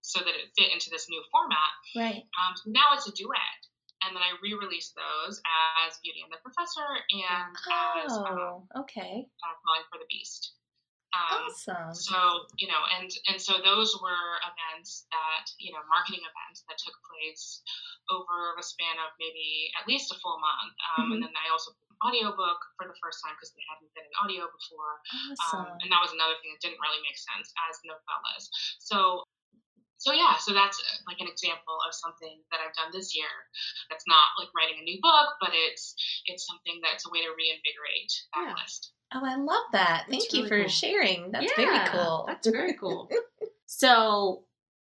so 0.00 0.18
that 0.18 0.34
it 0.34 0.50
fit 0.58 0.72
into 0.72 0.90
this 0.90 1.06
new 1.08 1.22
format 1.30 1.70
Right. 1.94 2.26
um, 2.42 2.54
now 2.66 2.90
it's 2.94 3.06
a 3.06 3.12
duet 3.12 3.60
and 4.06 4.16
then 4.16 4.22
i 4.24 4.32
re-released 4.42 4.94
those 4.96 5.40
as 5.86 5.98
beauty 6.02 6.20
and 6.24 6.32
the 6.32 6.40
professor 6.42 6.86
and 7.12 7.52
as 8.04 8.12
um, 8.16 8.24
Oh, 8.74 8.84
okay. 8.86 9.26
uh, 9.44 9.54
falling 9.64 9.86
for 9.92 9.98
the 10.00 10.08
beast 10.08 10.54
um, 11.10 11.42
Awesome. 11.50 11.90
so 11.90 12.16
you 12.62 12.70
know 12.70 12.82
and 12.94 13.10
and 13.26 13.34
so 13.42 13.58
those 13.66 13.98
were 13.98 14.38
events 14.46 15.10
that 15.10 15.44
you 15.58 15.74
know 15.74 15.82
marketing 15.90 16.22
events 16.22 16.62
that 16.70 16.78
took 16.78 16.94
place 17.10 17.66
over 18.14 18.54
a 18.58 18.62
span 18.62 18.94
of 19.02 19.10
maybe 19.18 19.74
at 19.74 19.90
least 19.90 20.14
a 20.14 20.16
full 20.22 20.38
month 20.38 20.74
um, 20.94 21.10
and 21.14 21.20
then 21.26 21.34
i 21.34 21.50
also 21.50 21.74
put 21.74 21.90
an 21.90 21.98
audiobook 22.06 22.62
for 22.78 22.86
the 22.86 22.94
first 23.02 23.18
time 23.26 23.34
because 23.34 23.50
they 23.58 23.66
hadn't 23.66 23.90
been 23.98 24.06
in 24.06 24.14
audio 24.22 24.46
before 24.54 25.02
Awesome. 25.34 25.66
um, 25.66 25.82
and 25.82 25.90
that 25.90 25.98
was 25.98 26.14
another 26.14 26.38
thing 26.42 26.54
that 26.54 26.62
didn't 26.62 26.78
really 26.78 27.02
make 27.02 27.18
sense 27.18 27.50
as 27.66 27.74
novellas 27.82 28.46
so 28.78 29.26
so 30.00 30.12
yeah, 30.16 30.40
so 30.40 30.56
that's 30.56 30.80
uh, 30.80 30.96
like 31.06 31.20
an 31.20 31.28
example 31.28 31.76
of 31.86 31.92
something 31.92 32.40
that 32.50 32.60
I've 32.64 32.74
done 32.74 32.88
this 32.90 33.14
year. 33.14 33.28
That's 33.92 34.08
not 34.08 34.32
like 34.40 34.48
writing 34.56 34.80
a 34.80 34.84
new 34.84 34.98
book, 35.00 35.36
but 35.40 35.50
it's 35.52 35.94
it's 36.24 36.46
something 36.48 36.80
that's 36.82 37.06
a 37.06 37.10
way 37.12 37.20
to 37.20 37.28
reinvigorate 37.36 38.12
that 38.34 38.48
Yeah. 38.48 38.56
list. 38.56 38.92
Oh, 39.12 39.20
I 39.24 39.36
love 39.36 39.66
that. 39.72 40.06
That's 40.08 40.26
Thank 40.26 40.32
you 40.32 40.38
really 40.44 40.48
for 40.48 40.60
cool. 40.62 40.68
sharing. 40.68 41.30
That's 41.32 41.52
Yeah, 41.56 41.66
very 41.68 41.88
cool. 41.88 42.24
That's 42.26 42.48
very 42.48 42.74
cool. 42.74 43.10
so, 43.66 44.44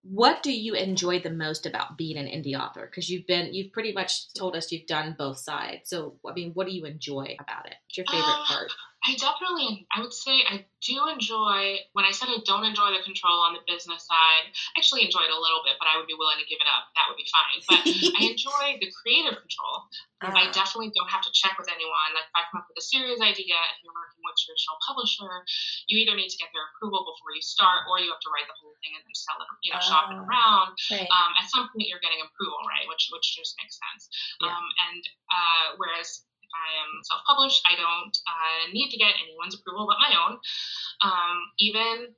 what 0.02 0.42
do 0.42 0.52
you 0.52 0.74
enjoy 0.74 1.20
the 1.20 1.30
most 1.30 1.64
about 1.66 1.96
being 1.96 2.18
an 2.18 2.26
indie 2.26 2.58
author? 2.58 2.86
Because 2.86 3.08
you've 3.08 3.26
been, 3.26 3.54
you've 3.54 3.72
pretty 3.72 3.92
much 3.92 4.34
told 4.34 4.54
us 4.54 4.70
you've 4.70 4.86
done 4.86 5.16
both 5.18 5.38
sides. 5.38 5.88
So, 5.88 6.18
I 6.28 6.32
mean, 6.34 6.52
what 6.52 6.66
do 6.66 6.74
you 6.74 6.84
enjoy 6.84 7.36
about 7.40 7.66
it? 7.66 7.74
What's 7.86 7.96
your 7.96 8.06
favorite 8.06 8.36
Um, 8.38 8.44
part? 8.46 8.72
I 9.02 9.18
definitely, 9.18 9.82
I 9.90 9.98
would 9.98 10.14
say 10.14 10.46
I 10.46 10.62
do 10.86 11.10
enjoy, 11.10 11.82
when 11.94 12.06
I 12.06 12.14
said 12.14 12.30
I 12.30 12.38
don't 12.46 12.62
enjoy 12.62 12.94
the 12.94 13.02
control 13.02 13.42
on 13.42 13.50
the 13.54 13.62
business 13.66 14.06
side, 14.06 14.46
I 14.46 14.78
actually 14.78 15.02
enjoy 15.02 15.26
it 15.26 15.34
a 15.34 15.38
little 15.38 15.58
bit, 15.66 15.74
but 15.82 15.90
I 15.90 15.98
would 15.98 16.06
be 16.06 16.14
willing 16.14 16.38
to 16.38 16.46
give 16.46 16.62
it 16.62 16.70
up. 16.70 16.86
That 16.94 17.10
would 17.10 17.18
be 17.18 17.26
fine. 17.26 17.58
But 17.66 17.82
I 18.18 18.30
enjoy 18.30 18.78
the 18.78 18.86
creative 19.02 19.38
control. 19.42 19.90
I 20.22 20.46
Ah, 20.46 20.54
definitely 20.54 20.94
don't 20.94 21.10
have 21.10 21.26
to 21.26 21.34
check 21.34 21.58
with 21.58 21.66
anyone. 21.66 22.14
Like 22.14 22.30
if 22.30 22.34
I 22.38 22.46
come 22.46 22.62
up 22.62 22.70
with 22.70 22.78
a 22.78 22.86
series 22.86 23.18
idea, 23.18 23.58
if 23.74 23.82
you're 23.82 23.90
working 23.90 24.22
with 24.22 24.38
a 24.38 24.42
traditional 24.46 24.78
publisher, 24.86 25.42
you 25.90 25.98
either 25.98 26.14
need 26.14 26.30
to 26.30 26.38
get 26.38 26.54
their 26.54 26.62
approval 26.70 27.02
before 27.02 27.34
you 27.34 27.42
start, 27.42 27.90
or 27.90 27.98
you 27.98 28.06
have 28.06 28.22
to 28.22 28.30
write 28.30 28.46
the 28.46 28.54
whole 28.62 28.78
thing 28.86 28.94
and 28.94 29.02
then 29.02 29.16
sell 29.18 29.34
it, 29.42 29.50
you 29.66 29.74
know, 29.74 29.82
shop 29.82 30.14
it 30.14 30.18
Ah. 30.18 30.22
around. 30.22 30.78
right. 30.94 31.10
Um, 31.10 31.30
at 31.42 31.50
some 31.50 31.66
point, 31.74 31.90
you're 31.90 31.98
getting 31.98 32.22
approval, 32.22 32.62
right? 32.70 32.86
Which 32.86 33.10
which 33.10 33.34
just 33.34 33.58
makes 33.58 33.74
sense. 33.74 34.06
Yeah. 34.38 34.54
Um, 34.54 34.62
and 34.86 35.02
uh, 35.26 35.66
whereas 35.82 36.22
I 36.54 36.68
am 36.84 36.90
self-published, 37.04 37.62
I 37.66 37.74
don't 37.76 38.14
uh, 38.28 38.72
need 38.72 38.90
to 38.90 38.98
get 39.00 39.16
anyone's 39.20 39.54
approval 39.56 39.88
but 39.88 39.98
my 40.00 40.12
own. 40.16 40.38
Um, 41.02 41.36
even 41.58 42.14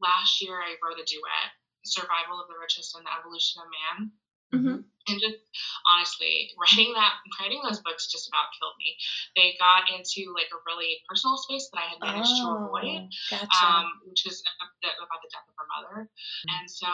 last 0.00 0.42
year, 0.42 0.60
I 0.60 0.76
wrote 0.82 0.98
a 1.00 1.06
duet, 1.06 1.48
"Survival 1.84 2.40
of 2.40 2.48
the 2.48 2.58
Richest 2.60 2.94
and 2.96 3.06
the 3.06 3.14
Evolution 3.14 3.62
of 3.62 3.68
Man." 3.70 4.12
Mhm. 4.48 4.80
and 5.08 5.20
just 5.20 5.36
honestly 5.84 6.48
writing 6.56 6.94
that 6.96 7.20
writing 7.38 7.60
those 7.62 7.80
books 7.84 8.08
just 8.10 8.28
about 8.28 8.48
killed 8.56 8.72
me 8.80 8.96
they 9.36 9.56
got 9.60 9.84
into 9.92 10.32
like 10.32 10.48
a 10.56 10.60
really 10.64 11.04
personal 11.06 11.36
space 11.36 11.68
that 11.68 11.84
i 11.84 11.88
had 11.92 12.00
managed 12.00 12.32
to 12.40 12.48
avoid 12.48 13.04
Oh, 13.04 13.08
gotcha. 13.28 13.60
um, 13.60 13.84
which 14.08 14.24
is 14.24 14.40
about 14.56 14.72
the, 14.80 14.88
about 15.04 15.20
the 15.20 15.28
death 15.28 15.44
of 15.48 15.54
her 15.60 15.68
mother 15.68 16.08
and 16.48 16.64
so 16.64 16.88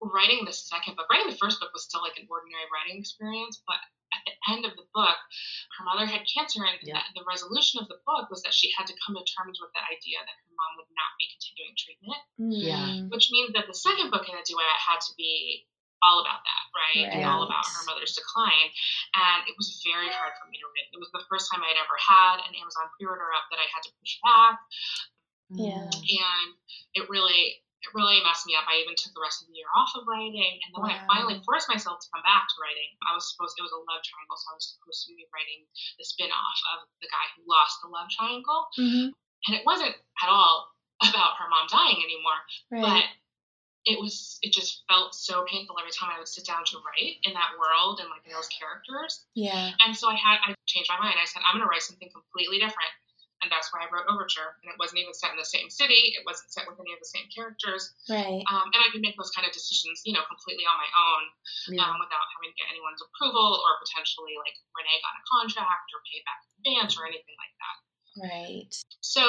writing 0.00 0.44
the 0.44 0.52
second 0.52 0.94
book 0.94 1.10
writing 1.10 1.30
the 1.30 1.38
first 1.42 1.58
book 1.58 1.70
was 1.72 1.84
still 1.84 2.02
like 2.02 2.18
an 2.18 2.26
ordinary 2.30 2.66
writing 2.72 2.98
experience 3.02 3.62
but 3.66 3.78
at 4.12 4.22
the 4.28 4.34
end 4.52 4.62
of 4.68 4.76
the 4.76 4.86
book 4.94 5.18
her 5.78 5.84
mother 5.88 6.04
had 6.06 6.22
cancer 6.28 6.60
and 6.64 6.76
Yeah. 6.84 7.00
the, 7.12 7.20
the 7.20 7.26
resolution 7.28 7.80
of 7.80 7.88
the 7.88 7.98
book 8.04 8.28
was 8.30 8.42
that 8.44 8.52
she 8.54 8.68
had 8.76 8.86
to 8.88 8.96
come 9.02 9.16
to 9.16 9.24
terms 9.24 9.58
with 9.60 9.72
the 9.72 9.82
idea 9.88 10.20
that 10.20 10.36
her 10.36 10.52
mom 10.54 10.72
would 10.80 10.92
not 10.94 11.12
be 11.18 11.26
continuing 11.32 11.74
treatment 11.76 12.22
Yeah. 12.36 12.84
Mm. 13.02 13.10
which 13.10 13.32
means 13.32 13.52
that 13.56 13.66
the 13.66 13.74
second 13.76 14.12
book 14.12 14.28
in 14.28 14.36
the 14.36 14.44
duet 14.44 14.78
had 14.78 15.00
to 15.00 15.12
be 15.16 15.64
all 16.02 16.18
about 16.18 16.42
that, 16.42 16.64
right? 16.74 17.06
And 17.14 17.22
all 17.22 17.46
Right. 17.46 17.54
about 17.54 17.62
her 17.62 17.86
mother's 17.86 18.10
decline. 18.18 18.68
And 19.14 19.46
it 19.46 19.54
was 19.54 19.70
very 19.86 20.10
hard 20.10 20.34
for 20.34 20.50
me 20.50 20.58
to 20.58 20.66
read. 20.74 20.90
It 20.90 20.98
was 20.98 21.14
the 21.14 21.22
first 21.30 21.46
time 21.46 21.62
I'd 21.62 21.78
ever 21.78 21.94
had 21.94 22.42
an 22.42 22.58
Amazon 22.58 22.90
pre-order 22.98 23.30
up 23.30 23.46
that 23.54 23.62
I 23.62 23.70
had 23.70 23.86
to 23.86 23.92
push 24.02 24.18
back, 24.26 24.58
Yeah. 25.54 25.86
and 25.86 26.48
it 26.98 27.06
really, 27.08 27.62
it 27.82 27.90
really 27.98 28.22
messed 28.22 28.46
me 28.46 28.54
up. 28.54 28.64
I 28.70 28.78
even 28.78 28.94
took 28.94 29.10
the 29.12 29.20
rest 29.22 29.42
of 29.42 29.50
the 29.50 29.58
year 29.58 29.66
off 29.74 29.90
of 29.98 30.06
writing, 30.06 30.62
and 30.62 30.70
then 30.70 30.80
when 30.86 30.94
I 30.94 31.02
finally 31.10 31.42
forced 31.42 31.66
myself 31.68 31.98
to 32.02 32.08
come 32.14 32.22
back 32.22 32.46
to 32.46 32.56
writing, 32.62 32.90
I 33.02 33.12
was 33.14 33.26
supposed 33.34 33.58
it 33.58 33.66
was 33.66 33.74
a 33.74 33.82
love 33.82 34.02
triangle, 34.06 34.38
so 34.38 34.46
I 34.50 34.56
was 34.56 34.66
supposed 34.78 35.02
to 35.06 35.14
be 35.18 35.26
writing 35.34 35.66
the 35.98 36.06
spin-off 36.06 36.58
of 36.78 36.86
the 37.02 37.10
guy 37.10 37.26
who 37.34 37.42
lost 37.50 37.82
the 37.82 37.90
love 37.90 38.06
triangle, 38.14 38.70
Mhm. 38.78 39.10
and 39.46 39.52
it 39.58 39.66
wasn't 39.66 39.94
at 40.22 40.28
all 40.30 40.70
about 41.02 41.34
her 41.42 41.50
mom 41.50 41.66
dying 41.66 41.98
anymore 41.98 42.38
Right. 42.70 42.82
but 42.86 43.04
it 43.84 43.98
was 43.98 44.38
it 44.46 44.52
just 44.54 44.84
felt 44.86 45.12
so 45.12 45.42
painful 45.50 45.74
every 45.80 45.90
time 45.90 46.10
I 46.14 46.18
would 46.22 46.28
sit 46.30 46.46
down 46.46 46.62
to 46.70 46.78
write 46.86 47.18
in 47.26 47.34
that 47.34 47.58
world 47.58 47.98
and 47.98 48.08
like 48.08 48.22
in 48.24 48.30
those 48.30 48.46
characters. 48.46 49.26
yeah. 49.34 49.74
And 49.82 49.90
so 49.96 50.06
I 50.08 50.14
had 50.14 50.38
I 50.46 50.54
changed 50.66 50.88
my 50.88 51.00
mind. 51.02 51.18
I 51.18 51.24
said 51.24 51.42
I'm 51.44 51.54
going 51.58 51.66
to 51.66 51.68
write 51.68 51.82
something 51.82 52.08
completely 52.14 52.60
different, 52.62 52.90
and 53.42 53.50
that's 53.50 53.74
why 53.74 53.82
I 53.82 53.90
wrote 53.90 54.06
Overture. 54.06 54.54
And 54.62 54.70
it 54.70 54.78
wasn't 54.78 55.02
even 55.02 55.12
set 55.12 55.34
in 55.34 55.38
the 55.38 55.46
same 55.46 55.66
city. 55.66 56.14
It 56.14 56.22
wasn't 56.22 56.54
set 56.54 56.64
with 56.70 56.78
any 56.78 56.94
of 56.94 57.02
the 57.02 57.10
same 57.10 57.26
characters. 57.34 57.90
Right. 58.06 58.40
Um, 58.46 58.66
and 58.70 58.80
I 58.80 58.88
could 58.94 59.02
make 59.02 59.18
those 59.18 59.34
kind 59.34 59.42
of 59.44 59.52
decisions, 59.52 60.00
you 60.06 60.14
know, 60.14 60.22
completely 60.30 60.62
on 60.64 60.78
my 60.78 60.90
own 60.94 61.22
Yeah. 61.74 61.90
um, 61.90 61.98
without 61.98 62.22
having 62.38 62.54
to 62.54 62.56
get 62.56 62.70
anyone's 62.70 63.02
approval 63.02 63.58
or 63.58 63.82
potentially 63.82 64.38
like 64.38 64.54
renege 64.78 65.02
on 65.02 65.14
a 65.18 65.24
contract 65.26 65.90
or 65.90 66.00
pay 66.06 66.22
back 66.22 66.40
advance 66.62 66.94
or 66.94 67.04
anything 67.04 67.34
like 67.36 67.54
that. 67.58 67.76
Right. 68.22 68.70
So, 69.02 69.22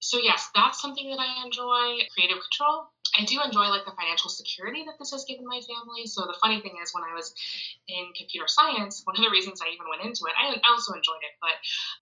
so 0.00 0.18
yes, 0.18 0.50
that's 0.54 0.80
something 0.80 1.10
that 1.10 1.18
I 1.18 1.44
enjoy. 1.44 2.06
Creative 2.14 2.38
control. 2.38 2.90
I 3.18 3.24
do 3.24 3.40
enjoy 3.42 3.66
like 3.72 3.84
the 3.84 3.96
financial 3.96 4.30
security 4.30 4.84
that 4.86 4.94
this 4.98 5.10
has 5.10 5.24
given 5.24 5.46
my 5.46 5.60
family. 5.64 6.06
So 6.06 6.22
the 6.22 6.36
funny 6.40 6.60
thing 6.60 6.76
is, 6.82 6.92
when 6.94 7.02
I 7.02 7.14
was 7.14 7.34
in 7.88 8.12
computer 8.14 8.46
science, 8.46 9.02
one 9.04 9.16
of 9.16 9.24
the 9.24 9.30
reasons 9.30 9.60
I 9.60 9.72
even 9.72 9.88
went 9.88 10.04
into 10.04 10.28
it, 10.28 10.36
I, 10.38 10.54
also 10.70 10.92
enjoyed 10.92 11.24
it, 11.24 11.34
but 11.40 11.56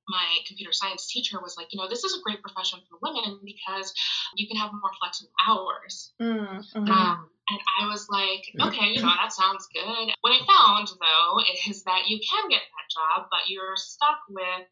my 0.09 0.42
computer 0.46 0.72
science 0.72 1.06
teacher 1.06 1.38
was 1.40 1.56
like, 1.56 1.72
you 1.72 1.78
know, 1.78 1.88
this 1.88 2.04
is 2.04 2.18
a 2.18 2.22
great 2.22 2.42
profession 2.42 2.80
for 2.90 2.98
women 3.00 3.40
because 3.44 3.94
you 4.35 4.48
can 4.48 4.59
have 4.59 4.72
more 4.72 4.92
flexible 5.00 5.32
hours. 5.46 6.12
Mm, 6.20 6.61
mhm. 6.74 6.90
Um, 6.90 7.30
and 7.48 7.61
I 7.80 7.87
was 7.87 8.09
like, 8.11 8.42
okay, 8.61 8.90
you 8.90 9.00
know, 9.00 9.14
that 9.14 9.32
sounds 9.32 9.68
good. 9.72 10.11
What 10.20 10.35
I 10.35 10.42
found, 10.44 10.88
though, 10.88 11.38
is 11.70 11.85
that 11.85 12.09
you 12.09 12.18
can 12.18 12.50
get 12.50 12.61
that 12.61 12.90
job, 12.90 13.28
but 13.30 13.48
you're 13.48 13.76
stuck 13.76 14.18
with 14.28 14.66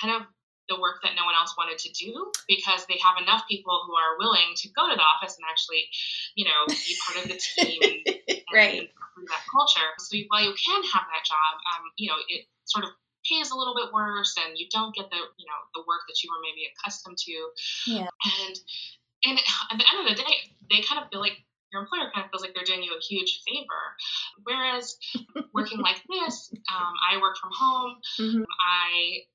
kind 0.00 0.14
of 0.14 0.22
the 0.70 0.78
work 0.78 1.02
that 1.02 1.18
no 1.18 1.26
one 1.26 1.34
else 1.34 1.52
wanted 1.58 1.76
to 1.82 1.90
do 1.92 2.30
because 2.46 2.86
they 2.86 2.96
have 3.02 3.18
enough 3.18 3.42
people 3.50 3.74
who 3.84 3.92
are 3.98 4.14
willing 4.22 4.54
to 4.54 4.70
go 4.70 4.86
to 4.88 4.94
the 4.94 5.02
office 5.02 5.34
and 5.34 5.44
actually, 5.50 5.90
you 6.38 6.46
know, 6.46 6.62
be 6.70 6.94
part 7.02 7.18
of 7.18 7.24
the 7.26 7.34
team 7.36 7.82
and, 7.82 8.00
and, 8.30 8.54
Right. 8.54 8.86
and 8.86 9.26
that 9.28 9.42
culture. 9.50 9.90
So 9.98 10.14
while 10.30 10.46
you 10.46 10.54
can 10.54 10.80
have 10.94 11.04
that 11.10 11.26
job, 11.26 11.52
um, 11.74 11.90
you 11.98 12.06
know, 12.08 12.16
it 12.30 12.46
sort 12.64 12.86
of 12.86 12.94
pays 13.26 13.50
a 13.50 13.56
little 13.58 13.74
bit 13.74 13.92
worse 13.92 14.32
and 14.38 14.56
you 14.56 14.70
don't 14.70 14.94
get 14.94 15.10
the, 15.10 15.18
you 15.18 15.46
know, 15.50 15.60
the 15.74 15.82
work 15.90 16.06
that 16.08 16.16
you 16.22 16.30
were 16.30 16.40
maybe 16.40 16.70
accustomed 16.70 17.18
to 17.18 17.34
Yeah. 17.90 18.08
and 18.46 18.54
and 19.26 19.36
at 19.70 19.76
the 19.76 19.84
end 19.84 19.98
of 20.00 20.16
the 20.16 20.22
day, 20.22 20.32
they 20.70 20.80
kind 20.80 21.02
of 21.02 21.10
feel 21.10 21.20
like 21.20 21.36
your 21.72 21.82
employer 21.82 22.10
kind 22.14 22.24
of 22.24 22.30
feels 22.30 22.42
like 22.42 22.54
they're 22.54 22.64
doing 22.64 22.82
you 22.82 22.96
a 22.96 23.02
huge 23.04 23.42
favor. 23.46 23.82
Whereas 24.44 24.96
working 25.54 25.78
like 25.78 26.00
this, 26.08 26.50
um, 26.72 26.94
I 27.04 27.20
work 27.20 27.36
from 27.36 27.50
home. 27.52 28.00
Mhm. 28.18 28.44
I, 28.64 29.28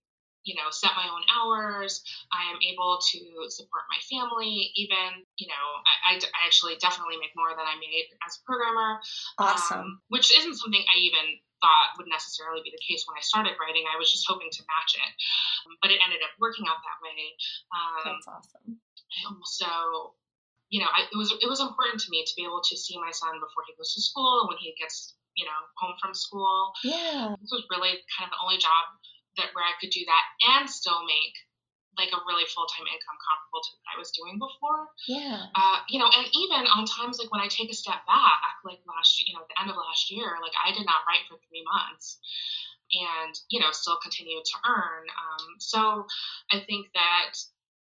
you 0.45 0.53
know, 0.55 0.69
set 0.69 0.93
my 0.93 1.09
own 1.09 1.25
hours. 1.33 2.05
I 2.31 2.53
am 2.53 2.61
able 2.61 3.01
to 3.01 3.19
support 3.49 3.83
my 3.89 3.97
family. 4.05 4.71
Even, 4.77 5.25
you 5.41 5.49
know, 5.49 5.65
I, 5.83 6.13
I, 6.13 6.21
I 6.21 6.39
actually 6.45 6.77
definitely 6.77 7.17
make 7.17 7.33
more 7.35 7.49
than 7.57 7.65
I 7.65 7.75
made 7.81 8.07
as 8.21 8.37
a 8.37 8.41
programmer. 8.45 9.01
Awesome. 9.41 9.99
Um, 9.99 10.05
which 10.13 10.29
isn't 10.31 10.55
something 10.61 10.85
I 10.85 10.97
even 11.01 11.41
thought 11.65 11.97
would 11.97 12.07
necessarily 12.07 12.61
be 12.61 12.69
the 12.69 12.81
case 12.85 13.03
when 13.09 13.17
I 13.17 13.25
started 13.25 13.57
writing. 13.57 13.89
I 13.89 13.97
was 13.97 14.13
just 14.13 14.29
hoping 14.29 14.53
to 14.53 14.61
match 14.69 14.93
it. 14.93 15.11
Um, 15.65 15.73
but 15.81 15.89
it 15.89 15.97
ended 15.99 16.21
up 16.21 16.31
working 16.37 16.69
out 16.69 16.77
that 16.85 16.99
way. 17.01 17.17
Um, 17.73 18.05
That's 18.05 18.27
awesome. 18.29 18.77
so 19.49 20.13
you 20.69 20.81
know 20.81 20.89
I, 20.89 21.05
it 21.09 21.17
was 21.17 21.29
it 21.31 21.47
was 21.49 21.61
important 21.61 22.01
to 22.01 22.09
me 22.09 22.25
to 22.25 22.33
be 22.35 22.43
able 22.43 22.61
to 22.61 22.75
see 22.77 22.97
my 22.97 23.11
son 23.13 23.37
before 23.37 23.63
he 23.69 23.73
goes 23.77 23.93
to 23.93 24.01
school 24.01 24.41
and 24.41 24.49
when 24.49 24.57
he 24.57 24.73
gets 24.81 25.13
you 25.37 25.45
know 25.45 25.59
home 25.77 25.93
from 26.01 26.13
school 26.13 26.73
Yeah. 26.83 27.35
this 27.39 27.51
was 27.53 27.63
really 27.69 28.01
kind 28.09 28.25
of 28.27 28.33
the 28.33 28.41
only 28.43 28.57
job 28.57 28.89
that 29.37 29.51
where 29.53 29.65
i 29.65 29.73
could 29.79 29.91
do 29.91 30.03
that 30.05 30.23
and 30.55 30.69
still 30.69 31.03
make 31.05 31.35
like 31.95 32.11
a 32.11 32.19
really 32.27 32.43
full-time 32.51 32.83
income 32.91 33.17
comparable 33.23 33.63
to 33.63 33.71
what 33.79 33.87
i 33.93 33.95
was 33.95 34.11
doing 34.11 34.35
before 34.35 34.91
Yeah. 35.07 35.47
uh, 35.55 35.79
you 35.87 35.99
know 35.99 36.11
and 36.11 36.27
even 36.35 36.67
on 36.67 36.83
times 36.83 37.19
like 37.19 37.31
when 37.31 37.39
i 37.43 37.47
take 37.47 37.71
a 37.71 37.77
step 37.77 38.03
back 38.03 38.59
like 38.67 38.79
last 38.83 39.15
you 39.23 39.31
know 39.35 39.43
at 39.43 39.49
the 39.51 39.57
end 39.63 39.69
of 39.71 39.79
last 39.79 40.11
year 40.11 40.35
like 40.43 40.55
i 40.59 40.75
did 40.75 40.83
not 40.83 41.07
write 41.07 41.23
for 41.27 41.39
three 41.47 41.63
months 41.63 42.19
and 42.93 43.33
you 43.49 43.59
know 43.59 43.71
still 43.71 43.97
continue 44.03 44.39
to 44.43 44.55
earn 44.67 45.03
um, 45.07 45.45
so 45.59 46.05
i 46.51 46.59
think 46.67 46.87
that 46.93 47.31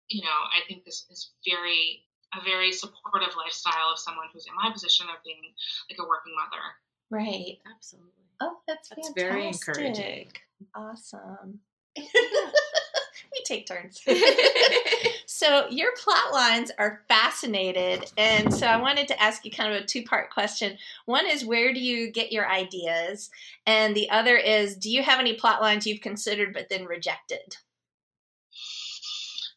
you 0.08 0.22
know 0.22 0.38
i 0.54 0.62
think 0.66 0.84
this 0.84 1.04
is 1.10 1.34
very 1.42 2.06
a 2.34 2.42
very 2.42 2.72
supportive 2.72 3.34
lifestyle 3.38 3.94
of 3.94 3.98
someone 3.98 4.26
who's 4.32 4.46
in 4.46 4.54
my 4.58 4.70
position 4.70 5.06
of 5.06 5.22
being 5.22 5.42
like 5.90 5.98
a 5.98 6.06
working 6.08 6.34
mother 6.34 6.62
Right. 7.10 7.58
Absolutely. 7.68 8.23
Oh, 8.40 8.58
that's 8.66 8.88
That's 8.88 9.08
fantastic. 9.08 9.28
very 9.28 9.46
encouraging. 9.48 10.26
Awesome. 10.74 11.60
we 11.96 13.42
take 13.44 13.66
turns. 13.66 14.02
so 15.26 15.68
your 15.70 15.92
plot 16.02 16.32
lines 16.32 16.70
are 16.78 17.02
fascinated, 17.08 18.10
and 18.16 18.52
so 18.52 18.66
I 18.66 18.76
wanted 18.80 19.08
to 19.08 19.22
ask 19.22 19.44
you 19.44 19.50
kind 19.50 19.72
of 19.74 19.82
a 19.82 19.86
two-part 19.86 20.30
question. 20.30 20.76
One 21.06 21.26
is 21.26 21.44
where 21.44 21.72
do 21.72 21.80
you 21.80 22.10
get 22.10 22.32
your 22.32 22.48
ideas, 22.48 23.30
and 23.66 23.94
the 23.94 24.10
other 24.10 24.36
is 24.36 24.76
do 24.76 24.90
you 24.90 25.02
have 25.02 25.20
any 25.20 25.34
plot 25.34 25.60
lines 25.60 25.86
you've 25.86 26.00
considered 26.00 26.52
but 26.52 26.68
then 26.68 26.84
rejected? 26.84 27.56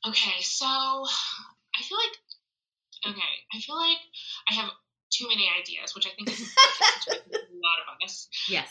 okay 0.05 0.41
so 0.41 0.65
i 0.65 1.81
feel 1.83 1.97
like 1.97 3.11
okay 3.13 3.27
i 3.53 3.59
feel 3.59 3.75
like 3.75 3.97
i 4.49 4.53
have 4.53 4.69
too 5.09 5.27
many 5.27 5.49
ideas 5.59 5.93
which 5.95 6.07
i 6.07 6.11
think 6.15 6.29
is 6.29 6.41
a 7.09 7.13
lot 7.57 7.79
of 7.83 7.97
us 8.03 8.27
yes. 8.49 8.69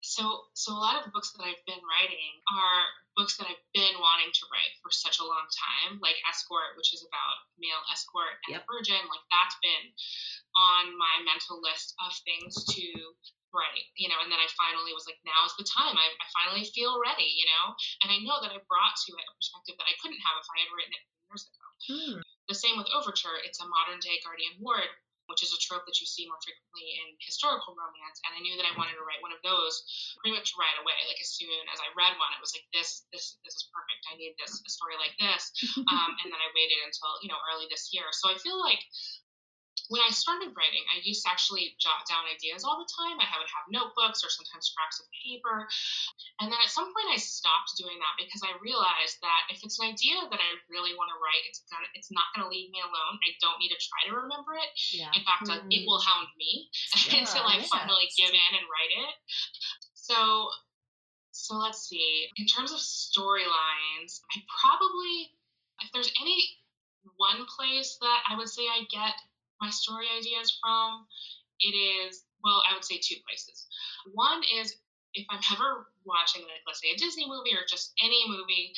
So, 0.00 0.48
so 0.56 0.72
a 0.72 0.80
lot 0.80 0.96
of 0.96 1.04
the 1.04 1.12
books 1.12 1.30
that 1.36 1.44
I've 1.44 1.60
been 1.68 1.80
writing 1.84 2.32
are 2.48 2.82
books 3.20 3.36
that 3.36 3.46
I've 3.46 3.64
been 3.76 3.94
wanting 4.00 4.32
to 4.32 4.44
write 4.48 4.72
for 4.80 4.88
such 4.88 5.20
a 5.20 5.28
long 5.28 5.44
time, 5.52 6.00
like 6.00 6.16
Escort, 6.24 6.72
which 6.80 6.96
is 6.96 7.04
about 7.04 7.36
male 7.60 7.84
escort 7.92 8.40
and 8.48 8.56
Yep. 8.58 8.64
virgin. 8.64 9.02
Like 9.12 9.22
that's 9.28 9.54
been 9.60 9.92
on 10.56 10.96
my 10.96 11.20
mental 11.28 11.60
list 11.60 11.92
of 12.00 12.16
things 12.24 12.64
to 12.74 12.84
write, 13.52 13.86
you 14.00 14.08
know. 14.08 14.16
And 14.24 14.32
then 14.32 14.40
I 14.40 14.48
finally 14.56 14.96
was 14.96 15.04
like, 15.04 15.20
now 15.22 15.44
is 15.44 15.54
the 15.60 15.68
time. 15.68 15.92
I, 15.94 16.06
I 16.16 16.26
finally 16.32 16.64
feel 16.72 16.96
ready, 16.96 17.28
you 17.28 17.44
know. 17.44 17.76
And 18.00 18.08
I 18.08 18.18
know 18.24 18.40
that 18.40 18.56
I 18.56 18.58
brought 18.72 18.96
to 19.04 19.10
it 19.12 19.28
a 19.28 19.36
perspective 19.36 19.76
that 19.76 19.90
I 19.90 19.94
couldn't 20.00 20.24
have 20.24 20.40
if 20.40 20.48
I 20.48 20.64
had 20.64 20.72
written 20.72 20.96
it 20.96 21.04
years 21.28 21.44
ago. 21.44 21.66
Hmm. 21.86 22.16
The 22.48 22.56
same 22.56 22.80
with 22.80 22.88
Overture. 22.90 23.36
It's 23.44 23.60
a 23.60 23.68
modern 23.68 24.00
day 24.00 24.16
Guardian 24.24 24.58
Ward, 24.64 24.90
which 25.30 25.46
is 25.46 25.54
a 25.54 25.60
trope 25.62 25.86
that 25.86 25.96
you 26.02 26.06
see 26.10 26.26
more 26.26 26.38
frequently 26.42 26.98
in 26.98 27.14
historical 27.22 27.78
romance. 27.78 28.18
And 28.26 28.34
I 28.34 28.42
knew 28.42 28.58
that 28.58 28.66
I 28.66 28.74
wanted 28.74 28.98
to 28.98 29.06
write 29.06 29.22
one 29.22 29.30
of 29.30 29.40
those 29.46 29.78
pretty 30.18 30.34
much 30.34 30.52
right 30.58 30.76
away. 30.82 30.98
Like 31.06 31.22
as 31.22 31.30
soon 31.38 31.54
as 31.70 31.78
I 31.78 31.88
read 31.94 32.18
one, 32.18 32.34
it 32.34 32.42
was 32.42 32.52
like 32.52 32.66
this, 32.74 33.06
this, 33.14 33.38
this 33.46 33.54
is 33.54 33.70
perfect. 33.70 34.02
I 34.10 34.18
need 34.18 34.34
this, 34.36 34.58
a 34.58 34.70
story 34.70 34.98
like 34.98 35.14
this. 35.16 35.54
Um, 35.90 36.12
and 36.22 36.30
then 36.30 36.38
I 36.38 36.48
waited 36.54 36.78
until 36.86 37.18
you 37.18 37.26
know 37.32 37.40
early 37.50 37.66
this 37.66 37.90
year. 37.90 38.04
So 38.14 38.30
I 38.30 38.38
feel 38.38 38.60
like 38.62 38.78
when 39.90 39.98
I 40.06 40.14
started 40.14 40.54
writing, 40.54 40.86
I 40.86 41.02
used 41.02 41.26
to 41.26 41.30
actually 41.34 41.74
jot 41.82 42.06
down 42.06 42.22
ideas 42.30 42.62
all 42.62 42.78
the 42.78 42.86
time. 42.86 43.18
I 43.18 43.26
would 43.42 43.50
have 43.50 43.66
notebooks 43.74 44.22
or 44.22 44.30
sometimes 44.30 44.70
scraps 44.70 45.02
of 45.02 45.10
paper. 45.10 45.66
And 46.38 46.46
then 46.46 46.62
at 46.62 46.70
some 46.70 46.94
point 46.94 47.10
I 47.10 47.18
stopped 47.18 47.74
doing 47.74 47.98
that 47.98 48.14
because 48.14 48.38
I 48.46 48.54
realized 48.62 49.18
that 49.26 49.50
if 49.50 49.66
it's 49.66 49.82
an 49.82 49.90
idea 49.90 50.22
that 50.30 50.38
I 50.38 50.50
really 50.70 50.94
want 50.94 51.10
to 51.10 51.18
write, 51.18 51.42
it's 51.50 51.66
gonna 51.66 51.90
it's 51.98 52.14
not 52.14 52.30
gonna 52.30 52.46
leave 52.46 52.70
me 52.70 52.78
alone. 52.78 53.18
I 53.18 53.34
don't 53.42 53.58
need 53.58 53.74
to 53.74 53.80
try 53.82 54.00
to 54.06 54.14
remember 54.14 54.54
it. 54.54 54.70
Yeah. 54.94 55.10
In 55.10 55.26
fact, 55.26 55.50
uh, 55.50 55.58
it 55.58 55.82
Mm. 55.82 55.86
will 55.90 55.98
hound 56.00 56.30
me 56.38 56.70
Yeah, 57.10 57.26
until 57.26 57.50
I 57.50 57.58
yeah, 57.58 57.66
finally 57.66 58.06
give 58.14 58.30
in 58.30 58.52
and 58.54 58.66
write 58.70 58.94
it. 58.94 59.12
So 59.98 60.54
so 61.34 61.58
let's 61.58 61.82
see. 61.90 62.30
In 62.38 62.46
terms 62.46 62.70
of 62.70 62.78
storylines, 62.78 64.22
I 64.30 64.38
probably 64.54 65.34
if 65.82 65.90
there's 65.90 66.14
any 66.22 66.38
one 67.18 67.42
place 67.58 67.98
that 68.00 68.22
I 68.30 68.36
would 68.38 68.48
say 68.48 68.70
I 68.70 68.86
get 68.86 69.18
my 69.60 69.70
story 69.70 70.06
ideas 70.16 70.56
from, 70.60 71.06
it 71.60 71.74
is 71.76 72.24
well, 72.42 72.62
I 72.68 72.72
would 72.72 72.84
say 72.84 72.96
two 72.96 73.20
places. 73.28 73.68
One 74.16 74.40
is 74.60 74.72
if 75.12 75.26
I'm 75.28 75.42
ever 75.52 75.90
watching 76.08 76.42
like 76.42 76.64
let's 76.66 76.80
say 76.80 76.94
a 76.94 76.98
Disney 76.98 77.28
movie 77.28 77.52
or 77.52 77.68
just 77.68 77.92
any 78.02 78.24
movie, 78.28 78.72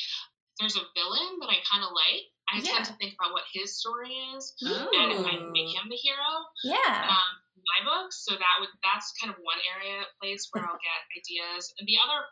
there's 0.59 0.77
a 0.77 0.85
villain 0.99 1.39
that 1.41 1.51
I 1.51 1.63
kind 1.63 1.85
of 1.85 1.93
like. 1.95 2.27
I 2.53 2.59
Yeah. 2.59 2.83
tend 2.83 2.85
to 2.93 2.97
think 3.01 3.15
about 3.17 3.33
what 3.33 3.47
his 3.55 3.79
story 3.79 4.13
is 4.37 4.53
Oh. 4.67 4.91
and 4.93 5.09
if 5.15 5.25
I 5.25 5.39
make 5.55 5.71
him 5.73 5.89
the 5.89 5.97
hero 5.97 6.45
Yeah. 6.65 7.09
um, 7.09 7.33
my 7.63 7.81
books. 7.87 8.25
So 8.27 8.35
that 8.35 8.57
would 8.61 8.69
that's 8.83 9.15
kind 9.23 9.33
of 9.33 9.39
one 9.41 9.61
area 9.63 10.05
place 10.21 10.49
where 10.51 10.67
I'll 10.67 10.83
get 10.83 11.01
ideas. 11.17 11.73
And 11.79 11.87
the 11.87 11.97
other 12.03 12.27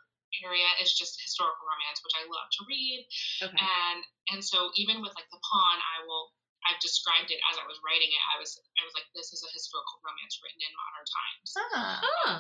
area 0.44 0.66
is 0.82 0.92
just 0.92 1.22
historical 1.22 1.62
romance, 1.64 2.03
which 2.03 2.16
I 2.18 2.26
love 2.26 2.48
to 2.59 2.61
read. 2.66 3.07
Okay. 3.42 3.57
And 3.57 4.01
and 4.34 4.40
so 4.44 4.70
even 4.74 5.01
with 5.01 5.14
like 5.14 5.30
the 5.30 5.40
pawn, 5.40 5.78
I 5.78 6.05
will 6.05 6.34
I've 6.69 6.81
described 6.81 7.31
it 7.33 7.41
as 7.51 7.57
I 7.57 7.65
was 7.65 7.81
writing 7.85 8.09
it. 8.13 8.23
I 8.33 8.37
was 8.41 8.61
I 8.77 8.83
was 8.85 8.93
like, 8.95 9.09
this 9.17 9.33
is 9.33 9.41
a 9.45 9.51
historical 9.53 10.01
romance 10.05 10.37
written 10.45 10.61
in 10.61 10.73
modern 10.77 11.07
times. 11.09 11.49
Ah. 11.57 12.01
Oh. 12.05 12.35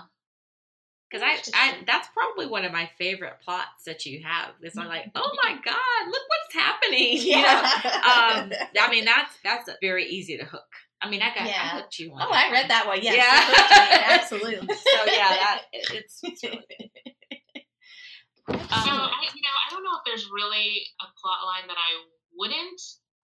Because 1.10 1.26
I, 1.26 1.42
I, 1.58 1.74
that's 1.88 2.06
probably 2.14 2.46
one 2.46 2.64
of 2.64 2.70
my 2.70 2.88
favorite 2.96 3.40
plots 3.42 3.82
that 3.84 4.06
you 4.06 4.22
have. 4.22 4.54
Is 4.62 4.78
I'm 4.78 4.86
like, 4.86 5.10
oh 5.16 5.32
my 5.42 5.58
god, 5.64 6.02
look 6.06 6.22
what's 6.28 6.54
happening. 6.54 7.18
You 7.18 7.36
know? 7.36 7.42
Yeah. 7.42 8.46
Um, 8.46 8.52
I 8.78 8.88
mean, 8.90 9.04
that's 9.10 9.34
that's 9.42 9.68
very 9.80 10.06
easy 10.06 10.36
to 10.38 10.44
hook. 10.44 10.70
I 11.02 11.08
mean, 11.10 11.22
I 11.22 11.34
got 11.34 11.48
Yeah. 11.48 11.58
I 11.62 11.66
hooked 11.80 11.98
you 11.98 12.12
on. 12.12 12.22
oh, 12.22 12.30
that 12.30 12.46
I 12.46 12.52
read 12.52 12.70
that 12.70 12.86
one. 12.86 13.02
Yes. 13.02 13.16
Yeah. 13.16 13.40
it 13.42 13.98
me, 13.98 14.22
Absolutely. 14.22 14.74
So 14.76 14.98
yeah, 15.06 15.30
that 15.30 15.62
it's, 15.72 16.20
it's 16.22 16.44
really 16.44 16.62
good. 16.78 16.90
so 18.46 18.54
Um, 18.54 19.10
I 19.10 19.26
you 19.34 19.42
know, 19.42 19.56
I 19.66 19.70
don't 19.70 19.82
know 19.82 19.96
if 19.98 20.04
there's 20.06 20.28
really 20.30 20.86
a 21.00 21.06
plot 21.20 21.42
line 21.44 21.66
that 21.66 21.78
I 21.78 22.04
wouldn't 22.36 22.80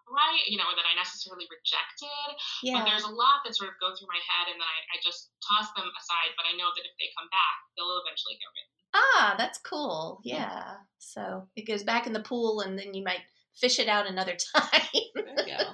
write, 0.07 0.47
you 0.47 0.57
know, 0.59 0.67
or 0.71 0.77
that 0.79 0.87
I 0.87 0.95
necessarily 0.95 1.47
rejected. 1.51 2.31
Yeah. 2.63 2.81
But 2.81 2.91
there's 2.91 3.05
a 3.07 3.13
lot 3.13 3.43
that 3.45 3.55
sort 3.55 3.71
of 3.71 3.77
go 3.83 3.91
through 3.95 4.11
my 4.11 4.23
head 4.23 4.51
and 4.51 4.59
then 4.59 4.67
I, 4.69 4.79
I 4.95 4.97
just 5.03 5.31
toss 5.43 5.71
them 5.75 5.87
aside. 5.91 6.33
But 6.39 6.47
I 6.47 6.55
know 6.57 6.71
that 6.71 6.85
if 6.87 6.95
they 6.99 7.11
come 7.19 7.29
back, 7.31 7.57
they'll 7.75 7.99
eventually 8.03 8.39
get 8.39 8.51
written. 8.51 8.75
Ah, 8.95 9.35
that's 9.37 9.59
cool. 9.61 10.21
Yeah. 10.25 10.81
So 10.99 11.49
it 11.57 11.67
goes 11.67 11.83
back 11.83 12.07
in 12.07 12.13
the 12.15 12.21
pool, 12.23 12.61
and 12.61 12.79
then 12.79 12.95
you 12.95 13.05
might 13.05 13.21
fish 13.55 13.79
it 13.79 13.89
out 13.89 14.07
another 14.07 14.37
time. 14.57 14.81
there 15.15 15.47
you 15.47 15.57
go. 15.59 15.65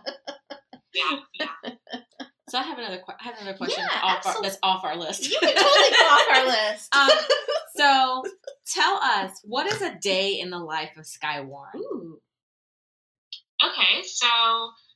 Yeah, 0.94 1.18
yeah. 1.38 1.72
So 2.48 2.58
I 2.58 2.62
have 2.64 2.78
another 2.78 2.98
que- 2.98 3.14
I 3.18 3.24
have 3.24 3.36
another 3.40 3.56
question 3.56 3.82
Yeah, 3.90 4.00
off 4.02 4.26
our, 4.26 4.42
that's 4.42 4.58
off 4.62 4.84
our 4.84 4.96
list. 4.96 5.30
you 5.30 5.38
can 5.40 5.54
totally 5.54 5.90
go 5.90 6.04
off 6.04 6.36
our 6.36 6.46
list. 6.46 6.94
um, 6.96 7.10
so 7.76 8.22
tell 8.66 8.96
us 8.96 9.40
what 9.44 9.66
is 9.72 9.80
a 9.80 9.94
day 10.00 10.38
in 10.38 10.50
the 10.50 10.58
life 10.58 10.90
of 10.98 11.06
Skye 11.06 11.40
Warren? 11.40 11.82
Okay, 13.72 14.04
so 14.04 14.28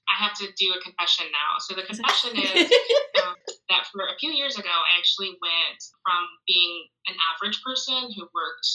I 0.07 0.14
have 0.20 0.37
to 0.39 0.47
do 0.55 0.70
a 0.77 0.81
confession 0.85 1.27
now. 1.33 1.59
So 1.64 1.74
the 1.74 1.83
confession 1.83 2.37
is 2.37 2.68
um, 3.24 3.35
that 3.72 3.89
for 3.91 4.07
a 4.07 4.14
few 4.20 4.31
years 4.31 4.55
ago, 4.55 4.70
I 4.70 5.01
actually 5.01 5.35
went 5.41 5.81
from 6.05 6.22
being 6.47 6.87
an 7.11 7.16
average 7.35 7.59
person 7.64 8.12
who 8.14 8.29
worked, 8.31 8.68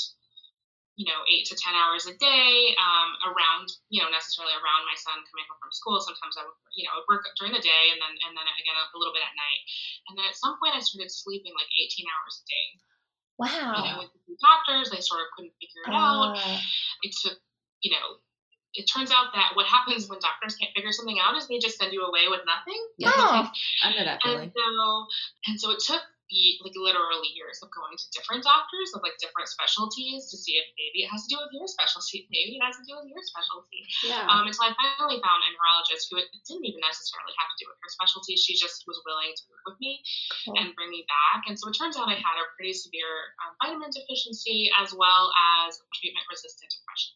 you 0.99 1.08
know, 1.08 1.22
eight 1.32 1.47
to 1.47 1.56
ten 1.56 1.72
hours 1.78 2.04
a 2.10 2.18
day, 2.20 2.76
um, 2.82 3.10
around, 3.32 3.72
you 3.88 4.04
know, 4.04 4.10
necessarily 4.12 4.52
around 4.58 4.84
my 4.89 4.97
son 4.99 5.24
coming 5.32 5.47
home 5.47 5.62
from 5.64 5.72
school. 5.72 6.02
Sometimes 6.04 6.36
I 6.36 6.43
would, 6.43 6.58
you 6.76 6.84
know, 6.84 6.99
work 7.08 7.24
during 7.39 7.56
the 7.56 7.64
day 7.64 7.84
and 7.95 7.99
then 8.02 8.12
and 8.28 8.34
then 8.36 8.47
again 8.60 8.76
a 8.76 8.97
little 8.99 9.16
bit 9.16 9.24
at 9.24 9.38
night. 9.38 9.62
And 10.12 10.14
then 10.20 10.26
at 10.28 10.36
some 10.36 10.60
point, 10.60 10.76
I 10.76 10.84
started 10.84 11.14
sleeping 11.14 11.56
like 11.56 11.70
18 11.72 12.10
hours 12.10 12.41
a 12.41 12.45
day. 12.49 12.68
Wow. 13.39 13.47
Wow. 13.80 13.97
went 14.04 14.12
to 14.12 14.20
the 14.28 14.38
doctors; 14.43 14.91
they 14.91 14.99
sort 14.99 15.24
of 15.24 15.32
couldn't 15.38 15.56
figure 15.64 15.88
it 15.88 15.95
out. 15.95 16.36
Uh, 16.38 16.60
It 17.08 17.16
took, 17.24 17.39
you 17.80 17.95
know. 17.95 18.20
It 18.74 18.86
turns 18.88 19.11
out 19.11 19.34
that 19.36 19.51
what 19.55 19.65
happens 19.67 20.07
when 20.07 20.19
doctors 20.19 20.55
can't 20.55 20.72
figure 20.74 20.91
something 20.91 21.19
out 21.19 21.36
is 21.36 21.47
they 21.47 21.59
just 21.59 21.78
send 21.78 21.91
you 21.91 22.03
away 22.03 22.28
with 22.30 22.41
nothing. 22.47 22.80
Yeah. 22.97 23.11
Oh. 23.13 23.51
I 23.84 23.91
know 23.91 24.03
that 24.05 24.19
And 24.24 24.51
so, 24.55 25.05
and 25.47 25.59
so 25.59 25.72
it 25.72 25.80
took 25.80 26.01
like 26.63 26.72
literally 26.80 27.28
years 27.36 27.59
of 27.59 27.67
going 27.76 27.91
to 27.99 28.05
different 28.15 28.39
doctors 28.39 28.95
of 28.95 29.03
like 29.03 29.19
different 29.19 29.51
specialties 29.51 30.32
to 30.32 30.39
see 30.39 30.55
if 30.55 30.63
maybe 30.80 31.03
it 31.03 31.11
has 31.11 31.28
to 31.28 31.30
do 31.36 31.36
with 31.43 31.51
your 31.51 31.67
specialty, 31.67 32.24
maybe 32.32 32.55
it 32.55 32.63
has 32.63 32.80
to 32.80 32.86
do 32.88 32.95
with 32.95 33.11
your 33.11 33.19
specialty. 33.19 33.84
Yeah. 34.07 34.24
Um, 34.32 34.47
until 34.47 34.63
I 34.63 34.72
finally 34.72 35.19
found 35.19 35.43
a 35.43 35.49
neurologist 35.51 36.07
who 36.07 36.24
it 36.24 36.32
didn't 36.47 36.63
even 36.63 36.80
necessarily 36.80 37.36
have 37.36 37.51
to 37.51 37.57
do 37.59 37.65
with 37.67 37.76
her 37.84 37.91
specialty. 37.91 38.39
She 38.39 38.55
just 38.55 38.88
was 38.88 39.03
willing 39.03 39.36
to 39.36 39.43
work 39.51 39.76
with 39.76 39.80
me 39.84 39.99
Cool. 40.47 40.55
and 40.55 40.72
bring 40.72 40.88
me 40.88 41.03
back. 41.11 41.51
And 41.51 41.59
so 41.59 41.67
it 41.67 41.76
turns 41.76 41.99
out 41.99 42.07
I 42.07 42.15
had 42.15 42.38
a 42.39 42.47
pretty 42.55 42.72
severe 42.80 43.36
um, 43.43 43.51
vitamin 43.59 43.91
deficiency 43.91 44.72
as 44.80 44.95
well 44.95 45.36
as 45.67 45.84
treatment 45.99 46.24
resistant 46.32 46.72
depression. 46.72 47.11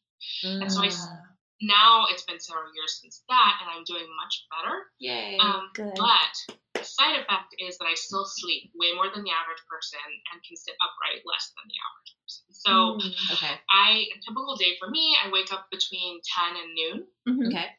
and 0.59 0.67
so 0.67 0.83
I 0.83 0.91
Ah, 0.91 1.34
Now 1.61 2.05
it's 2.11 2.23
been 2.23 2.39
several 2.39 2.67
years 2.75 2.99
since 3.01 3.23
that, 3.29 3.53
and 3.61 3.69
I'm 3.71 3.83
doing 3.85 4.05
much 4.19 4.45
better. 4.51 4.75
Yay. 4.99 5.37
Um, 5.39 5.69
good. 5.73 5.93
but 5.95 6.33
the 6.75 6.83
side 6.83 7.15
effect 7.19 7.55
is 7.59 7.77
that 7.77 7.85
I 7.85 7.93
still 7.95 8.25
sleep 8.25 8.71
way 8.75 8.91
more 8.93 9.07
than 9.13 9.23
the 9.23 9.31
average 9.31 9.63
person 9.71 10.03
and 10.33 10.43
can 10.43 10.57
sit 10.57 10.75
upright 10.83 11.23
less 11.23 11.53
than 11.55 11.63
the 11.71 11.79
average 11.79 12.11
person. 12.19 12.45
So 12.51 12.71
Mm. 12.99 13.33
okay. 13.39 13.55
I 13.71 14.05
a 14.11 14.19
typical 14.19 14.55
day 14.57 14.75
for 14.79 14.89
me, 14.89 15.15
I 15.15 15.29
wake 15.31 15.53
up 15.53 15.67
between 15.71 16.19
ten 16.27 16.55
and 16.59 16.73
noon, 16.75 17.07
Mhm. 17.27 17.47
Okay. 17.47 17.69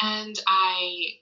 and 0.00 0.36
I 0.46 1.18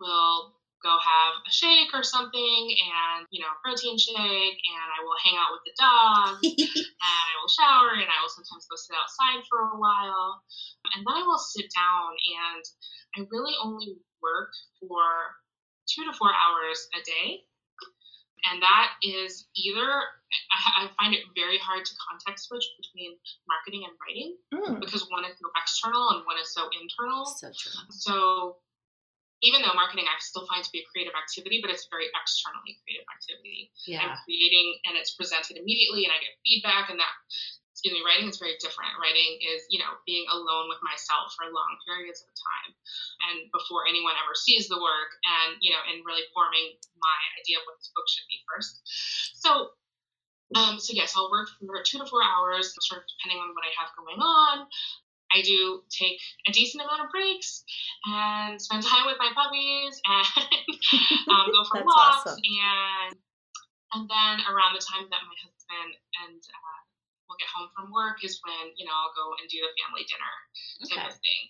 will 0.00 0.54
go 0.82 0.92
have 0.98 1.34
a 1.46 1.52
shake 1.52 1.90
or 1.94 2.02
something, 2.02 2.62
and 2.76 3.26
you 3.30 3.40
know, 3.40 3.50
a 3.50 3.58
protein 3.62 3.96
shake, 3.98 4.58
and 4.58 4.86
I 4.92 5.00
will 5.02 5.18
hang 5.22 5.36
out 5.38 5.50
with 5.54 5.64
the 5.66 5.74
dog, 5.78 6.32
and 6.42 7.24
I 7.24 7.32
will 7.40 7.50
shower, 7.50 7.94
and 7.96 8.06
I 8.10 8.18
will 8.20 8.30
sometimes 8.34 8.66
go 8.66 8.76
sit 8.76 8.94
outside 8.98 9.42
for 9.48 9.72
a 9.72 9.78
while, 9.78 10.42
and 10.94 11.06
then 11.06 11.14
I 11.16 11.22
will 11.22 11.38
sit 11.40 11.70
down, 11.74 12.10
and 12.14 12.62
I 13.16 13.18
really 13.30 13.54
only 13.62 13.96
work 14.20 14.50
for 14.80 15.02
two 15.88 16.04
to 16.04 16.12
four 16.16 16.30
hours 16.34 16.88
a 16.94 17.00
day. 17.02 17.42
And 18.50 18.60
that 18.60 18.98
is 19.06 19.46
either, 19.54 19.86
I, 19.86 20.82
I 20.82 20.90
find 20.98 21.14
it 21.14 21.22
very 21.38 21.58
hard 21.62 21.84
to 21.86 21.92
context 22.10 22.48
switch 22.48 22.66
between 22.74 23.14
marketing 23.46 23.86
and 23.86 23.94
writing 24.02 24.34
Mm. 24.52 24.80
because 24.80 25.06
one 25.14 25.24
is 25.24 25.38
so 25.38 25.46
external 25.54 26.10
and 26.10 26.26
one 26.26 26.38
is 26.42 26.52
so 26.52 26.66
internal. 26.74 27.24
So 27.24 27.46
true. 27.54 27.72
So 27.90 28.56
even 29.42 29.60
though 29.62 29.74
marketing 29.74 30.06
I 30.06 30.16
still 30.22 30.46
find 30.46 30.62
to 30.62 30.70
be 30.70 30.80
a 30.80 30.88
creative 30.94 31.18
activity, 31.18 31.58
but 31.58 31.74
it's 31.74 31.86
a 31.86 31.92
very 31.92 32.06
externally 32.14 32.78
creative 32.82 33.06
activity. 33.10 33.74
Yeah. 33.84 34.06
I'm 34.06 34.14
creating 34.22 34.78
and 34.86 34.94
it's 34.94 35.18
presented 35.18 35.58
immediately 35.58 36.06
and 36.06 36.14
I 36.14 36.22
get 36.22 36.38
feedback 36.46 36.90
and 36.90 36.98
that 37.02 37.12
excuse 37.74 37.98
me, 37.98 38.06
writing 38.06 38.30
is 38.30 38.38
very 38.38 38.54
different. 38.62 38.94
Writing 39.02 39.42
is, 39.42 39.66
you 39.66 39.82
know, 39.82 39.90
being 40.06 40.22
alone 40.30 40.70
with 40.70 40.78
myself 40.86 41.34
for 41.34 41.50
long 41.50 41.74
periods 41.82 42.22
of 42.22 42.30
time 42.30 42.70
and 43.26 43.50
before 43.50 43.90
anyone 43.90 44.14
ever 44.22 44.38
sees 44.38 44.70
the 44.70 44.78
work 44.78 45.10
and, 45.26 45.58
you 45.58 45.74
know, 45.74 45.82
and 45.90 46.06
really 46.06 46.22
forming 46.30 46.78
my 46.94 47.18
idea 47.42 47.58
of 47.58 47.66
what 47.66 47.74
this 47.82 47.90
book 47.90 48.06
should 48.06 48.28
be 48.30 48.38
first. 48.46 48.78
So 49.42 49.74
um, 50.54 50.78
so 50.78 50.92
yes, 50.92 51.14
I'll 51.16 51.30
work 51.30 51.48
for 51.58 51.82
two 51.82 51.98
to 51.98 52.06
four 52.06 52.20
hours, 52.22 52.76
sort 52.84 53.00
of 53.00 53.06
depending 53.08 53.40
on 53.40 53.56
what 53.56 53.64
I 53.64 53.72
have 53.80 53.90
going 53.96 54.20
on. 54.20 54.68
I 55.34 55.42
do 55.42 55.82
take 55.90 56.18
a 56.46 56.52
decent 56.52 56.84
amount 56.84 57.02
of 57.02 57.10
breaks 57.10 57.64
and 58.06 58.60
spend 58.60 58.82
time 58.86 59.06
with 59.06 59.16
my 59.18 59.30
puppies 59.34 60.00
and 60.06 60.26
um, 61.32 61.46
go 61.52 61.64
for 61.64 61.82
walks 61.84 62.24
awesome. 62.28 62.38
and 62.38 63.16
and 63.92 64.08
then 64.08 64.34
around 64.48 64.72
the 64.72 64.80
time 64.80 65.04
that 65.12 65.20
my 65.28 65.36
husband 65.44 65.92
and 66.24 66.40
uh, 66.40 66.80
will 67.28 67.36
get 67.40 67.48
home 67.52 67.68
from 67.76 67.92
work 67.92 68.20
is 68.24 68.40
when 68.44 68.72
you 68.76 68.84
know 68.84 68.92
I'll 68.92 69.12
go 69.16 69.36
and 69.40 69.48
do 69.48 69.60
the 69.60 69.72
family 69.80 70.04
dinner 70.08 70.34
type 70.88 71.04
Okay. 71.04 71.08
of 71.12 71.16
thing. 71.20 71.42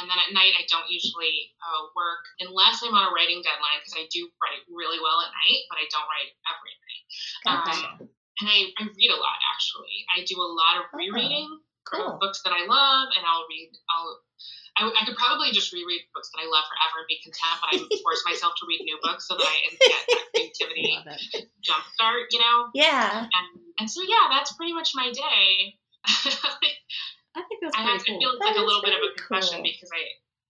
And 0.00 0.04
then 0.08 0.16
at 0.20 0.32
night 0.32 0.56
I 0.56 0.64
don't 0.68 0.88
usually 0.88 1.52
uh, 1.60 1.88
work 1.96 2.22
unless 2.40 2.80
I'm 2.84 2.92
on 2.96 3.08
a 3.08 3.12
writing 3.12 3.40
deadline 3.44 3.80
because 3.80 3.96
I 3.96 4.08
do 4.12 4.28
write 4.40 4.64
really 4.68 5.00
well 5.00 5.20
at 5.24 5.32
night, 5.32 5.60
but 5.72 5.80
I 5.80 5.86
don't 5.92 6.08
write 6.08 6.32
every 6.52 6.74
night. 6.80 7.04
Gotcha. 7.44 7.88
Um, 8.04 8.12
and 8.40 8.46
I, 8.52 8.58
I 8.76 8.82
read 8.92 9.12
a 9.12 9.16
lot 9.20 9.38
actually. 9.48 9.96
I 10.12 10.24
do 10.28 10.36
a 10.36 10.44
lot 10.48 10.84
of 10.84 10.92
Oh, 10.92 10.96
rereading 11.00 11.48
cool. 11.86 12.18
books 12.20 12.42
that 12.42 12.52
I 12.52 12.66
love, 12.66 13.06
and 13.16 13.22
I'll 13.24 13.46
read. 13.48 13.72
I'll. 13.90 14.20
I, 14.76 14.84
I 14.92 15.02
could 15.08 15.16
probably 15.16 15.56
just 15.56 15.72
reread 15.72 16.04
books 16.12 16.28
that 16.36 16.44
I 16.44 16.46
love 16.52 16.68
forever 16.68 17.00
and 17.00 17.08
be 17.08 17.16
content, 17.24 17.56
but 17.64 17.68
I 17.72 17.76
force 18.04 18.20
myself 18.28 18.52
to 18.60 18.68
read 18.68 18.84
new 18.84 19.00
books 19.00 19.24
so 19.24 19.32
that 19.32 19.48
I 19.48 19.56
get 19.72 19.80
that 19.80 20.24
creativity 20.36 20.92
jumpstart, 21.64 22.28
you 22.28 22.40
know. 22.44 22.68
Yeah. 22.76 23.24
And 23.24 23.48
and 23.80 23.88
so 23.88 24.04
yeah, 24.04 24.28
that's 24.28 24.52
pretty 24.52 24.76
much 24.76 24.92
my 24.92 25.08
day. 25.08 25.80
I 27.36 27.40
think 27.48 27.58
that's 27.64 27.76
I, 27.78 27.88
have, 27.88 28.04
cool. 28.04 28.20
feel 28.20 28.36
it's 28.36 28.44
like 28.44 28.60
a 28.60 28.64
little 28.64 28.84
bit 28.84 28.92
of 28.92 29.00
a 29.00 29.10
confession 29.16 29.64
cool. 29.64 29.68
because 29.68 29.90
I, 29.92 30.00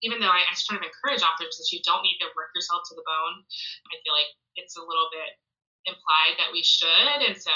even 0.02 0.18
though 0.18 0.30
I, 0.30 0.42
I 0.42 0.54
sort 0.58 0.78
of 0.78 0.84
encourage 0.84 1.22
authors 1.22 1.56
that 1.58 1.70
you 1.70 1.80
don't 1.86 2.02
need 2.02 2.18
to 2.20 2.28
work 2.34 2.50
yourself 2.54 2.82
to 2.90 2.94
the 2.98 3.06
bone, 3.06 3.46
I 3.90 3.94
feel 4.02 4.14
like 4.14 4.30
it's 4.58 4.76
a 4.76 4.84
little 4.84 5.08
bit 5.14 5.38
implied 5.86 6.34
that 6.42 6.50
we 6.50 6.66
should, 6.66 7.20
and 7.22 7.38
so 7.38 7.54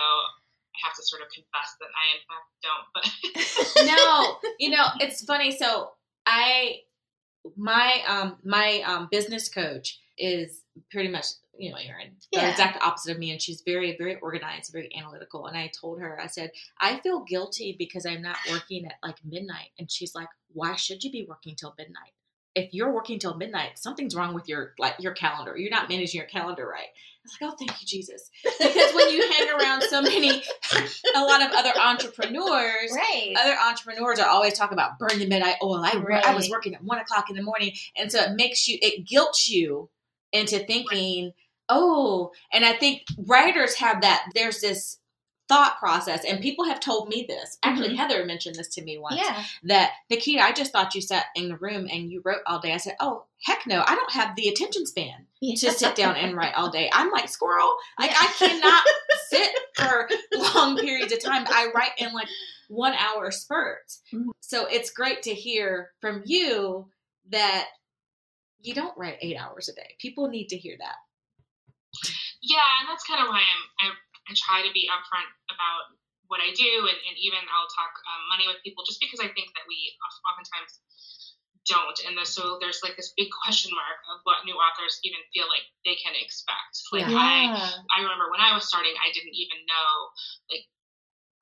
I 0.75 0.87
have 0.87 0.95
to 0.97 1.03
sort 1.03 1.23
of 1.23 1.29
confess 1.35 1.77
that 1.81 1.91
I 1.95 2.05
in 2.14 2.21
fact 2.29 2.47
don't. 2.62 2.87
But 2.95 3.87
no, 3.87 4.37
you 4.59 4.71
know, 4.71 4.85
it's 5.01 5.25
funny. 5.25 5.51
So 5.51 5.91
I, 6.27 6.81
my 7.57 8.03
um 8.07 8.37
my 8.45 8.83
um 8.87 9.09
business 9.11 9.49
coach 9.49 9.99
is 10.18 10.62
pretty 10.91 11.09
much 11.09 11.27
you 11.59 11.71
know 11.71 11.77
Erin, 11.77 12.12
the 12.33 12.39
Yeah. 12.41 12.51
exact 12.51 12.83
opposite 12.83 13.12
of 13.12 13.18
me, 13.18 13.31
and 13.33 13.41
she's 13.41 13.62
very 13.66 13.97
very 13.97 14.16
organized, 14.21 14.73
very 14.73 14.95
analytical. 14.97 15.47
And 15.47 15.57
I 15.57 15.71
told 15.79 16.01
her, 16.01 16.21
I 16.21 16.27
said, 16.27 16.53
I 16.81 17.01
feel 17.01 17.21
guilty 17.25 17.75
because 17.79 18.07
I'm 18.07 18.23
not 18.23 18.37
working 18.51 18.87
at 18.87 18.95
like 19.03 19.16
midnight, 19.25 19.71
and 19.79 19.91
she's 19.91 20.14
like, 20.14 20.29
Why 20.53 20.77
should 20.77 21.03
you 21.05 21.11
be 21.11 21.27
working 21.29 21.57
till 21.57 21.75
midnight? 21.79 22.12
If 22.55 22.75
you're 22.75 22.93
working 22.93 23.18
till 23.18 23.37
midnight, 23.37 23.79
something's 23.79 24.14
wrong 24.14 24.35
with 24.35 24.49
your 24.49 24.75
like 24.79 24.95
your 24.99 25.12
calendar. 25.12 25.57
You're 25.57 25.71
not 25.71 25.89
managing 25.89 26.18
your 26.18 26.29
calendar 26.29 26.66
right. 26.66 26.89
I 27.23 27.27
was 27.27 27.37
like, 27.41 27.53
oh, 27.53 27.57
thank 27.59 27.81
you, 27.81 27.87
Jesus. 27.87 28.31
Because 28.59 28.95
when 28.95 29.11
you 29.11 29.31
hang 29.31 29.51
around 29.51 29.83
so 29.83 30.01
many, 30.01 30.31
a 31.14 31.23
lot 31.25 31.43
of 31.43 31.53
other 31.53 31.73
entrepreneurs, 31.79 32.91
Right. 32.95 33.35
other 33.39 33.55
entrepreneurs 33.62 34.18
are 34.18 34.29
always 34.29 34.55
talking 34.55 34.73
about 34.75 34.99
burn 34.99 35.18
the 35.18 35.27
midnight 35.27 35.57
oil. 35.62 35.83
I, 35.85 35.97
wor- 35.97 36.12
I 36.12 36.35
was 36.35 36.49
working 36.49 36.75
at 36.75 36.83
one 36.83 36.99
o'clock 36.99 37.29
in 37.31 37.37
the 37.37 37.43
morning, 37.43 37.73
and 37.97 38.11
so 38.11 38.21
it 38.21 38.37
makes 38.37 38.66
you, 38.68 38.79
it 38.81 39.07
guilts 39.07 39.49
you 39.51 39.91
into 40.33 40.59
thinking, 40.61 41.33
oh. 41.68 42.33
And 42.53 42.64
I 42.64 42.73
think 42.73 43.03
writers 43.27 43.75
have 43.77 44.01
that. 44.01 44.25
There's 44.35 44.61
this 44.61 44.99
thought 45.51 45.79
process, 45.81 46.25
and 46.25 46.41
people 46.41 46.65
have 46.65 46.81
told 46.81 47.09
me 47.09 47.27
this. 47.29 47.59
Actually, 47.63 47.95
Heather 47.97 48.25
mentioned 48.25 48.55
this 48.57 48.69
to 48.69 48.83
me 48.83 48.97
once. 48.97 49.17
yeah. 49.21 49.45
That 49.65 49.91
Nikita, 50.09 50.41
I 50.43 50.53
just 50.53 50.71
thought 50.73 50.95
you 50.95 51.03
sat 51.03 51.27
in 51.35 51.49
the 51.49 51.57
room 51.57 51.87
and 51.93 52.11
you 52.11 52.23
wrote 52.25 52.41
all 52.47 52.61
day. 52.61 52.73
I 52.73 52.77
said, 52.79 52.95
oh 53.01 53.25
heck 53.45 53.67
no, 53.67 53.83
I 53.87 53.95
don't 53.97 54.13
have 54.13 54.37
the 54.37 54.49
attention 54.49 54.87
span 54.87 55.27
to 55.43 55.57
sit 55.73 55.95
down 55.97 56.17
and 56.17 56.37
write 56.37 56.55
all 56.55 56.71
day. 56.71 56.89
I'm 56.93 57.11
like 57.11 57.29
squirrel. 57.29 57.75
Like 57.99 58.13
I 58.15 58.27
cannot 58.39 58.83
sit 59.29 59.51
for 59.75 60.09
long 60.55 60.79
periods 60.79 61.13
of 61.13 61.21
time. 61.23 61.45
I 61.49 61.69
write 61.75 61.93
in 61.99 62.13
like 62.15 62.29
one 62.69 62.95
hour 62.95 63.31
spurts. 63.33 64.01
Mhm. 64.15 64.31
So 64.41 64.67
it's 64.67 64.91
great 64.91 65.23
to 65.23 65.35
hear 65.35 65.91
from 66.01 66.23
you 66.25 66.89
that 67.31 67.67
you 68.63 68.73
don't 68.75 68.97
write 68.97 69.17
eight 69.21 69.37
hours 69.37 69.69
a 69.69 69.75
day. 69.75 69.97
People 69.99 70.29
need 70.29 70.49
to 70.51 70.57
hear 70.57 70.77
that. 70.79 70.97
yeah, 72.43 72.59
and 72.81 72.89
that's 72.89 73.05
kind 73.05 73.21
of 73.23 73.29
why 73.29 73.39
I'm 73.41 73.91
I, 73.91 73.93
I 74.31 74.33
try 74.39 74.62
to 74.62 74.70
be 74.70 74.87
upfront 74.87 75.26
about 75.51 75.91
what 76.31 76.39
I 76.39 76.55
do, 76.55 76.87
and, 76.87 77.01
and 77.11 77.16
even 77.18 77.43
I'll 77.51 77.66
talk 77.74 77.91
um, 78.07 78.31
money 78.31 78.47
with 78.47 78.62
people 78.62 78.87
just 78.87 79.03
because 79.03 79.18
I 79.18 79.26
think 79.35 79.51
that 79.59 79.66
we 79.66 79.91
oftentimes 80.31 80.78
don't, 81.66 81.99
and 82.07 82.14
there's, 82.14 82.31
so 82.31 82.57
there's 82.62 82.81
like 82.87 82.95
this 82.95 83.12
big 83.18 83.28
question 83.43 83.74
mark 83.74 83.99
of 84.14 84.22
what 84.22 84.47
new 84.47 84.55
authors 84.55 85.03
even 85.03 85.18
feel 85.35 85.51
like 85.51 85.66
they 85.83 85.99
can 85.99 86.14
expect. 86.14 86.78
Like 86.95 87.11
I 87.11 87.51
Yeah. 87.51 87.83
I 87.91 87.99
remember 88.07 88.31
when 88.31 88.41
I 88.41 88.55
was 88.55 88.70
starting, 88.70 88.95
I 88.97 89.11
didn't 89.11 89.35
even 89.35 89.59
know, 89.66 89.91
like, 90.55 90.64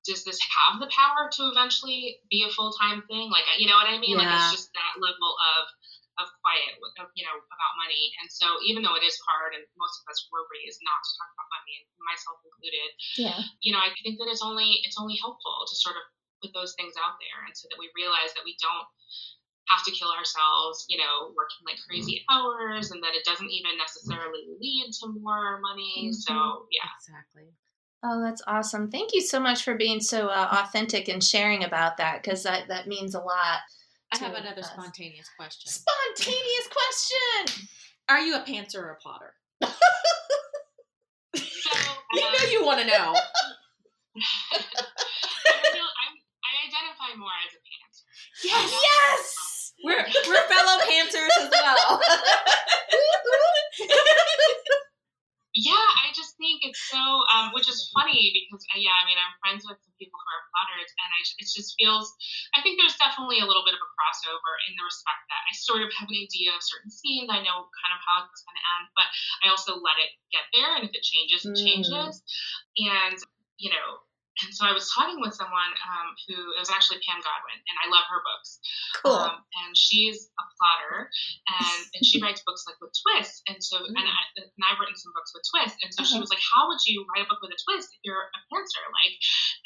does 0.09 0.25
this 0.25 0.41
have 0.41 0.81
the 0.81 0.89
power 0.89 1.29
to 1.37 1.41
eventually 1.53 2.17
be 2.33 2.41
a 2.41 2.51
full 2.51 2.73
time 2.73 3.05
thing? 3.05 3.29
Like, 3.29 3.45
you 3.61 3.69
know 3.69 3.77
what 3.77 3.87
I 3.87 4.01
mean? 4.01 4.17
Like, 4.17 4.27
it's 4.41 4.51
just 4.51 4.73
that 4.73 4.97
level 4.97 5.37
of 5.37 5.69
of 6.19 6.27
quiet, 6.43 6.75
of, 6.99 7.07
you 7.15 7.23
know, 7.23 7.35
about 7.35 7.73
money. 7.79 8.11
And 8.19 8.27
so, 8.27 8.59
even 8.67 8.83
though 8.83 8.99
it 8.99 9.05
is 9.07 9.15
hard, 9.23 9.55
and 9.55 9.63
most 9.79 10.03
of 10.03 10.11
us 10.11 10.19
were 10.29 10.43
raised 10.51 10.83
not 10.83 10.99
to 10.99 11.11
talk 11.15 11.31
about 11.33 11.49
money, 11.55 11.73
and 11.79 11.87
myself 12.03 12.37
included, 12.43 12.89
Yeah. 13.15 13.39
you 13.63 13.71
know, 13.71 13.81
I 13.81 13.95
think 14.03 14.19
that 14.19 14.27
it's 14.27 14.43
only 14.43 14.83
it's 14.83 14.99
only 14.99 15.15
helpful 15.17 15.65
to 15.65 15.75
sort 15.79 15.95
of 15.95 16.03
put 16.43 16.51
those 16.51 16.75
things 16.75 16.93
out 16.99 17.15
there, 17.23 17.47
and 17.47 17.55
so 17.55 17.71
that 17.71 17.79
we 17.79 17.87
realize 17.95 18.35
that 18.35 18.43
we 18.43 18.59
don't 18.59 18.87
have 19.71 19.85
to 19.85 19.91
kill 19.95 20.11
ourselves, 20.11 20.85
you 20.89 20.97
know, 20.97 21.31
working 21.37 21.63
like 21.63 21.79
crazy 21.87 22.25
hours, 22.27 22.91
and 22.91 22.99
that 23.01 23.15
it 23.15 23.23
doesn't 23.23 23.49
even 23.49 23.79
necessarily 23.79 24.43
lead 24.59 24.91
to 24.99 25.15
more 25.23 25.63
money. 25.63 26.11
So 26.11 26.67
yeah, 26.69 26.89
Exactly. 26.99 27.49
Oh, 28.01 28.21
that's 28.21 28.41
awesome. 28.47 28.89
Thank 28.89 29.13
you 29.13 29.21
so 29.21 29.39
much 29.39 29.63
for 29.63 29.75
being 29.75 29.99
so 29.99 30.27
uh, 30.27 30.63
authentic 30.63 31.09
and 31.09 31.23
sharing 31.23 31.65
about 31.65 31.97
that 31.97 32.23
because 32.23 32.43
that, 32.43 32.69
that 32.69 32.87
means 32.87 33.13
a 33.13 33.19
lot. 33.19 33.59
I 34.11 34.17
have 34.17 34.33
another 34.33 34.61
us. 34.61 34.71
spontaneous 34.71 35.29
question. 35.37 35.71
Spontaneous 35.71 36.67
question. 36.67 37.67
Are 38.09 38.19
you 38.19 38.35
a 38.35 38.39
pantser 38.39 38.79
or 38.79 38.91
a 38.91 38.95
plotter? 38.95 39.33
so 39.61 39.69
You 42.13 42.21
know 42.21 42.45
you 42.51 42.65
want 42.65 42.79
to 42.81 42.87
know. 42.87 42.93
I 42.93 42.97
know. 45.75 45.87
I'm, 46.01 46.15
I 46.41 46.51
identify 46.65 47.13
more 47.17 47.29
as 47.45 47.53
a 47.53 47.61
pantser. 47.61 48.03
Yes. 48.43 48.71
Yes. 48.81 49.73
We're 49.83 50.03
we're 50.27 50.47
fellow 50.47 50.79
pantsers 50.81 51.29
as 51.39 51.49
well. 51.51 52.01
Yeah, 55.57 55.73
I 56.05 56.13
just 56.13 56.37
think 56.37 56.61
it's 56.61 56.77
so, 56.93 57.01
um, 57.33 57.49
which 57.57 57.65
is 57.65 57.89
funny 57.97 58.29
because, 58.37 58.61
uh, 58.69 58.77
yeah, 58.77 58.93
I 58.93 59.03
mean, 59.09 59.17
I'm 59.17 59.33
friends 59.41 59.65
with 59.65 59.81
some 59.81 59.97
people 59.97 60.21
who 60.21 60.29
are 60.29 60.45
plotters, 60.53 60.93
and 60.93 61.09
I, 61.09 61.19
it 61.41 61.49
just 61.49 61.73
feels, 61.73 62.05
I 62.53 62.61
think 62.61 62.77
there's 62.77 62.93
definitely 63.01 63.41
a 63.41 63.49
little 63.49 63.65
bit 63.65 63.73
of 63.73 63.81
a 63.81 63.89
crossover 63.97 64.53
in 64.69 64.77
the 64.77 64.85
respect 64.85 65.25
that 65.25 65.41
I 65.49 65.51
sort 65.57 65.81
of 65.81 65.89
have 65.97 66.05
an 66.05 66.21
idea 66.21 66.53
of 66.53 66.61
certain 66.61 66.93
scenes. 66.93 67.33
I 67.33 67.41
know 67.41 67.65
kind 67.65 67.93
of 67.97 68.01
how 68.05 68.29
it's 68.29 68.45
going 68.45 68.61
to 68.61 68.65
end, 68.77 68.85
but 68.93 69.09
I 69.41 69.49
also 69.49 69.81
let 69.81 69.97
it 69.97 70.13
get 70.29 70.45
there, 70.53 70.77
and 70.77 70.85
if 70.85 70.93
it 70.93 71.01
changes, 71.01 71.41
it 71.41 71.57
Mm. 71.57 71.65
changes. 71.65 72.21
And, 72.77 73.17
you 73.57 73.73
know, 73.73 74.05
and 74.45 74.49
so 74.55 74.63
I 74.65 74.71
was 74.71 74.87
talking 74.93 75.19
with 75.19 75.33
someone 75.35 75.71
um, 75.83 76.07
who 76.27 76.37
it 76.55 76.59
was 76.61 76.71
actually 76.71 76.99
Pam 77.03 77.19
Godwin, 77.19 77.59
and 77.59 77.75
I 77.81 77.85
love 77.91 78.05
her 78.07 78.21
books. 78.23 78.59
Cool. 79.03 79.19
Um, 79.19 79.37
and 79.63 79.71
she's 79.75 80.31
a 80.39 80.43
plotter, 80.55 81.09
and, 81.47 81.79
and 81.95 82.01
she 82.05 82.17
writes 82.23 82.41
books 82.47 82.63
like 82.67 82.79
with 82.79 82.93
twists. 82.95 83.41
And 83.51 83.57
so, 83.59 83.79
and, 83.83 83.95
I, 83.97 84.05
and 84.39 84.63
I've 84.63 84.79
written 84.79 84.95
some 84.95 85.11
books 85.15 85.31
with 85.35 85.43
twists. 85.49 85.79
And 85.83 85.91
so 85.91 86.03
she 86.07 86.15
Uh-huh. 86.15 86.23
was 86.23 86.31
like, 86.31 86.43
"How 86.43 86.67
would 86.71 86.79
you 86.87 87.03
write 87.11 87.25
a 87.25 87.29
book 87.29 87.39
with 87.43 87.51
a 87.55 87.59
twist 87.59 87.89
if 87.95 88.01
you're 88.07 88.27
a 88.31 88.39
pantser? 88.51 88.83
Like, 88.95 89.15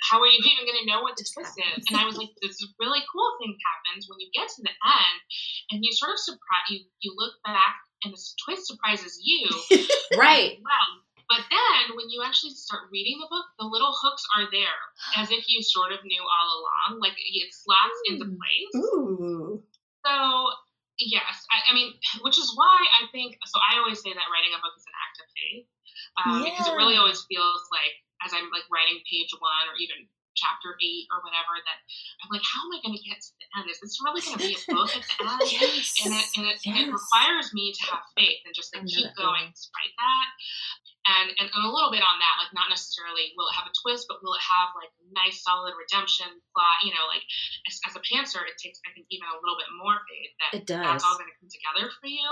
how 0.09 0.17
are 0.21 0.30
you 0.30 0.39
even 0.49 0.65
going 0.65 0.82
to 0.82 0.89
know 0.89 1.01
what 1.05 1.15
the 1.17 1.26
twist 1.26 1.53
is?" 1.59 1.82
And 1.89 1.95
I 1.99 2.05
was 2.09 2.17
like, 2.17 2.34
"This 2.41 2.57
really 2.82 3.01
cool 3.11 3.30
thing 3.39 3.53
happens 3.61 4.05
when 4.09 4.17
you 4.21 4.30
get 4.34 4.49
to 4.49 4.61
the 4.63 4.74
end, 4.74 5.17
and 5.74 5.78
you 5.86 5.91
sort 5.93 6.11
of 6.13 6.19
surprise 6.19 6.67
you. 6.69 6.86
You 7.03 7.13
look 7.17 7.34
back, 7.45 7.78
and 8.03 8.13
this 8.13 8.34
twist 8.43 8.65
surprises 8.67 9.19
you." 9.21 9.45
right. 10.17 10.57
Well, 10.61 10.89
but 11.34 11.41
then 11.49 11.97
when 11.97 12.13
you 12.13 12.21
actually 12.21 12.53
start 12.53 12.93
reading 12.93 13.17
the 13.17 13.25
book, 13.25 13.45
the 13.57 13.65
little 13.65 13.89
hooks 13.89 14.21
are 14.38 14.45
there, 14.53 14.77
as 15.17 15.34
if 15.34 15.49
you 15.49 15.65
sort 15.65 15.89
of 15.89 16.05
knew 16.05 16.21
all 16.21 16.47
along. 16.61 17.01
Like 17.01 17.17
it 17.17 17.49
slots 17.49 17.97
into 18.05 18.29
Mm. 18.29 18.38
place. 18.38 18.73
Ooh. 18.86 19.63
So 20.05 20.13
yes, 21.01 21.41
I, 21.49 21.71
I 21.71 21.73
mean, 21.73 21.97
which 22.21 22.38
is 22.38 22.53
why 22.53 22.77
I 23.01 23.09
think. 23.09 23.34
So 23.49 23.57
I 23.65 23.81
always 23.81 23.97
say 23.97 24.13
that 24.13 24.29
writing 24.29 24.53
a 24.53 24.61
book 24.61 24.77
is 24.77 24.86
an 24.86 24.93
act 25.01 25.17
of 25.25 25.27
faith, 25.34 25.65
um, 26.21 26.38
because 26.45 26.69
it 26.69 26.77
really 26.77 27.01
always 27.01 27.25
feels 27.25 27.61
like 27.73 27.97
as 28.21 28.29
I'm 28.31 28.53
like 28.53 28.69
writing 28.69 29.01
page 29.09 29.34
one 29.41 29.65
or 29.65 29.75
even 29.81 30.05
chapter 30.34 30.73
eight 30.81 31.05
or 31.13 31.21
whatever 31.21 31.53
that 31.61 31.77
I'm 32.25 32.29
like, 32.34 32.41
how 32.41 32.65
am 32.65 32.73
I 32.73 32.81
going 32.81 32.97
to 32.97 33.05
get 33.05 33.21
to 33.21 33.31
the 33.38 33.45
end? 33.53 33.69
Is 33.69 33.77
this 33.86 34.01
really 34.01 34.17
going 34.25 34.41
to 34.41 34.41
be 34.41 34.57
a 34.57 34.63
book 34.73 34.89
at 34.97 35.05
the 35.05 35.13
end? 35.29 35.45
Yes. 35.45 35.93
and 36.01 36.09
it 36.13 36.25
and 36.38 36.43
it, 36.49 36.57
and 36.65 36.73
it 36.73 36.88
requires 36.89 37.53
me 37.53 37.69
to 37.69 37.81
have 37.93 38.01
faith 38.17 38.41
and 38.45 38.53
just 38.53 38.73
like 38.73 38.86
keep 38.89 39.13
going 39.13 39.53
despite 39.53 39.93
that. 40.01 40.27
And, 41.04 41.36
and 41.36 41.51
a 41.51 41.68
little 41.68 41.91
bit 41.91 41.99
on 41.99 42.16
that, 42.24 42.36
like 42.39 42.56
not 42.56 42.72
necessarily 42.72 43.36
will 43.36 43.51
it 43.51 43.58
have 43.60 43.68
a 43.68 43.76
twist, 43.76 44.08
but 44.08 44.24
will 44.24 44.39
it 44.39 44.45
have 44.47 44.72
like 44.72 44.88
a 45.04 45.06
nice 45.12 45.43
solid 45.43 45.76
redemption 45.76 46.32
plot? 46.56 46.80
You 46.88 46.95
know, 46.95 47.12
like 47.12 47.20
as, 47.68 47.76
as 47.84 47.99
a 47.99 48.04
pantser, 48.08 48.39
it 48.47 48.56
takes 48.56 48.80
I 48.88 48.95
think 48.95 49.12
even 49.12 49.28
a 49.28 49.36
little 49.43 49.60
bit 49.60 49.68
more 49.76 49.99
faith 50.08 50.32
that 50.39 50.51
It 50.56 50.64
does. 50.64 50.80
that's 50.80 51.04
all 51.04 51.20
going 51.20 51.28
to 51.28 51.36
come 51.43 51.51
together 51.51 51.91
for 51.99 52.08
you. 52.08 52.24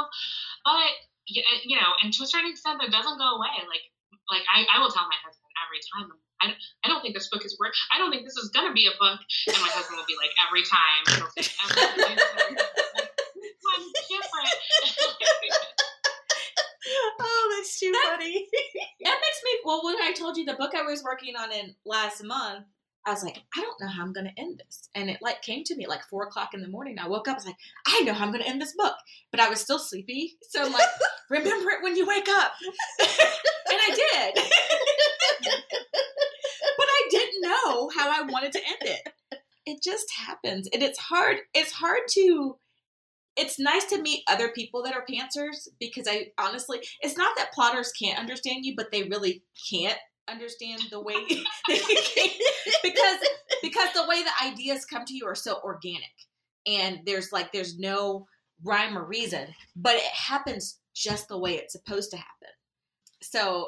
But 0.63 0.88
uh, 0.88 1.59
you 1.67 1.76
know, 1.76 1.91
and 1.99 2.15
to 2.15 2.24
a 2.24 2.30
certain 2.32 2.47
extent, 2.55 2.80
that 2.80 2.95
doesn't 2.95 3.19
go 3.19 3.36
away. 3.36 3.51
Like 3.67 3.84
like 4.32 4.47
I, 4.47 4.63
I 4.72 4.80
will 4.80 4.91
tell 4.91 5.03
my 5.03 5.19
husband 5.19 5.51
every 5.67 5.84
time. 5.91 6.07
I, 6.41 6.47
don't- 6.49 6.61
I 6.82 6.88
don't 6.89 7.01
think 7.03 7.13
this 7.13 7.28
book 7.28 7.43
is 7.43 7.53
worth. 7.59 7.76
I 7.93 7.99
don't 7.99 8.09
think 8.09 8.24
this 8.24 8.39
is 8.39 8.49
gonna 8.55 8.72
be 8.74 8.88
a 8.88 8.95
book. 8.95 9.19
And 9.51 9.59
my 9.59 9.67
husband 9.76 9.99
will 9.99 10.07
be 10.07 10.15
like 10.15 10.32
every 10.47 10.63
time. 10.63 11.01
He'll 11.11 11.28
say 11.36 11.43
every 11.67 12.15
time. 12.15 12.55
I'm 13.72 13.84
different. 14.07 14.55
Oh, 17.19 17.55
that's 17.57 17.79
too 17.79 17.91
That- 17.91 18.17
funny. 18.17 18.47
That 19.03 19.19
makes 19.19 19.41
me. 19.43 19.51
Well, 19.65 19.82
when 19.84 19.95
I 20.01 20.13
told 20.13 20.38
you 20.38 20.45
the 20.45 20.53
book 20.53 20.73
I 20.75 20.84
was 20.84 21.03
working 21.03 21.36
on 21.36 21.51
in 21.51 21.75
last 21.86 22.23
month, 22.23 22.65
I 23.05 23.09
was 23.11 23.23
like, 23.23 23.38
I 23.57 23.61
don't 23.61 23.82
know 23.82 23.88
how 23.88 24.03
I'm 24.03 24.13
going 24.13 24.27
to 24.27 24.39
end 24.41 24.61
this. 24.63 24.89
And 24.93 25.09
it 25.09 25.17
like 25.21 25.41
came 25.41 25.63
to 25.65 25.75
me 25.75 25.86
at 25.86 25.89
like 25.89 26.03
four 26.09 26.23
o'clock 26.23 26.53
in 26.53 26.61
the 26.61 26.67
morning. 26.67 26.99
I 26.99 27.07
woke 27.07 27.27
up. 27.27 27.34
I 27.34 27.38
was 27.38 27.45
like, 27.47 27.55
I 27.88 28.01
know 28.01 28.13
how 28.13 28.25
I'm 28.25 28.32
going 28.32 28.43
to 28.43 28.49
end 28.49 28.61
this 28.61 28.75
book, 28.77 28.93
but 29.32 29.39
I 29.39 29.49
was 29.49 29.59
still 29.59 29.79
sleepy. 29.79 30.38
So 30.49 30.63
I'm 30.63 30.71
like, 30.71 30.88
remember 31.32 31.71
it 31.71 31.82
when 31.84 31.95
you 31.95 32.05
wake 32.07 32.27
up. 32.29 32.51
and 32.99 33.09
I 33.69 33.89
did. 33.95 34.43
but 36.77 36.88
I 36.88 37.07
didn't 37.09 37.41
know 37.41 37.89
how 37.95 38.09
I 38.11 38.21
wanted 38.27 38.51
to 38.53 38.59
end 38.59 38.82
it. 38.84 39.13
It 39.65 39.84
just 39.84 40.07
happens, 40.25 40.67
and 40.73 40.82
it's 40.82 40.97
hard. 40.99 41.38
It's 41.53 41.71
hard 41.71 42.01
to. 42.13 42.57
It's 43.38 43.59
nice 43.59 43.86
to 43.86 44.01
meet 44.01 44.23
other 44.27 44.49
people 44.49 44.84
that 44.84 44.93
are 44.93 45.05
pantsers 45.09 45.67
because 45.79 46.07
I 46.07 46.27
honestly, 46.38 46.79
it's 47.01 47.17
not 47.17 47.36
that 47.38 47.53
plotters 47.53 47.91
can't 47.91 48.19
understand 48.19 48.65
you, 48.65 48.75
but 48.75 48.91
they 48.91 49.03
really 49.03 49.43
can't 49.69 49.97
understand 50.29 50.82
the 50.91 51.01
way 51.01 51.15
because 51.67 53.19
because 53.61 53.89
the 53.93 54.05
way 54.07 54.23
the 54.23 54.45
ideas 54.45 54.86
come 54.86 55.03
to 55.05 55.15
you 55.15 55.25
are 55.25 55.36
so 55.36 55.59
organic 55.63 56.11
and 56.65 56.99
there's 57.05 57.32
like 57.32 57.51
there's 57.51 57.77
no 57.77 58.27
rhyme 58.63 58.97
or 58.97 59.03
reason 59.03 59.47
but 59.75 59.95
it 59.95 60.03
happens 60.03 60.79
just 60.93 61.27
the 61.27 61.38
way 61.38 61.55
it's 61.55 61.73
supposed 61.73 62.11
to 62.11 62.17
happen. 62.17 62.49
So 63.21 63.67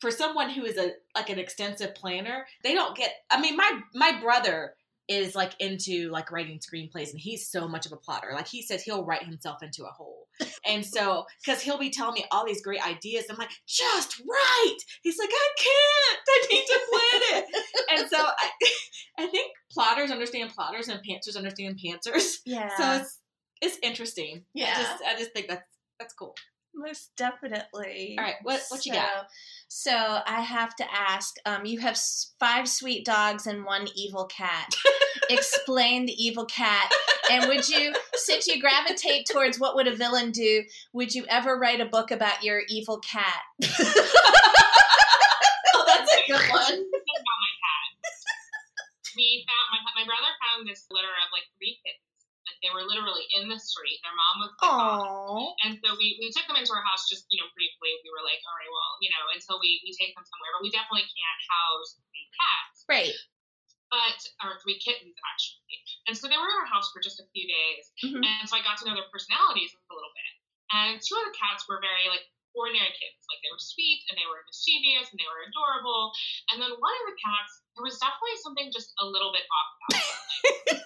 for 0.00 0.10
someone 0.10 0.50
who 0.50 0.64
is 0.64 0.76
a 0.76 0.92
like 1.14 1.30
an 1.30 1.38
extensive 1.38 1.94
planner 1.94 2.44
they 2.64 2.74
don't 2.74 2.96
get 2.96 3.12
i 3.30 3.40
mean 3.40 3.56
my 3.56 3.80
my 3.94 4.20
brother 4.20 4.74
is 5.12 5.34
like 5.34 5.52
into 5.60 6.10
like 6.10 6.30
writing 6.32 6.58
screenplays 6.58 7.10
and 7.10 7.20
he's 7.20 7.48
so 7.48 7.68
much 7.68 7.86
of 7.86 7.92
a 7.92 7.96
plotter. 7.96 8.30
Like 8.34 8.48
he 8.48 8.62
says 8.62 8.82
he'll 8.82 9.04
write 9.04 9.24
himself 9.24 9.62
into 9.62 9.84
a 9.84 9.90
hole. 9.90 10.28
And 10.66 10.84
so 10.84 11.26
because 11.44 11.60
he'll 11.62 11.78
be 11.78 11.90
telling 11.90 12.14
me 12.14 12.24
all 12.30 12.46
these 12.46 12.62
great 12.62 12.84
ideas 12.86 13.26
i'm 13.30 13.36
like 13.36 13.50
just 13.66 14.20
write! 14.20 14.78
He's 15.02 15.18
like 15.18 15.30
i 15.30 15.48
can't! 15.58 16.20
I 16.28 16.46
need 16.50 16.64
to 16.66 16.80
plan 16.90 17.42
it! 17.42 17.44
And 18.00 18.10
so 18.10 18.16
i 18.18 18.50
i 19.18 19.26
think 19.26 19.52
plotters 19.70 20.10
understand 20.10 20.50
plotters 20.50 20.88
and 20.88 21.00
pantsers 21.00 21.36
understand 21.36 21.78
pantsers. 21.84 22.36
Yeah. 22.46 22.70
so 22.76 23.02
it's 23.02 23.18
it's 23.60 23.78
interesting. 23.82 24.44
Yeah. 24.54 24.74
i 24.74 24.82
just 24.82 25.02
i 25.04 25.18
just 25.18 25.32
think 25.32 25.48
that's 25.48 25.68
that's 25.98 26.14
cool 26.14 26.34
Most 26.74 27.10
definitely. 27.16 28.16
all 28.18 28.24
right 28.24 28.36
what 28.42 28.62
what 28.68 28.86
you 28.86 28.94
so, 28.94 28.98
got 28.98 29.26
So 29.68 29.92
I 29.92 30.40
have 30.40 30.74
to 30.76 30.84
ask. 30.92 31.36
Um, 31.44 31.64
you 31.64 31.80
have 31.80 31.98
five 32.40 32.68
sweet 32.68 33.04
dogs 33.04 33.46
and 33.46 33.64
one 33.64 33.88
evil 33.94 34.24
cat. 34.26 34.74
Explain 35.30 36.06
the 36.06 36.12
evil 36.12 36.46
cat. 36.46 36.90
And 37.30 37.46
would 37.48 37.68
you, 37.68 37.94
since 38.14 38.46
you 38.46 38.60
gravitate 38.60 39.26
towards 39.30 39.58
what 39.58 39.76
would 39.76 39.86
a 39.86 39.94
villain 39.94 40.30
do, 40.30 40.64
would 40.92 41.14
you 41.14 41.24
ever 41.28 41.58
write 41.58 41.80
a 41.80 41.86
book 41.86 42.10
about 42.10 42.42
your 42.42 42.62
evil 42.68 42.98
cat? 43.00 43.42
oh 43.62 43.68
that's 45.86 46.12
a 46.12 46.22
good 46.26 46.50
one 46.50 46.62
about 46.62 47.38
my 47.40 47.52
cat. 47.62 47.88
We 49.16 49.46
found 49.46 49.84
my 49.84 50.02
my 50.02 50.06
brother 50.06 50.32
found 50.40 50.68
this 50.68 50.86
litter 50.90 51.08
of 51.08 51.32
like 51.32 51.44
three 51.58 51.78
kittens. 51.84 52.11
They 52.62 52.70
were 52.70 52.86
literally 52.86 53.26
in 53.34 53.50
the 53.50 53.58
street. 53.58 53.98
Their 54.06 54.14
mom 54.14 54.34
was 54.46 54.52
gone. 54.62 55.50
And 55.66 55.74
so 55.82 55.98
we, 55.98 56.16
we 56.22 56.30
took 56.30 56.46
them 56.46 56.54
into 56.54 56.70
our 56.70 56.86
house 56.86 57.10
just, 57.10 57.26
you 57.28 57.42
know, 57.42 57.50
briefly. 57.58 57.90
We 58.06 58.10
were 58.14 58.22
like, 58.22 58.38
all 58.46 58.54
right, 58.54 58.70
well, 58.70 58.92
you 59.02 59.10
know, 59.10 59.22
until 59.34 59.58
we, 59.58 59.82
we 59.82 59.90
take 59.98 60.14
them 60.14 60.22
somewhere. 60.22 60.54
But 60.54 60.62
we 60.62 60.70
definitely 60.70 61.04
can't 61.10 61.40
house 61.50 61.98
three 61.98 62.26
cats. 62.38 62.76
Right. 62.86 63.14
But, 63.90 64.18
or 64.46 64.56
three 64.62 64.78
kittens, 64.78 65.18
actually. 65.26 65.76
And 66.08 66.14
so 66.16 66.30
they 66.30 66.38
were 66.38 66.48
in 66.48 66.58
our 66.62 66.70
house 66.70 66.88
for 66.94 67.02
just 67.02 67.20
a 67.20 67.26
few 67.34 67.44
days. 67.44 67.84
Mhm. 68.00 68.22
And 68.24 68.46
so 68.48 68.56
I 68.56 68.64
got 68.64 68.78
to 68.80 68.86
know 68.88 68.94
their 68.96 69.10
personalities 69.12 69.74
a 69.74 69.92
little 69.92 70.14
bit. 70.16 70.32
And 70.72 70.96
two 71.02 71.18
of 71.18 71.26
the 71.28 71.36
cats 71.36 71.68
were 71.68 71.82
very, 71.82 72.08
like, 72.08 72.24
ordinary 72.56 72.88
kittens. 72.96 73.24
Like, 73.28 73.40
they 73.44 73.52
were 73.52 73.60
sweet 73.60 74.04
and 74.08 74.16
they 74.16 74.24
were 74.28 74.40
mischievous 74.48 75.12
and 75.12 75.18
they 75.20 75.28
were 75.28 75.44
adorable. 75.44 76.12
And 76.52 76.60
then 76.60 76.72
one 76.80 76.94
of 77.04 77.04
the 77.10 77.18
cats, 77.20 77.52
there 77.76 77.84
was 77.84 78.00
definitely 78.00 78.38
something 78.40 78.68
just 78.72 78.92
a 79.00 79.06
little 79.08 79.32
bit 79.34 79.44
off 79.50 79.68
about 79.76 79.92
her. 80.00 80.16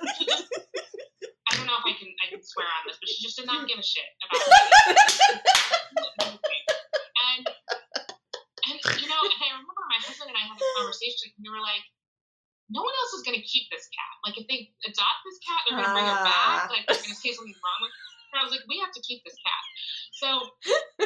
Like, 0.03 0.47
I 1.57 1.65
don't 1.65 1.73
know 1.73 1.81
if 1.81 1.89
I 1.89 1.97
can 1.97 2.13
I 2.21 2.29
can 2.29 2.45
swear 2.53 2.69
on 2.69 2.85
this, 2.85 3.01
but 3.01 3.09
she 3.09 3.25
just 3.25 3.41
did 3.41 3.49
not 3.49 3.65
give 3.65 3.81
a 3.81 3.87
shit 3.87 4.05
about 4.21 4.45
anything. 6.29 6.63
and 7.33 7.45
and 8.69 8.77
you 9.01 9.09
know, 9.09 9.21
and 9.25 9.41
I 9.41 9.57
remember 9.57 9.85
my 9.89 10.01
husband 10.05 10.29
and 10.29 10.37
I 10.37 10.45
had 10.45 10.61
a 10.61 10.67
conversation 10.77 11.33
and 11.33 11.41
we 11.41 11.49
were 11.49 11.65
like, 11.65 11.81
no 12.69 12.85
one 12.85 12.93
else 12.93 13.17
is 13.17 13.25
gonna 13.25 13.41
keep 13.41 13.73
this 13.73 13.89
cat. 13.89 14.15
Like 14.29 14.37
if 14.37 14.45
they 14.53 14.69
adopt 14.85 15.25
this 15.25 15.41
cat, 15.41 15.65
they're 15.65 15.81
gonna 15.81 15.97
bring 15.97 16.05
her 16.05 16.21
back, 16.29 16.69
like 16.69 16.85
they're 16.85 17.01
gonna 17.01 17.17
say 17.17 17.33
something 17.33 17.57
wrong 17.57 17.81
with 17.81 17.95
her. 17.97 18.05
And 18.37 18.37
I 18.37 18.45
was 18.45 18.53
like, 18.53 18.69
we 18.69 18.77
have 18.85 18.93
to 18.93 19.01
keep 19.01 19.25
this 19.25 19.41
cat. 19.41 19.65
So 20.13 20.29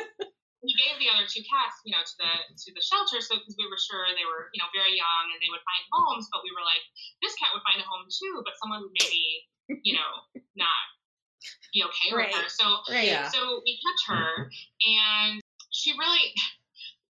we 0.61 0.77
gave 0.77 1.01
the 1.01 1.09
other 1.09 1.25
two 1.25 1.41
cats, 1.49 1.81
you 1.89 1.93
know, 1.97 2.05
to 2.05 2.15
the 2.21 2.33
to 2.53 2.69
the 2.77 2.85
shelter, 2.85 3.25
so 3.25 3.41
because 3.41 3.57
we 3.57 3.65
were 3.65 3.81
sure 3.81 4.05
they 4.13 4.29
were, 4.29 4.53
you 4.53 4.61
know, 4.61 4.69
very 4.77 4.93
young 4.93 5.25
and 5.33 5.41
they 5.41 5.49
would 5.49 5.65
find 5.65 5.83
homes, 5.89 6.29
but 6.29 6.45
we 6.45 6.53
were 6.53 6.65
like, 6.65 6.85
this 7.25 7.33
cat 7.41 7.53
would 7.57 7.65
find 7.65 7.81
a 7.81 7.87
home 7.89 8.05
too, 8.13 8.45
but 8.45 8.53
someone 8.61 8.85
would 8.85 8.95
maybe, 9.01 9.25
you 9.81 9.97
know, 9.97 10.11
not 10.53 10.85
be 11.73 11.81
okay 11.81 12.13
with 12.13 12.29
her. 12.37 12.45
Right. 12.45 12.53
So 12.53 12.67
Right. 12.93 13.09
Yeah. 13.09 13.33
so 13.33 13.65
we 13.65 13.81
kept 13.81 14.01
her, 14.13 14.53
and 14.85 15.41
she 15.73 15.97
really. 15.97 16.37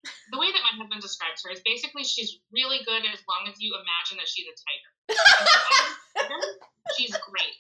The 0.04 0.40
way 0.42 0.52
that 0.52 0.64
my 0.68 0.76
husband 0.76 1.00
describes 1.00 1.48
her 1.48 1.52
is 1.56 1.64
basically 1.64 2.04
she's 2.04 2.36
really 2.52 2.84
good 2.84 3.08
as 3.08 3.24
long 3.24 3.48
as 3.48 3.56
you 3.64 3.72
imagine 3.72 4.20
that 4.20 4.28
she's 4.28 4.44
a 4.52 4.56
tiger. 4.60 4.92
she's 6.98 7.16
great. 7.24 7.56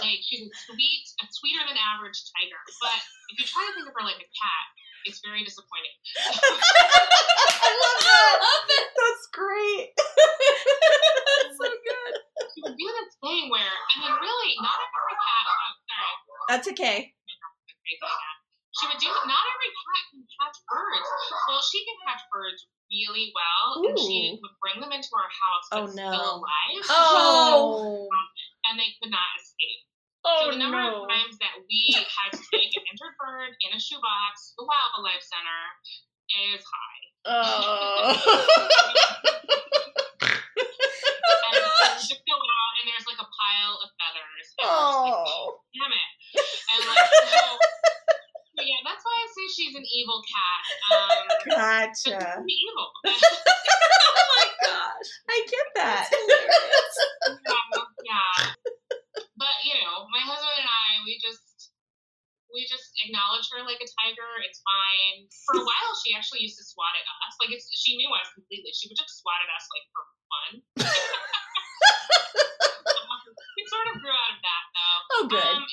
Like 0.00 0.24
she's 0.24 0.48
a 0.48 0.52
sweet, 0.64 1.04
a 1.20 1.26
sweeter 1.28 1.60
than 1.68 1.76
average 1.76 2.24
tiger. 2.32 2.60
But 2.80 2.98
if 3.32 3.40
you 3.40 3.44
try 3.44 3.68
to 3.68 3.72
think 3.76 3.84
of 3.88 3.92
her 3.92 4.04
like 4.04 4.16
a 4.16 4.30
cat, 4.32 4.66
it's 5.04 5.20
very 5.24 5.44
disappointing. 5.44 5.94
I 7.64 7.70
love 7.72 7.98
that. 8.04 8.34
That's 9.00 9.26
great. 9.32 9.92
That's 9.98 11.56
so 11.60 11.68
good. 11.68 12.14
She 12.54 12.60
would 12.64 12.76
do 12.76 12.88
this 12.88 13.12
thing 13.20 13.48
where, 13.52 13.68
I 13.68 13.94
mean, 14.00 14.14
really, 14.20 14.52
not 14.60 14.78
every 14.80 15.16
cat. 15.16 15.44
Oh, 15.48 15.72
sorry. 15.88 16.14
That's 16.48 16.66
okay. 16.72 16.98
She 18.74 18.84
would 18.90 18.98
do 18.98 19.06
not 19.06 19.44
every 19.54 19.70
cat 19.70 20.02
can 20.10 20.22
catch 20.40 20.56
birds. 20.66 21.08
Well, 21.46 21.62
she 21.62 21.78
can 21.86 21.98
catch 22.10 22.22
birds 22.32 22.66
really 22.90 23.30
well, 23.30 23.86
and 23.86 23.96
she 23.98 24.34
Ooh. 24.34 24.42
would 24.42 24.56
bring 24.58 24.82
them 24.82 24.90
into 24.90 25.08
our 25.14 25.30
house, 25.30 25.66
but 25.70 25.78
Oh, 25.78 25.86
no. 25.94 26.10
still 26.10 26.34
alive. 26.42 26.84
Oh. 26.90 28.08
Um, 28.10 28.28
and 28.70 28.74
they 28.80 28.90
could 28.98 29.14
not 29.14 29.28
escape. 29.38 29.86
Oh 30.24 30.48
so 30.48 30.56
the 30.56 30.58
number 30.58 30.80
no. 30.80 31.04
of 31.04 31.08
times 31.08 31.36
that 31.38 31.60
we 31.68 31.92
had 31.92 32.32
to 32.32 32.40
take 32.48 32.72
an 32.72 32.84
injured 32.88 33.12
bird 33.20 33.52
in 33.60 33.76
a 33.76 33.80
shoebox 33.80 34.56
to 34.56 34.64
the 34.64 34.64
Wildlife 34.64 35.20
Center 35.20 35.60
is 36.48 36.64
high. 36.64 37.04
Oh. 37.28 38.16
And 41.44 41.60
just 42.08 42.24
go 42.24 42.36
out 42.36 42.72
and 42.80 42.84
there's 42.88 43.04
like 43.04 43.20
a 43.20 43.28
pile 43.28 43.76
of 43.84 43.88
feathers. 44.00 44.46
And 44.60 44.68
like, 44.68 45.12
oh. 45.12 45.60
damn 45.76 45.92
it. 45.92 46.10
And 46.72 46.80
like, 46.88 47.04
so 47.04 48.62
yeah, 48.64 48.80
that's 48.86 49.04
why 49.04 49.12
I 49.12 49.26
say 49.28 49.44
she's 49.52 49.74
an 49.76 49.84
evil 49.84 50.22
cat. 50.24 50.60
Um, 50.88 51.24
Gotcha. 51.52 52.44
evil. 52.48 52.88
Oh 54.16 54.24
my 54.38 54.46
gosh. 54.62 55.10
I 55.28 55.46
get 55.50 55.66
that. 55.74 56.08
yeah, 57.26 57.64
yeah. 58.04 58.54
But 59.34 59.50
you 59.66 59.74
know, 59.82 60.06
my 60.14 60.22
husband 60.22 60.62
and 60.62 60.70
I, 60.70 61.02
we 61.02 61.18
just 61.18 61.74
we 62.54 62.62
just 62.70 62.94
acknowledge 63.02 63.50
her 63.50 63.66
like 63.66 63.82
a 63.82 63.88
tiger. 63.98 64.30
It's 64.46 64.62
fine. 64.62 65.26
For 65.50 65.58
a 65.58 65.66
while, 65.68 65.92
she 66.02 66.14
actually 66.14 66.46
used 66.46 66.58
to 66.62 66.66
swat 66.66 66.94
at 66.94 67.02
us. 67.26 67.34
Like 67.42 67.50
it's 67.50 67.66
she 67.74 67.98
knew 67.98 68.10
us 68.14 68.30
completely. 68.30 68.70
She 68.70 68.86
would 68.86 68.98
just 68.98 69.18
swat 69.18 69.42
at 69.42 69.50
us 69.50 69.66
like 69.70 69.86
for 69.90 70.04
fun. 70.30 70.62
we 73.58 73.62
sort 73.66 73.90
of 73.90 73.98
grew 73.98 74.14
out 74.14 74.30
of 74.34 74.38
that 74.42 74.64
though. 74.70 75.02
Oh, 75.14 75.26
good. 75.26 75.42
Um, 75.42 75.66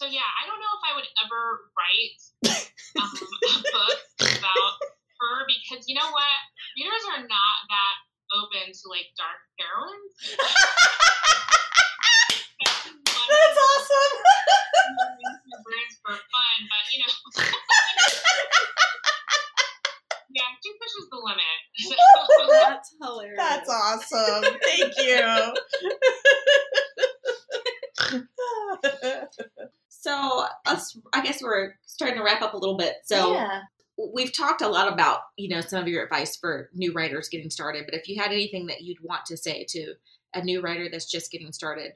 so 0.00 0.08
yeah, 0.08 0.24
I 0.24 0.48
don't 0.48 0.56
know 0.56 0.72
if 0.80 0.84
I 0.88 0.96
would 0.96 1.04
ever 1.24 1.68
write 1.76 2.16
um, 2.96 3.12
a 3.12 3.60
book 3.68 4.00
about 4.16 4.80
her 5.20 5.44
because 5.44 5.84
you 5.88 5.92
know 5.92 6.08
what, 6.08 6.36
readers 6.72 7.04
are 7.12 7.20
not 7.20 7.56
that 7.68 7.96
open 8.32 8.72
to 8.72 8.84
like 8.88 9.12
dark 9.20 9.44
heroines. 9.60 10.16
That's 13.28 13.60
awesome. 13.60 14.24
Birds 15.68 16.00
for 16.00 16.16
fun, 16.16 16.56
but 16.64 16.84
you 16.88 17.04
know, 17.04 17.12
yeah, 20.32 20.48
she 20.64 20.72
pushes 20.80 21.12
the 21.12 21.20
limit. 21.20 21.60
So, 21.76 21.92
That's 22.48 22.88
hilarious. 23.02 23.36
That's 23.36 23.68
awesome. 23.68 24.48
Thank 24.64 24.96
you. 24.96 25.52
So, 30.02 30.46
us, 30.66 30.96
I 31.12 31.22
guess 31.22 31.42
we're 31.42 31.74
starting 31.84 32.16
to 32.16 32.24
wrap 32.24 32.40
up 32.40 32.49
a 32.49 32.49
little 32.60 32.76
bit. 32.76 32.96
So, 33.04 33.34
yeah. 33.34 33.62
we've 34.14 34.32
talked 34.36 34.62
a 34.62 34.68
lot 34.68 34.92
about, 34.92 35.20
you 35.36 35.48
know, 35.48 35.60
some 35.60 35.82
of 35.82 35.88
your 35.88 36.04
advice 36.04 36.36
for 36.36 36.70
new 36.74 36.92
writers 36.92 37.28
getting 37.28 37.50
started. 37.50 37.84
But 37.86 37.94
if 37.94 38.08
you 38.08 38.20
had 38.20 38.32
anything 38.32 38.66
that 38.66 38.82
you'd 38.82 39.02
want 39.02 39.26
to 39.26 39.36
say 39.36 39.64
to 39.70 39.94
a 40.34 40.42
new 40.42 40.60
writer 40.60 40.88
that's 40.90 41.10
just 41.10 41.30
getting 41.30 41.52
started, 41.52 41.92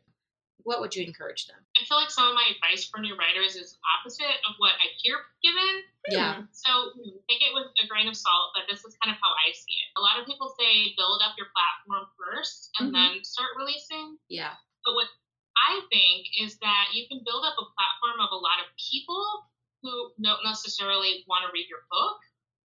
what 0.64 0.80
would 0.80 0.96
you 0.96 1.04
encourage 1.04 1.46
them? 1.46 1.60
I 1.76 1.84
feel 1.84 2.00
like 2.00 2.10
some 2.10 2.28
of 2.28 2.34
my 2.34 2.48
advice 2.56 2.88
for 2.88 2.96
new 3.00 3.12
writers 3.16 3.54
is 3.54 3.76
opposite 3.84 4.40
of 4.48 4.56
what 4.56 4.72
I 4.80 4.88
hear 5.04 5.20
given. 5.44 5.84
Yeah. 6.08 6.40
So 6.52 6.92
take 7.28 7.44
it 7.44 7.52
with 7.52 7.68
a 7.84 7.86
grain 7.86 8.08
of 8.08 8.16
salt, 8.16 8.56
but 8.56 8.64
this 8.68 8.80
is 8.84 8.96
kind 9.00 9.12
of 9.12 9.20
how 9.20 9.28
I 9.44 9.52
see 9.52 9.76
it. 9.76 9.88
A 9.96 10.00
lot 10.00 10.16
of 10.20 10.24
people 10.24 10.52
say 10.56 10.96
build 10.96 11.20
up 11.20 11.36
your 11.36 11.52
platform 11.52 12.08
first 12.16 12.72
and 12.80 12.88
Mhm. 12.88 12.96
then 12.96 13.10
start 13.24 13.52
releasing. 13.56 14.16
Yeah. 14.28 14.56
But 14.84 14.94
what 14.96 15.08
I 15.56 15.80
think 15.92 16.28
is 16.40 16.56
that 16.58 16.92
you 16.92 17.08
can 17.08 17.20
build 17.24 17.44
up 17.44 17.56
a 17.60 17.66
platform 17.76 18.20
of 18.24 18.32
a 18.32 18.40
lot 18.40 18.60
of 18.60 18.66
people 18.76 19.48
who 19.84 20.16
don't 20.24 20.40
necessarily 20.42 21.22
want 21.28 21.44
to 21.44 21.52
read 21.52 21.68
your 21.68 21.84
book, 21.92 22.16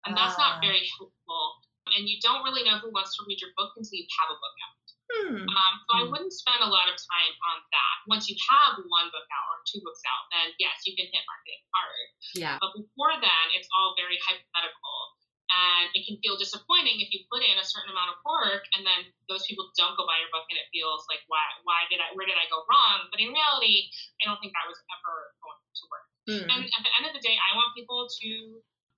and 0.08 0.16
that's 0.16 0.40
Ah. 0.40 0.56
not 0.56 0.64
very 0.64 0.88
helpful. 0.96 1.60
And 1.92 2.08
you 2.08 2.16
don't 2.24 2.42
really 2.46 2.62
know 2.64 2.78
who 2.80 2.88
wants 2.94 3.12
to 3.18 3.24
read 3.28 3.40
your 3.42 3.50
book 3.58 3.74
until 3.76 3.92
you 3.98 4.06
have 4.18 4.30
a 4.30 4.38
book 4.40 4.56
out. 4.64 4.76
Hmm. 5.10 5.42
Um, 5.42 5.74
so 5.84 5.90
I 5.90 6.02
Hmm. 6.06 6.10
wouldn't 6.14 6.32
spend 6.32 6.62
a 6.62 6.70
lot 6.70 6.86
of 6.88 6.94
time 6.96 7.34
on 7.50 7.58
that. 7.74 7.96
Once 8.06 8.30
you 8.30 8.36
have 8.48 8.78
one 8.86 9.10
book 9.10 9.26
out 9.26 9.46
or 9.50 9.58
two 9.66 9.80
books 9.82 10.00
out, 10.06 10.30
then 10.30 10.54
yes, 10.62 10.86
you 10.86 10.94
can 10.96 11.06
hit 11.10 11.24
marketing 11.26 11.60
hard. 11.74 12.08
Yeah. 12.34 12.56
But 12.62 12.72
before 12.78 13.18
then, 13.20 13.44
it's 13.58 13.68
all 13.74 13.94
very 13.98 14.16
hypothetical. 14.22 15.16
And 15.50 15.90
it 15.98 16.06
can 16.06 16.14
feel 16.22 16.38
disappointing 16.38 17.00
if 17.02 17.10
you 17.10 17.26
put 17.26 17.42
in 17.42 17.58
a 17.58 17.64
certain 17.66 17.90
amount 17.90 18.14
of 18.14 18.22
work 18.24 18.62
and 18.78 18.86
then 18.86 19.12
those 19.28 19.42
people 19.50 19.72
don't 19.74 19.96
go 19.98 20.06
buy 20.06 20.16
your 20.22 20.30
book 20.30 20.46
and 20.48 20.56
it 20.56 20.70
feels 20.70 21.02
like 21.10 21.24
why 21.26 21.42
why 21.66 21.86
did 21.90 21.98
I 21.98 22.14
where 22.14 22.24
did 22.24 22.38
I 22.38 22.46
go 22.46 22.62
wrong? 22.70 23.08
But 23.10 23.18
in 23.18 23.32
reality, 23.34 23.90
I 24.22 24.30
don't 24.30 24.38
think 24.38 24.52
that 24.54 24.68
was 24.70 24.78
ever 24.94 25.34
going 25.42 25.58
to 25.58 25.84
work. 25.90 26.06
Hmm. 26.30 26.46
And 26.46 26.62
at 26.70 26.82
the 26.86 26.92
end 26.94 27.04
of 27.10 27.12
the 27.12 27.24
day, 27.26 27.34
I 27.34 27.58
want 27.58 27.74
people 27.74 28.06
to 28.06 28.30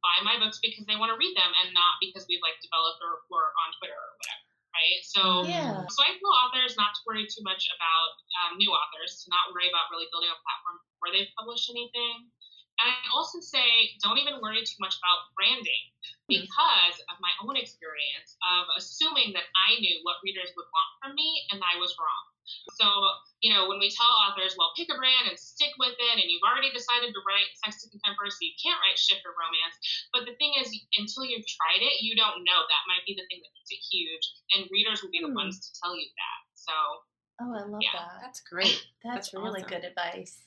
buy 0.04 0.20
my 0.20 0.36
books 0.36 0.60
because 0.60 0.84
they 0.84 0.98
want 0.98 1.14
to 1.14 1.16
read 1.16 1.32
them 1.38 1.48
and 1.62 1.72
not 1.72 1.96
because 2.02 2.26
we've 2.28 2.42
like 2.42 2.58
developed 2.60 3.00
a 3.00 3.08
rapport 3.08 3.54
on 3.64 3.72
Twitter 3.80 3.96
or 3.96 4.12
whatever. 4.20 4.44
Right. 4.72 5.00
So 5.04 5.22
Yeah. 5.46 5.84
so 5.88 6.00
I 6.00 6.16
tell 6.16 6.32
authors 6.44 6.76
not 6.80 6.96
to 6.96 7.00
worry 7.04 7.28
too 7.28 7.44
much 7.44 7.68
about 7.72 8.12
um, 8.40 8.52
new 8.56 8.72
authors, 8.72 9.22
to 9.24 9.26
not 9.30 9.52
worry 9.52 9.68
about 9.68 9.92
really 9.92 10.08
building 10.10 10.32
a 10.32 10.38
platform 10.42 10.80
before 10.96 11.10
they've 11.12 11.32
published 11.36 11.68
anything. 11.70 12.28
And 12.80 12.88
I 12.88 12.96
also 13.12 13.38
say 13.38 13.94
don't 14.02 14.16
even 14.18 14.40
worry 14.40 14.64
too 14.64 14.80
much 14.80 14.96
about 14.96 15.28
branding 15.36 15.92
because 16.26 16.96
of 17.12 17.20
my 17.20 17.30
own 17.44 17.54
experience 17.60 18.34
of 18.42 18.64
assuming 18.74 19.36
that 19.36 19.46
I 19.54 19.76
knew 19.78 20.00
what 20.02 20.24
readers 20.24 20.50
would 20.56 20.66
want 20.72 20.90
from 20.98 21.12
me 21.14 21.46
and 21.52 21.60
I 21.60 21.76
was 21.76 21.94
wrong. 22.00 22.24
So, 22.78 22.86
you 23.40 23.50
know, 23.52 23.66
when 23.68 23.78
we 23.82 23.90
tell 23.90 24.10
authors, 24.26 24.54
well, 24.56 24.70
pick 24.76 24.88
a 24.92 24.96
brand 24.96 25.28
and 25.28 25.38
stick 25.38 25.74
with 25.78 25.94
it, 25.98 26.14
and 26.18 26.26
you've 26.30 26.44
already 26.46 26.70
decided 26.70 27.10
to 27.10 27.20
write 27.26 27.50
sex 27.60 27.82
to 27.82 27.90
contemporary, 27.90 28.30
so 28.30 28.42
you 28.42 28.54
can't 28.60 28.78
write 28.80 28.98
shifter 28.98 29.34
romance. 29.34 29.76
But 30.14 30.24
the 30.30 30.36
thing 30.38 30.54
is, 30.60 30.70
until 30.98 31.26
you've 31.26 31.46
tried 31.46 31.82
it, 31.82 32.00
you 32.04 32.14
don't 32.14 32.42
know. 32.46 32.60
That 32.68 32.84
might 32.86 33.02
be 33.06 33.14
the 33.18 33.26
thing 33.28 33.42
that 33.42 33.52
makes 33.54 33.70
it 33.74 33.82
huge, 33.82 34.24
and 34.56 34.70
readers 34.70 35.02
will 35.02 35.10
be 35.14 35.20
the 35.22 35.30
Hmm. 35.30 35.46
ones 35.48 35.58
to 35.58 35.70
tell 35.80 35.94
you 35.96 36.06
that. 36.06 36.40
So, 36.54 36.74
Oh, 37.40 37.52
I 37.54 37.64
love 37.66 37.82
Yeah, 37.82 37.90
that. 37.94 38.20
That's 38.22 38.40
great. 38.40 38.78
That's, 39.02 39.30
that's 39.30 39.34
really 39.34 39.62
awesome. 39.62 39.68
good 39.68 39.84
advice. 39.84 40.46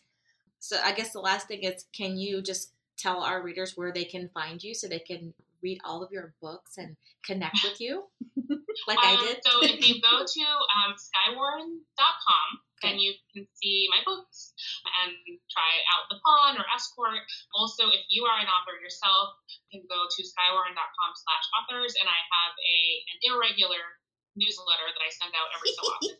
So 0.59 0.79
I 0.81 0.93
guess 0.93 1.11
the 1.11 1.19
last 1.19 1.47
thing 1.47 1.63
is, 1.63 1.85
can 1.91 2.15
you 2.17 2.41
just 2.41 2.71
tell 2.97 3.21
our 3.23 3.41
readers 3.41 3.73
where 3.75 3.91
they 3.91 4.05
can 4.05 4.29
find 4.29 4.63
you 4.63 4.73
so 4.73 4.87
they 4.87 4.99
can 4.99 5.33
read 5.61 5.79
all 5.83 6.01
of 6.03 6.11
your 6.11 6.33
books 6.41 6.77
and 6.77 6.95
connect 7.25 7.57
with 7.63 7.81
you, 7.81 8.05
like 8.87 8.99
I 9.01 9.15
um, 9.15 9.23
did? 9.25 9.37
so 9.43 9.63
if 9.63 9.79
you 9.87 10.01
go 10.01 10.23
to 10.23 10.45
um, 10.75 10.91
skyewarren.com, 10.97 12.47
then 12.83 12.99
you 12.99 13.15
can 13.33 13.47
see 13.55 13.87
my 13.89 14.03
books 14.05 14.53
and 15.01 15.15
try 15.49 15.71
out 15.95 16.05
the 16.11 16.19
pawn 16.21 16.59
or 16.59 16.65
escort. 16.75 17.23
Also, 17.55 17.89
if 17.89 18.03
you 18.09 18.27
are 18.27 18.37
an 18.37 18.51
author 18.51 18.77
yourself, 18.77 19.39
you 19.49 19.79
can 19.79 19.83
go 19.87 20.05
to 20.05 20.19
skyewarren.com 20.21 21.11
slash 21.15 21.45
authors, 21.55 21.95
and 21.97 22.07
I 22.07 22.19
have 22.19 22.53
a 22.53 22.79
an 23.09 23.17
irregular 23.31 23.83
newsletter 24.35 24.87
that 24.91 25.03
I 25.03 25.09
send 25.15 25.33
out 25.33 25.49
every 25.55 25.71
so 25.73 25.83
often. 25.89 26.13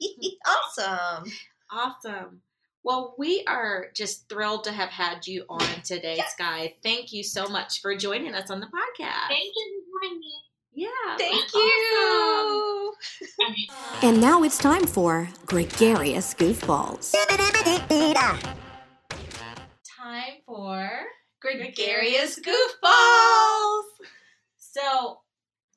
awesome. 0.56 1.24
Awesome. 1.72 2.42
Well, 2.86 3.16
we 3.18 3.44
are 3.48 3.88
just 3.96 4.30
thrilled 4.30 4.66
to 4.66 4.72
have 4.72 4.90
had 4.90 5.26
you 5.26 5.46
on 5.50 5.82
today, 5.84 6.22
Skye. 6.30 6.76
Thank 6.84 7.12
you 7.12 7.24
so 7.24 7.48
much 7.48 7.82
for 7.82 7.98
joining 7.98 8.36
us 8.36 8.52
on 8.52 8.60
the 8.60 8.68
podcast. 8.68 9.28
Thank 9.28 9.54
you 9.56 9.84
for 9.92 10.06
having 10.06 10.20
me. 10.20 10.45
Yeah. 10.76 10.88
Thank 11.18 11.54
you. 11.54 12.94
Okay. 13.40 13.68
And 14.04 14.20
now 14.20 14.44
it's 14.44 14.58
time 14.58 14.86
for 14.86 15.30
Gregarious 15.46 16.34
Goofballs. 16.34 17.14
Time 19.98 20.34
for 20.46 20.90
Gregarious 21.42 22.40
goofballs. 22.40 23.84
so 24.58 25.20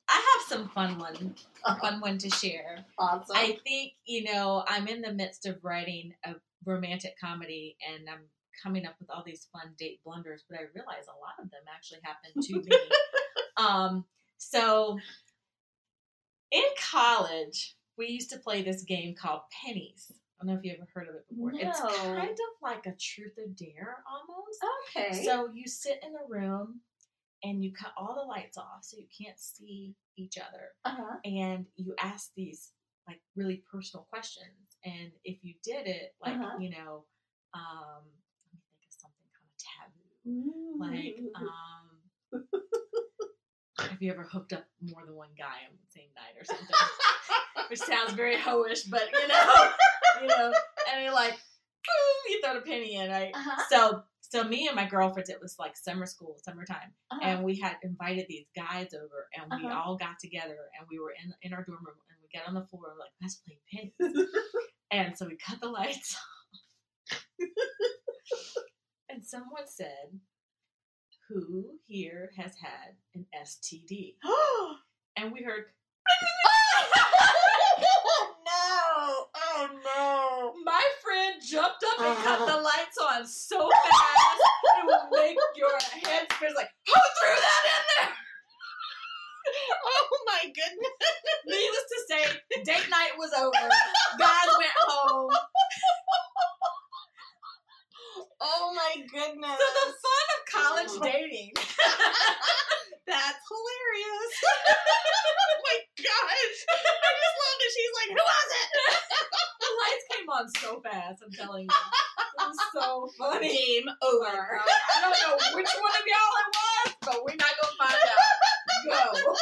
I 0.09 0.15
have 0.15 0.47
some 0.47 0.67
fun 0.69 0.97
one, 0.97 1.35
fun 1.79 2.01
one 2.01 2.17
to 2.17 2.29
share. 2.29 2.85
Awesome. 2.97 3.35
I 3.35 3.57
think 3.65 3.93
you 4.05 4.23
know 4.23 4.63
I'm 4.67 4.87
in 4.87 5.01
the 5.01 5.13
midst 5.13 5.45
of 5.45 5.63
writing 5.63 6.13
a 6.25 6.35
romantic 6.65 7.13
comedy, 7.21 7.77
and 7.87 8.09
I'm 8.09 8.21
coming 8.61 8.85
up 8.85 8.95
with 8.99 9.09
all 9.09 9.23
these 9.25 9.47
fun 9.53 9.73
date 9.77 10.01
blunders, 10.03 10.43
but 10.49 10.59
I 10.59 10.63
realize 10.73 11.05
a 11.07 11.19
lot 11.19 11.35
of 11.43 11.49
them 11.51 11.61
actually 11.73 11.99
happen 12.03 12.41
to 12.41 12.53
me. 12.61 12.89
um, 13.57 14.05
so 14.39 14.97
in 16.51 16.63
college, 16.91 17.75
we 17.97 18.07
used 18.07 18.31
to 18.31 18.39
play 18.39 18.63
this 18.63 18.81
game 18.83 19.13
called 19.15 19.41
Pennies. 19.63 20.11
I 20.41 20.45
don't 20.45 20.53
know 20.53 20.59
if 20.59 20.65
you 20.65 20.71
ever 20.73 20.87
heard 20.93 21.07
of 21.09 21.15
it 21.15 21.25
before. 21.29 21.51
It's 21.53 21.79
kind 21.79 22.29
of 22.31 22.37
like 22.61 22.85
a 22.87 22.95
truth 22.99 23.33
or 23.37 23.45
dare 23.55 23.97
almost. 24.09 24.59
okay. 24.97 25.23
So 25.25 25.49
you 25.53 25.67
sit 25.67 25.99
in 26.01 26.13
a 26.15 26.27
room 26.27 26.79
and 27.43 27.63
you 27.63 27.71
cut 27.73 27.91
all 27.97 28.15
the 28.15 28.27
lights 28.27 28.57
off 28.57 28.79
so 28.83 28.97
you 28.97 29.05
can't 29.25 29.37
see 29.39 29.95
each 30.17 30.37
other 30.37 30.71
uh-huh. 30.83 31.15
and 31.23 31.65
you 31.77 31.93
ask 32.01 32.31
these 32.35 32.71
like 33.07 33.21
really 33.35 33.63
personal 33.71 34.05
questions 34.09 34.77
and 34.83 35.11
if 35.23 35.37
you 35.41 35.53
did 35.63 35.87
it 35.87 36.13
like 36.21 36.35
Uh-huh. 36.35 36.57
you 36.59 36.69
know 36.71 37.05
um 37.53 38.03
let 38.51 38.53
me 38.53 38.59
think 38.67 38.83
of 38.85 38.93
something 38.99 39.27
kind 39.31 39.47
of 39.47 39.55
taboo 40.35 40.75
like 40.77 41.19
um 41.41 42.43
have 43.81 44.01
you 44.01 44.11
ever 44.11 44.23
hooked 44.23 44.53
up 44.53 44.65
more 44.81 45.03
than 45.05 45.15
one 45.15 45.29
guy 45.37 45.45
on 45.67 45.75
the 45.75 45.91
same 45.91 46.09
night 46.15 46.39
or 46.39 46.45
something 46.45 46.67
which 47.69 47.79
sounds 47.79 48.13
very 48.13 48.35
hoish 48.35 48.89
but 48.89 49.03
you 49.11 49.27
know 49.27 49.69
you 50.21 50.27
know 50.27 50.51
and 50.93 51.03
you're 51.03 51.13
like 51.13 51.31
boom 51.33 52.19
you 52.29 52.41
throw 52.43 52.57
a 52.57 52.61
penny 52.61 52.95
in 52.95 53.09
right 53.09 53.31
uh-huh. 53.33 53.63
so 53.69 54.03
so 54.21 54.43
me 54.43 54.67
and 54.67 54.75
my 54.75 54.85
girlfriends 54.87 55.29
it 55.29 55.41
was 55.41 55.55
like 55.57 55.75
summer 55.77 56.05
school 56.05 56.37
summertime 56.43 56.93
Uh-huh. 57.11 57.19
and 57.23 57.43
we 57.43 57.57
had 57.59 57.77
invited 57.83 58.25
these 58.29 58.45
guys 58.55 58.89
over 58.93 59.27
and 59.35 59.49
we 59.61 59.67
Uh-huh. 59.67 59.81
all 59.85 59.97
got 59.97 60.19
together 60.19 60.57
and 60.77 60.87
we 60.89 60.99
were 60.99 61.13
in 61.23 61.33
in 61.41 61.53
our 61.53 61.63
dorm 61.63 61.79
room 61.85 61.95
and 62.09 62.17
we 62.21 62.37
got 62.37 62.47
on 62.47 62.53
the 62.53 62.65
floor 62.67 62.93
like 62.99 63.11
let's 63.21 63.35
play 63.35 63.57
pennies 63.71 64.27
and 64.91 65.17
so 65.17 65.25
we 65.27 65.35
cut 65.37 65.59
the 65.61 65.67
lights 65.69 66.15
off 66.17 67.47
and 69.09 69.23
someone 69.25 69.67
said 69.67 70.19
who 71.29 71.65
here 71.85 72.31
has 72.35 72.53
had 72.59 72.95
an 73.13 73.25
std 73.45 74.15
and 75.17 75.31
we 75.31 75.43
heard 75.43 75.65
Oh 78.01 78.33
no. 78.45 79.25
Oh 79.35 79.69
no. 79.85 80.53
my 80.65 80.83
friend 81.03 81.35
jumped 81.39 81.83
up 81.83 82.05
and 82.05 82.17
cut 82.23 82.39
the 82.39 82.45
uh-huh. 82.45 82.63
lights 82.63 82.97
on 82.97 83.27
so 83.27 83.69
fast 83.69 84.41
it 84.79 84.85
would 84.85 85.19
make 85.19 85.37
your 85.55 85.77
head 86.03 86.25
spin 86.33 86.53
like 86.55 86.69
who 86.87 86.93
threw 86.93 87.35
that 87.35 87.63
in 87.65 87.83
there 88.07 88.15
Oh 89.83 90.17
my 90.27 90.43
goodness. 90.45 90.93
Needless 91.45 91.87
to 91.89 91.97
say, 92.07 92.63
date 92.63 92.89
night 92.89 93.17
was 93.17 93.31
over. 93.33 93.69
Guys 94.19 94.47
went 94.59 94.77
home. 94.77 95.31
Oh 98.41 98.73
my 98.73 98.95
goodness. 99.11 99.57
So 99.59 99.67
the 99.67 99.87
fun 99.99 100.25
of 100.31 100.41
college 100.47 100.93
oh. 100.95 101.03
dating. 101.03 101.51
That's 103.07 103.41
hilarious. 103.49 104.31
oh 104.69 105.55
my 105.65 105.77
gosh. 105.99 106.55
I 106.71 107.11
just 107.19 107.35
love 107.35 107.57
that 107.59 107.71
she's 107.75 107.93
like, 107.99 108.11
who 108.15 108.23
was 108.23 108.49
it? 108.55 108.69
the 109.59 109.69
lights 109.81 110.05
came 110.13 110.29
on 110.29 110.45
so 110.55 110.81
fast. 110.81 111.23
I'm 111.25 111.31
telling 111.31 111.63
you, 111.65 111.69
it 111.69 112.47
was 112.47 112.57
so 112.71 113.09
funny. 113.17 113.49
Game 113.49 113.89
Oh 114.01 114.23
over. 114.23 114.31
God. 114.31 114.63
I 114.63 115.01
don't 115.01 115.17
know 115.19 115.35
which 115.55 115.67
one 115.75 115.95
of 115.99 116.05
y'all 116.07 116.35
it 116.39 116.49
was, 116.55 116.95
but 117.01 117.17
we're 117.25 117.35
not 117.35 117.53
gonna 117.59 117.75
find 117.75 117.99
out. 118.07 118.23
Go. 118.87 119.33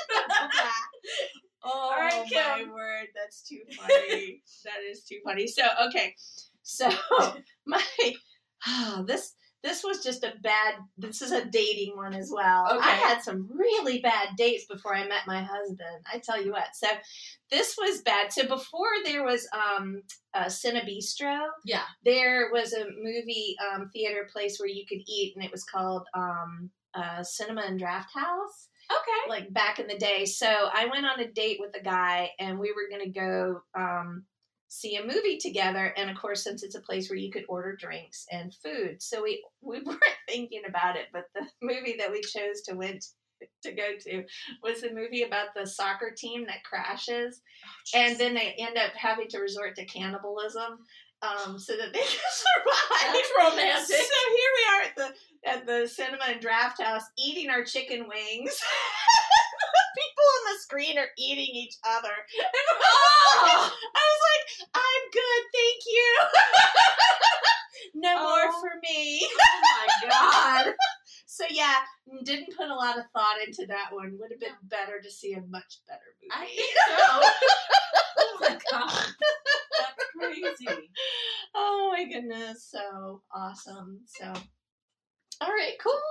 oh 1.66 1.70
All 1.70 1.92
right, 1.92 2.14
oh 2.14 2.26
my 2.34 2.74
word, 2.74 3.08
that's 3.14 3.44
too 3.44 3.62
funny. 3.78 4.42
that 4.66 4.82
is 4.90 5.04
too 5.04 5.20
funny. 5.24 5.46
So 5.46 5.64
okay, 5.88 6.16
so 6.64 6.90
my 7.68 7.84
oh, 8.68 9.04
this 9.08 9.34
this 9.64 9.84
was 9.84 10.04
just 10.04 10.24
a 10.24 10.34
bad. 10.44 10.76
This 10.98 11.22
is 11.22 11.32
a 11.32 11.44
dating 11.44 11.98
one 11.98 12.14
as 12.14 12.32
well. 12.34 12.68
I 12.80 12.92
had 12.92 13.22
some 13.24 13.50
really 13.52 14.00
bad 14.00 14.30
dates 14.38 14.66
before 14.66 14.96
I 14.96 15.08
met 15.08 15.26
my 15.28 15.42
husband. 15.42 16.06
I 16.12 16.20
tell 16.20 16.42
you 16.42 16.52
what. 16.52 16.76
So 16.76 16.88
this 17.52 17.76
was 17.78 18.02
bad. 18.02 18.32
So 18.32 18.48
before 18.48 18.88
there 19.04 19.24
was 19.24 19.48
um 19.52 20.04
uh, 20.34 20.46
Cine 20.46 20.88
Bistro, 20.88 21.48
Yeah. 21.66 21.82
there 22.06 22.50
was 22.54 22.74
a 22.74 22.86
movie 23.02 23.56
um, 23.74 23.90
theater 23.92 24.28
place 24.32 24.60
where 24.60 24.70
you 24.70 24.86
could 24.88 25.02
eat, 25.08 25.34
and 25.36 25.44
it 25.44 25.52
was 25.52 25.64
called 25.64 26.04
um, 26.14 26.70
uh, 26.94 27.24
Cinema 27.24 27.62
and 27.62 27.80
Draft 27.80 28.14
House 28.14 28.70
Okay. 28.92 29.30
like 29.30 29.52
back 29.52 29.80
in 29.80 29.88
the 29.88 29.98
day. 29.98 30.24
So 30.26 30.48
I 30.48 30.86
went 30.86 31.06
on 31.06 31.20
a 31.20 31.28
date 31.28 31.58
with 31.60 31.76
a 31.76 31.84
guy, 31.84 32.30
and 32.40 32.60
we 32.60 32.72
were 32.74 32.88
gonna 32.90 33.10
go 33.10 33.62
um, 33.78 34.24
see 34.68 34.96
a 34.96 35.06
movie 35.06 35.38
together. 35.38 35.94
And 35.98 36.10
of 36.10 36.18
course, 36.18 36.44
since 36.44 36.64
it's 36.64 36.76
a 36.76 36.82
place 36.82 37.10
where 37.10 37.20
you 37.20 37.32
could 37.32 37.46
order 37.48 37.76
drinks 37.76 38.26
and 38.32 38.54
food, 38.54 39.02
so 39.02 39.24
we 39.24 39.44
we 39.62 39.80
weren't 39.86 40.02
thinking 40.28 40.64
about 40.68 40.96
it. 40.96 41.08
But 41.14 41.26
the 41.34 41.48
movie 41.62 41.96
that 42.00 42.12
we 42.12 42.22
chose 42.22 42.62
to 42.66 42.76
went 42.76 43.06
to 43.64 43.72
go 43.72 43.88
to 44.02 44.24
was 44.64 44.82
the 44.82 44.94
movie 44.94 45.24
about 45.24 45.50
the 45.56 45.66
soccer 45.66 46.12
team 46.16 46.46
that 46.48 46.64
crashes, 46.64 47.42
and 47.96 48.18
then 48.18 48.34
they 48.34 48.56
end 48.58 48.78
up 48.78 48.92
having 48.96 49.28
to 49.30 49.40
resort 49.40 49.76
to 49.76 49.86
cannibalism. 49.86 50.80
Um, 51.20 51.58
so 51.58 51.76
that 51.76 51.94
they 51.94 52.00
can 52.00 52.30
survive. 52.30 53.12
That's 53.12 53.32
romantic. 53.40 53.88
So 53.88 53.96
here 53.96 54.52
we 54.54 54.64
are 54.70 54.82
at 54.84 54.96
the 54.96 55.50
at 55.50 55.66
the 55.66 55.88
cinema 55.88 56.26
and 56.28 56.40
draft 56.40 56.80
house 56.80 57.02
eating 57.18 57.50
our 57.50 57.64
chicken 57.64 58.02
wings. 58.08 58.62
People 59.98 60.26
on 60.30 60.54
the 60.54 60.60
screen 60.60 61.00
are 61.00 61.10
eating 61.18 61.56
each 61.56 61.74
other. 61.84 62.14
Oh. 62.40 63.72
I 63.96 64.06
was 64.14 64.22
like, 64.30 64.47
I'm 64.78 65.12
good, 65.12 65.44
thank 65.54 65.82
you. 65.88 66.16
no 68.02 68.16
Oh. 68.18 68.24
more 68.24 68.54
for 68.62 68.72
me. 68.84 69.28
oh 69.32 69.62
my 69.64 70.10
god. 70.10 70.74
So 71.30 71.44
yeah, 71.52 71.76
didn't 72.24 72.56
put 72.58 72.70
a 72.70 72.74
lot 72.74 72.98
of 72.98 73.04
thought 73.14 73.38
into 73.46 73.68
that 73.68 73.90
one. 73.94 74.18
Would 74.20 74.32
have 74.32 74.40
been 74.40 74.56
better 74.64 75.00
to 75.00 75.12
see 75.12 75.34
a 75.34 75.42
much 75.42 75.82
better 75.88 76.02
movie. 76.20 76.32
I 76.32 76.48
so. 76.88 77.30
oh 78.18 78.38
my 78.42 78.58
god. 78.72 79.06
That's 79.78 80.06
crazy. 80.18 80.90
oh 81.54 81.94
my 81.96 82.06
goodness, 82.06 82.66
so 82.72 83.22
awesome. 83.32 84.00
So, 84.08 84.34
all 85.42 85.50
right, 85.50 85.74
cool. 85.84 86.02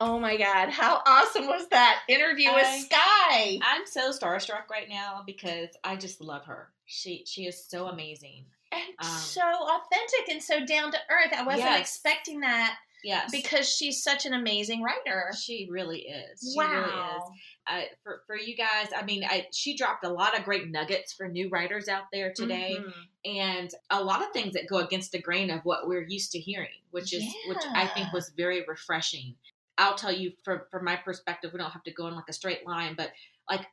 Oh 0.00 0.18
my 0.20 0.36
god, 0.36 0.68
how 0.70 1.02
awesome 1.06 1.46
was 1.46 1.66
that 1.68 2.00
interview 2.08 2.52
with 2.54 2.66
Skye? 2.66 3.58
I'm 3.62 3.84
so 3.86 4.10
starstruck 4.12 4.68
right 4.70 4.88
now 4.88 5.22
because 5.26 5.70
I 5.82 5.96
just 5.96 6.20
love 6.20 6.44
her. 6.44 6.68
She 6.86 7.24
she 7.26 7.46
is 7.46 7.64
so 7.64 7.86
amazing. 7.88 8.44
and 8.72 8.82
um, 9.00 9.06
so 9.08 9.42
authentic 9.42 10.28
and 10.30 10.42
so 10.42 10.64
down 10.64 10.92
to 10.92 10.98
earth. 11.10 11.32
I 11.36 11.42
wasn't 11.42 11.64
Yes. 11.64 11.80
expecting 11.80 12.40
that 12.40 12.76
Yes. 13.04 13.30
because 13.30 13.68
she's 13.68 14.02
such 14.02 14.26
an 14.26 14.32
amazing 14.34 14.82
writer. 14.82 15.30
she 15.38 15.68
really 15.70 16.00
is. 16.00 16.52
She 16.52 16.58
wow. 16.58 16.72
really 16.72 16.84
is. 17.16 17.22
Uh, 17.66 17.82
for 18.02 18.22
for 18.26 18.36
you 18.36 18.56
guys, 18.56 18.88
I 18.96 19.04
mean, 19.04 19.24
I, 19.24 19.46
she 19.52 19.76
dropped 19.76 20.04
a 20.04 20.08
lot 20.08 20.36
of 20.38 20.44
great 20.44 20.70
nuggets 20.70 21.12
for 21.12 21.28
new 21.28 21.48
writers 21.50 21.86
out 21.86 22.04
there 22.12 22.32
today, 22.32 22.78
Mhm. 22.80 22.92
and 23.24 23.70
a 23.90 24.02
lot 24.02 24.22
of 24.22 24.32
things 24.32 24.54
that 24.54 24.66
go 24.66 24.78
against 24.78 25.12
the 25.12 25.20
grain 25.20 25.50
of 25.50 25.64
what 25.64 25.86
we're 25.86 26.06
used 26.06 26.32
to 26.32 26.38
hearing, 26.38 26.80
which 26.90 27.12
is 27.12 27.24
which 27.46 27.62
I 27.74 27.86
think 27.86 28.12
was 28.12 28.30
very 28.30 28.64
refreshing. 28.66 29.36
I'll 29.76 29.96
tell 29.96 30.12
you 30.12 30.32
from 30.44 30.62
from 30.70 30.84
my 30.84 30.96
perspective, 30.96 31.52
we 31.52 31.58
don't 31.58 31.70
have 31.70 31.84
to 31.84 31.92
go 31.92 32.06
in 32.08 32.14
like 32.16 32.28
a 32.28 32.32
straight 32.32 32.66
line, 32.66 32.94
but 32.96 33.12
like. 33.48 33.66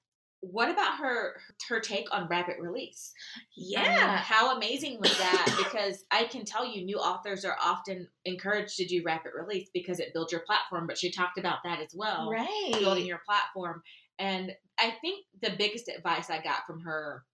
What 0.51 0.69
about 0.69 0.97
her 0.99 1.35
her 1.69 1.79
take 1.79 2.07
on 2.13 2.27
rapid 2.27 2.55
release? 2.59 3.13
I 3.35 3.39
mean, 3.57 3.71
Yeah. 3.71 4.17
how 4.17 4.55
amazing 4.55 4.99
was 4.99 5.17
that? 5.17 5.45
because 5.57 6.05
I 6.11 6.25
can 6.25 6.45
tell 6.45 6.65
you, 6.65 6.85
new 6.85 6.97
authors 6.97 7.43
are 7.45 7.57
often 7.61 8.07
encouraged 8.25 8.75
to 8.77 8.85
do 8.85 9.01
rapid 9.03 9.31
release 9.35 9.69
because 9.73 9.99
it 9.99 10.13
builds 10.13 10.31
your 10.31 10.41
platform. 10.41 10.87
But 10.87 10.97
she 10.97 11.11
talked 11.11 11.37
about 11.37 11.59
that 11.63 11.79
as 11.81 11.93
well, 11.95 12.29
right. 12.29 12.75
building 12.79 13.05
your 13.05 13.21
platform. 13.25 13.81
And 14.19 14.51
I 14.79 14.91
think 15.01 15.25
the 15.41 15.55
biggest 15.57 15.89
advice 15.89 16.29
I 16.29 16.41
got 16.41 16.65
from 16.67 16.81
her 16.81 17.25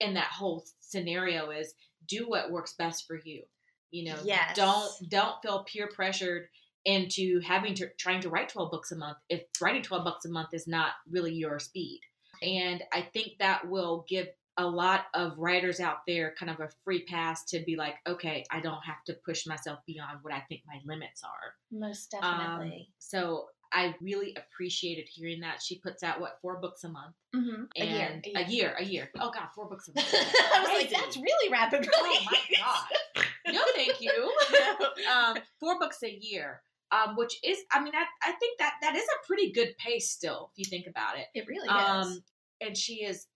in 0.00 0.14
that 0.14 0.28
whole 0.32 0.64
scenario 0.80 1.50
is 1.50 1.74
do 2.08 2.28
what 2.28 2.50
works 2.50 2.74
best 2.74 3.06
for 3.06 3.20
you. 3.24 3.42
You 3.90 4.10
know, 4.12 4.18
Yes. 4.24 4.56
don't 4.56 4.90
don't 5.10 5.40
feel 5.42 5.64
peer 5.64 5.88
pressured 5.88 6.48
into 6.84 7.40
having 7.40 7.74
to 7.74 7.88
trying 7.98 8.20
to 8.22 8.30
write 8.30 8.48
12 8.48 8.70
books 8.70 8.90
a 8.92 8.96
month 8.96 9.18
if 9.28 9.42
writing 9.60 9.82
12 9.82 10.02
books 10.04 10.24
a 10.24 10.30
month 10.30 10.54
is 10.54 10.66
not 10.66 10.92
really 11.10 11.34
your 11.34 11.58
speed. 11.58 12.00
And 12.42 12.82
I 12.92 13.02
think 13.02 13.32
that 13.38 13.68
will 13.68 14.04
give 14.08 14.28
a 14.56 14.66
lot 14.66 15.06
of 15.14 15.38
writers 15.38 15.80
out 15.80 15.98
there 16.06 16.34
kind 16.38 16.50
of 16.50 16.60
a 16.60 16.68
free 16.84 17.04
pass 17.04 17.44
to 17.46 17.60
be 17.64 17.76
like, 17.76 17.94
okay, 18.06 18.44
I 18.50 18.60
don't 18.60 18.82
have 18.84 19.02
to 19.06 19.14
push 19.24 19.46
myself 19.46 19.78
beyond 19.86 20.18
what 20.22 20.34
I 20.34 20.40
think 20.48 20.62
my 20.66 20.80
limits 20.84 21.22
are. 21.24 21.54
Most 21.70 22.12
Um, 22.20 22.20
definitely. 22.38 22.88
so 22.98 23.46
I 23.72 23.94
really 24.00 24.36
appreciated 24.36 25.08
hearing 25.08 25.40
that. 25.40 25.62
She 25.62 25.78
puts 25.78 26.02
out 26.02 26.20
what 26.20 26.38
four 26.42 26.60
books 26.60 26.82
a 26.84 26.88
month 26.88 27.14
hmm 27.32 27.64
A 27.76 27.84
year. 27.86 28.08
and 28.12 28.26
a 28.36 28.50
year, 28.50 28.74
a 28.78 28.84
year. 28.84 29.10
Oh 29.20 29.30
god, 29.30 29.48
four 29.54 29.68
books 29.68 29.88
a 29.88 29.92
month. 29.94 30.12
I 30.12 30.60
was 30.60 30.68
like, 30.82 30.90
that's 30.90 31.16
really 31.16 31.52
rapid 31.52 31.80
release. 31.80 32.28
Oh 32.28 32.32
my 32.32 32.56
god. 32.58 33.26
No, 33.54 33.62
thank 33.76 34.00
you. 34.00 34.32
um, 35.14 35.36
four 35.60 35.78
books 35.78 36.02
a 36.02 36.10
year, 36.10 36.62
um, 36.92 37.16
which 37.16 37.38
is, 37.44 37.58
I 37.72 37.82
mean, 37.82 37.92
I, 37.94 38.04
I 38.28 38.32
think 38.32 38.58
that 38.58 38.74
that 38.82 38.94
is 38.96 39.04
a 39.04 39.26
pretty 39.26 39.52
good 39.52 39.76
pace 39.78 40.10
still, 40.10 40.50
if 40.52 40.58
you 40.58 40.64
think 40.70 40.86
about 40.86 41.18
it. 41.18 41.26
It 41.34 41.46
really 41.46 41.68
is. 41.68 42.06
Um, 42.06 42.24
and 42.60 42.76
she 42.76 43.04
is 43.04 43.26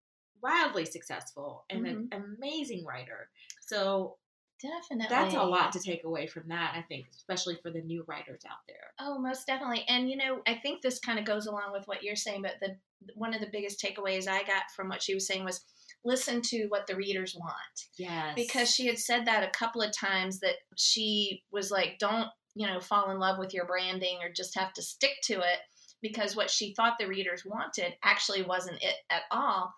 wildly 0.42 0.84
successful 0.84 1.64
and 1.70 1.86
Mhm. 1.86 2.08
an 2.12 2.36
amazing 2.38 2.84
writer. 2.84 3.30
So 3.62 4.18
Definitely. 4.60 5.06
that's 5.08 5.34
a 5.34 5.42
lot 5.42 5.72
to 5.72 5.80
take 5.80 6.04
away 6.04 6.26
from 6.26 6.48
that, 6.48 6.74
I 6.76 6.82
think, 6.82 7.06
especially 7.14 7.56
for 7.62 7.70
the 7.70 7.80
new 7.80 8.04
writers 8.06 8.42
out 8.48 8.58
there. 8.68 8.92
Oh, 8.98 9.18
most 9.18 9.46
definitely. 9.46 9.84
And 9.88 10.10
you 10.10 10.16
know, 10.16 10.42
I 10.46 10.54
think 10.54 10.82
this 10.82 10.98
kind 10.98 11.18
of 11.18 11.24
goes 11.24 11.46
along 11.46 11.72
with 11.72 11.86
what 11.86 12.02
you're 12.02 12.16
saying, 12.16 12.42
but 12.42 12.54
the 12.60 12.76
one 13.14 13.34
of 13.34 13.40
the 13.40 13.50
biggest 13.50 13.80
takeaways 13.82 14.28
I 14.28 14.42
got 14.44 14.70
from 14.74 14.88
what 14.88 15.02
she 15.02 15.14
was 15.14 15.26
saying 15.26 15.44
was 15.44 15.64
listen 16.04 16.40
to 16.42 16.66
what 16.66 16.86
the 16.86 16.96
readers 16.96 17.34
want. 17.34 17.86
Yes. 17.98 18.34
Because 18.34 18.70
she 18.70 18.86
had 18.86 18.98
said 18.98 19.26
that 19.26 19.42
a 19.42 19.50
couple 19.50 19.82
of 19.82 19.92
times 19.92 20.40
that 20.40 20.56
she 20.76 21.42
was 21.50 21.70
like, 21.70 21.98
don't, 21.98 22.28
you 22.54 22.66
know, 22.66 22.80
fall 22.80 23.10
in 23.10 23.18
love 23.18 23.38
with 23.38 23.52
your 23.52 23.66
branding 23.66 24.18
or 24.22 24.32
just 24.32 24.58
have 24.58 24.72
to 24.74 24.82
stick 24.82 25.12
to 25.24 25.34
it 25.34 25.58
because 26.02 26.36
what 26.36 26.50
she 26.50 26.74
thought 26.74 26.94
the 26.98 27.08
readers 27.08 27.44
wanted 27.44 27.94
actually 28.02 28.42
wasn't 28.42 28.82
it 28.82 28.96
at 29.10 29.22
all. 29.30 29.74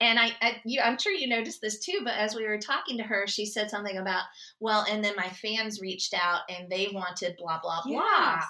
And 0.00 0.18
I, 0.18 0.30
I 0.40 0.60
you, 0.64 0.80
I'm 0.80 0.98
sure 0.98 1.12
you 1.12 1.28
noticed 1.28 1.60
this 1.60 1.78
too, 1.78 2.00
but 2.04 2.14
as 2.14 2.34
we 2.34 2.46
were 2.46 2.58
talking 2.58 2.96
to 2.96 3.04
her, 3.04 3.26
she 3.26 3.44
said 3.44 3.70
something 3.70 3.98
about, 3.98 4.24
well, 4.58 4.84
and 4.90 5.04
then 5.04 5.14
my 5.16 5.28
fans 5.28 5.80
reached 5.80 6.14
out 6.14 6.40
and 6.48 6.70
they 6.70 6.88
wanted 6.92 7.36
blah, 7.36 7.60
blah, 7.60 7.82
blah 7.84 8.36
Yes. 8.36 8.44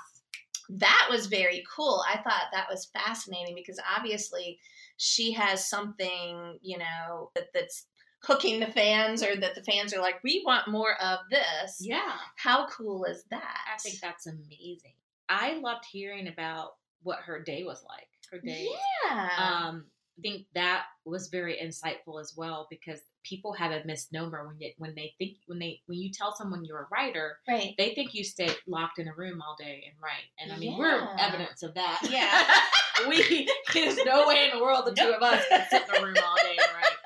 that 0.71 1.09
was 1.11 1.27
very 1.27 1.65
cool. 1.75 2.03
I 2.09 2.19
thought 2.19 2.45
that 2.53 2.69
was 2.71 2.91
fascinating 2.95 3.55
because 3.57 3.81
obviously 3.97 4.59
she 4.97 5.33
has 5.33 5.69
something, 5.69 6.59
you 6.63 6.79
know, 6.79 7.31
that, 7.35 7.47
that's 7.53 7.87
hooking 8.23 8.61
the 8.61 8.67
fans 8.67 9.23
or 9.23 9.37
that 9.37 9.55
the 9.55 9.63
fans 9.63 9.95
are 9.95 10.01
like, 10.01 10.23
we 10.23 10.43
want 10.45 10.69
more 10.69 10.95
of 11.03 11.19
this. 11.31 11.79
Yeah. 11.81 12.13
How 12.37 12.67
cool 12.69 13.05
is 13.05 13.25
that? 13.31 13.59
I 13.73 13.79
think 13.79 13.97
that's 14.01 14.27
amazing. 14.27 14.93
I 15.29 15.59
loved 15.59 15.85
hearing 15.91 16.29
about 16.29 16.73
what 17.03 17.21
her 17.21 17.43
day 17.43 17.65
was 17.65 17.83
like. 17.89 18.09
Her 18.31 18.39
day. 18.39 18.69
Yeah. 19.09 19.29
Um, 19.39 19.87
I 20.19 20.23
think 20.23 20.47
that 20.55 20.85
was 21.07 21.29
very 21.29 21.57
insightful 21.57 22.21
as 22.21 22.35
well 22.37 22.67
because 22.69 23.01
people 23.25 23.53
have 23.55 23.73
a 23.73 23.85
misnomer 23.87 24.47
when 24.47 24.57
they 24.59 24.75
when 24.79 24.95
they 24.95 25.15
think 25.19 25.39
when 25.47 25.59
they 25.59 25.81
when 25.87 25.99
you 25.99 26.11
tell 26.13 26.37
someone 26.37 26.65
you're 26.65 26.83
a 26.83 26.89
writer, 26.93 27.39
right. 27.49 27.75
they 27.79 27.95
think 27.95 28.15
you 28.15 28.23
stay 28.23 28.51
locked 28.67 28.99
in 28.99 29.09
a 29.09 29.15
room 29.15 29.41
all 29.41 29.57
day 29.59 29.85
and 29.87 29.95
write. 30.03 30.29
And 30.39 30.53
I 30.53 30.59
mean, 30.59 30.79
we're 30.79 31.09
evidence 31.19 31.63
of 31.63 31.75
that. 31.75 32.01
Yeah. 32.11 32.45
we 33.09 33.49
there's 33.73 33.99
no 34.05 34.29
way 34.29 34.51
in 34.51 34.59
the 34.59 34.63
world 34.63 34.87
the 34.87 34.93
two 34.93 35.09
of 35.09 35.23
us 35.23 35.45
can 35.49 35.67
sit 35.71 35.89
in 35.89 36.03
a 36.03 36.05
room 36.05 36.17
all 36.25 36.37
day 36.37 36.59
and 36.59 36.77
write. 36.77 36.97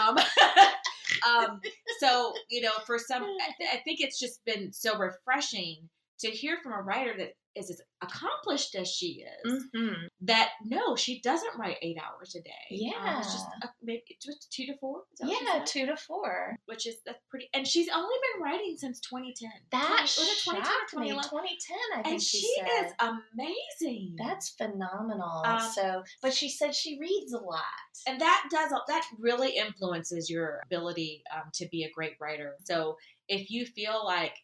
Um, 0.00 0.16
um, 1.28 1.60
so 2.00 2.32
you 2.50 2.60
know, 2.60 2.72
for 2.86 2.98
some, 2.98 3.22
I, 3.22 3.76
I 3.76 3.76
think 3.78 4.00
it's 4.00 4.18
just 4.18 4.44
been 4.44 4.72
so 4.72 4.98
refreshing 4.98 5.88
to 6.20 6.28
hear 6.28 6.58
from 6.62 6.72
a 6.72 6.82
writer 6.82 7.14
that 7.18 7.32
is 7.56 7.70
as 7.70 7.80
accomplished 8.02 8.74
as 8.74 8.88
she 8.88 9.24
is. 9.44 9.64
hmm 9.74 9.92
That 10.22 10.50
no, 10.64 10.94
she 10.96 11.20
doesn't 11.22 11.56
write 11.58 11.76
eight 11.82 11.96
hours 11.98 12.34
a 12.36 12.42
day. 12.42 12.92
Um, 12.94 13.18
it's 13.18 13.32
just 13.32 13.46
Yeah. 13.62 13.68
a, 13.68 13.72
maybe 13.82 14.02
just 14.22 14.52
two 14.52 14.66
to 14.66 14.76
four. 14.78 15.02
Is 15.12 15.18
that 15.20 15.28
what 15.28 15.38
she 15.38 15.44
Yeah, 15.44 15.64
two 15.64 15.86
to 15.86 15.96
four. 15.96 16.56
which 16.66 16.86
is 16.86 16.96
that's 17.06 17.18
pretty. 17.30 17.48
And 17.54 17.66
she's 17.66 17.88
only 17.94 18.14
been 18.34 18.42
writing 18.42 18.76
since 18.78 19.00
2010. 19.00 19.50
That 19.72 19.86
20 19.86 20.02
was 20.02 20.18
it 20.18 20.44
2010 20.44 20.60
or 20.60 20.64
shocked 20.64 20.96
me. 20.96 21.08
2010, 21.10 21.76
I 21.94 22.02
think 22.02 22.06
And 22.12 22.22
she, 22.22 22.38
she 22.38 22.46
is 22.46 22.92
amazing. 23.00 24.16
That's 24.18 24.50
phenomenal. 24.50 25.42
Um, 25.44 25.60
so, 25.60 26.02
but 26.22 26.32
she 26.34 26.48
said 26.48 26.74
she 26.74 26.98
reads 27.00 27.32
a 27.32 27.38
lot. 27.38 27.62
and 28.06 28.20
that 28.20 28.48
does 28.50 28.70
that 28.88 29.04
really 29.18 29.56
influences 29.56 30.28
your 30.30 30.60
ability 30.66 31.22
um, 31.34 31.50
to 31.54 31.66
be 31.70 31.84
a 31.84 31.90
great 31.90 32.12
writer 32.20 32.54
so 32.64 32.96
if 33.28 33.50
you 33.50 33.64
feel 33.66 34.04
like 34.04 34.34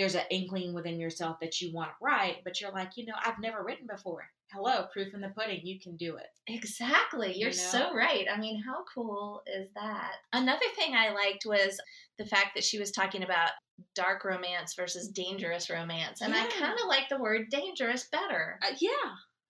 there's 0.00 0.14
an 0.14 0.24
inkling 0.30 0.72
within 0.74 0.98
yourself 0.98 1.38
that 1.40 1.60
you 1.60 1.72
want 1.72 1.90
to 1.90 1.94
write 2.04 2.38
but 2.44 2.60
you're 2.60 2.72
like 2.72 2.90
you 2.96 3.04
know 3.06 3.14
i've 3.24 3.38
never 3.38 3.62
written 3.62 3.86
before 3.86 4.24
hello 4.52 4.86
proof 4.92 5.12
in 5.14 5.20
the 5.20 5.28
pudding 5.28 5.60
you 5.64 5.78
can 5.78 5.96
do 5.96 6.16
it 6.16 6.26
Exactly. 6.48 7.28
You're 7.36 7.50
You 7.50 7.56
know? 7.56 7.62
so 7.70 7.94
right. 7.94 8.26
I 8.32 8.38
mean, 8.38 8.60
how 8.60 8.82
cool 8.92 9.42
is 9.46 9.68
that? 9.74 10.14
Another 10.32 10.64
thing 10.74 10.94
I 10.94 11.10
liked 11.12 11.44
was 11.46 11.80
the 12.18 12.26
fact 12.26 12.48
that 12.54 12.64
she 12.64 12.78
was 12.78 12.90
talking 12.90 13.22
about 13.22 13.50
dark 13.94 14.24
romance 14.24 14.74
versus 14.74 15.08
dangerous 15.08 15.70
romance. 15.70 16.20
And 16.20 16.34
I 16.34 16.44
kind 16.46 16.74
of 16.82 16.88
like 16.88 17.08
the 17.08 17.18
word 17.20 17.46
dangerous 17.50 18.08
better. 18.10 18.58
uh, 18.62 18.74
yeah 18.80 18.90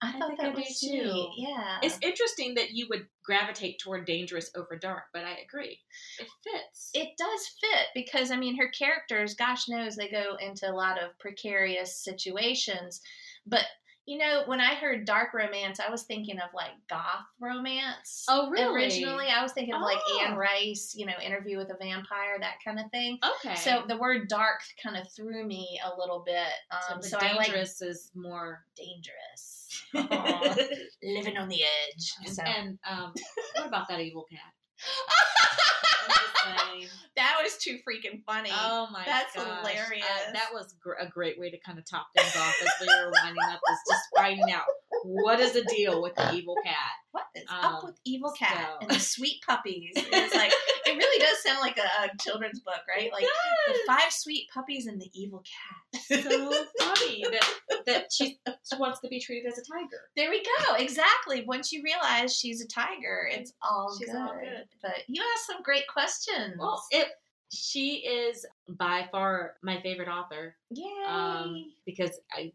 I 0.01 0.07
I 0.09 0.11
thought 0.13 0.27
think 0.29 0.39
that 0.39 0.47
I 0.47 0.55
was 0.55 0.79
too. 0.79 1.27
Yeah. 1.37 1.77
It's 1.83 1.99
interesting 2.01 2.55
that 2.55 2.71
you 2.71 2.87
would 2.89 3.07
gravitate 3.23 3.79
toward 3.79 4.05
dangerous 4.05 4.49
over 4.55 4.75
dark, 4.77 5.03
but 5.13 5.23
I 5.25 5.37
agree. 5.47 5.79
It 6.19 6.27
fits. 6.43 6.89
it 6.93 7.09
does 7.17 7.47
fit 7.61 7.87
because 7.93 8.31
I 8.31 8.35
mean 8.37 8.57
her 8.57 8.69
characters, 8.69 9.35
gosh 9.35 9.67
knows 9.69 9.95
they 9.95 10.09
go 10.09 10.35
into 10.39 10.69
a 10.69 10.73
lot 10.73 10.97
of 11.01 11.17
precarious 11.19 11.95
situations. 12.03 13.01
But 13.45 13.65
you 14.07 14.17
know, 14.17 14.41
when 14.47 14.59
I 14.59 14.73
heard 14.73 15.05
dark 15.05 15.31
romance, 15.35 15.79
I 15.79 15.91
was 15.91 16.03
thinking 16.03 16.39
of 16.39 16.49
like 16.55 16.71
goth 16.89 17.23
romance. 17.39 18.25
oh, 18.27 18.49
really? 18.49 18.73
Originally, 18.73 19.27
I 19.27 19.43
was 19.43 19.51
thinking 19.51 19.75
of 19.75 19.81
like 19.83 19.99
Anne 20.23 20.33
Oh. 20.33 20.37
Rice, 20.37 20.93
you 20.97 21.05
know, 21.05 21.13
Interview 21.23 21.57
with 21.57 21.69
a 21.69 21.77
Vampire, 21.79 22.37
that 22.39 22.55
kind 22.65 22.79
of 22.79 22.89
thing. 22.89 23.19
Okay. 23.45 23.55
So 23.55 23.83
the 23.87 23.97
word 23.97 24.27
dark 24.27 24.61
kind 24.83 24.97
of 24.97 25.07
threw 25.15 25.45
me 25.45 25.79
a 25.85 25.95
little 25.99 26.23
bit. 26.25 26.47
So 26.87 26.95
Um, 26.95 27.01
the 27.01 27.07
so 27.09 27.17
I 27.21 27.33
like 27.33 27.45
dangerous 27.47 27.79
is 27.83 28.09
more. 28.15 28.65
dangerous, 28.75 29.60
living 29.93 31.37
on 31.37 31.49
the 31.49 31.63
edge. 31.63 32.13
So. 32.27 32.43
And 32.43 32.79
um, 32.89 33.13
what 33.55 33.67
about 33.67 33.87
that 33.89 33.99
evil 33.99 34.25
cat? 34.29 34.53
that 37.15 37.37
was 37.43 37.57
too 37.57 37.79
freaking 37.87 38.23
funny. 38.25 38.49
Oh 38.51 38.87
my 38.91 38.99
god. 38.99 39.07
That's 39.07 39.35
gosh. 39.35 39.59
hilarious. 39.59 40.05
Uh, 40.05 40.31
that 40.33 40.49
was 40.53 40.75
gr- 40.81 40.93
a 40.93 41.07
great 41.07 41.39
way 41.39 41.51
to 41.51 41.59
kind 41.59 41.77
of 41.77 41.85
top 41.89 42.07
things 42.15 42.35
off 42.35 42.55
as 42.61 42.69
we 42.81 42.87
were 42.87 43.11
winding 43.11 43.43
up. 43.43 43.59
Is 43.71 43.79
just 43.89 44.03
finding 44.15 44.51
out 44.51 44.63
what 45.03 45.39
is 45.39 45.53
the 45.53 45.63
deal 45.63 46.01
with 46.01 46.15
the 46.15 46.33
evil 46.33 46.55
cat. 46.63 46.91
What 47.11 47.25
is 47.35 47.43
Um, 47.49 47.75
up 47.75 47.83
with 47.83 47.99
Evil 48.05 48.31
Cat 48.31 48.67
so- 48.73 48.77
and 48.81 48.89
the 48.91 48.99
sweet 48.99 49.41
puppies? 49.47 49.91
It's 49.95 50.35
like 50.35 50.51
it 50.85 50.97
really 50.97 51.19
does 51.23 51.41
sound 51.43 51.59
like 51.61 51.77
a, 51.77 52.05
a 52.05 52.17
children's 52.21 52.59
book, 52.61 52.81
right? 52.87 53.11
Like 53.11 53.25
the 53.67 53.79
five 53.87 54.11
sweet 54.11 54.47
puppies 54.53 54.87
and 54.87 55.01
the 55.01 55.09
evil 55.13 55.43
cat. 55.43 56.01
so 56.21 56.51
funny 56.79 57.23
that 57.31 57.49
that 57.85 58.05
she 58.13 58.39
wants 58.79 58.99
to 59.01 59.07
be 59.07 59.19
treated 59.19 59.51
as 59.51 59.57
a 59.57 59.61
tiger. 59.63 60.01
There 60.15 60.29
we 60.29 60.43
go. 60.43 60.75
Exactly. 60.75 61.43
Once 61.45 61.71
you 61.71 61.81
realize 61.83 62.35
she's 62.35 62.61
a 62.61 62.67
tiger, 62.67 63.27
it's 63.31 63.53
all, 63.61 63.95
She's 63.97 64.07
good. 64.09 64.15
all 64.17 64.33
good. 64.39 64.65
But 64.81 64.95
you 65.07 65.21
asked 65.35 65.47
some 65.47 65.61
great 65.63 65.87
questions. 65.87 66.55
Well, 66.59 66.81
it 66.91 67.07
she 67.53 67.95
is 67.97 68.45
by 68.69 69.09
far 69.11 69.55
my 69.61 69.81
favorite 69.81 70.07
author 70.07 70.55
Yay. 70.69 70.85
um, 71.07 71.65
because 71.85 72.11
I 72.33 72.53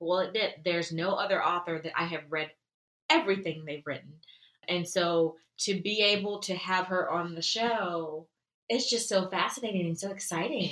will 0.00 0.18
admit 0.18 0.54
there's 0.64 0.90
no 0.90 1.14
other 1.14 1.40
author 1.44 1.80
that 1.80 1.92
I 1.96 2.06
have 2.06 2.22
read 2.28 2.50
everything 3.12 3.64
they've 3.64 3.86
written, 3.86 4.14
and 4.68 4.88
so 4.88 5.36
to 5.58 5.80
be 5.80 6.02
able 6.02 6.40
to 6.40 6.54
have 6.54 6.86
her 6.86 7.10
on 7.10 7.34
the 7.34 7.42
show. 7.42 8.26
It's 8.68 8.88
just 8.88 9.06
so 9.06 9.28
fascinating 9.28 9.86
and 9.86 9.98
so 9.98 10.10
exciting. 10.10 10.70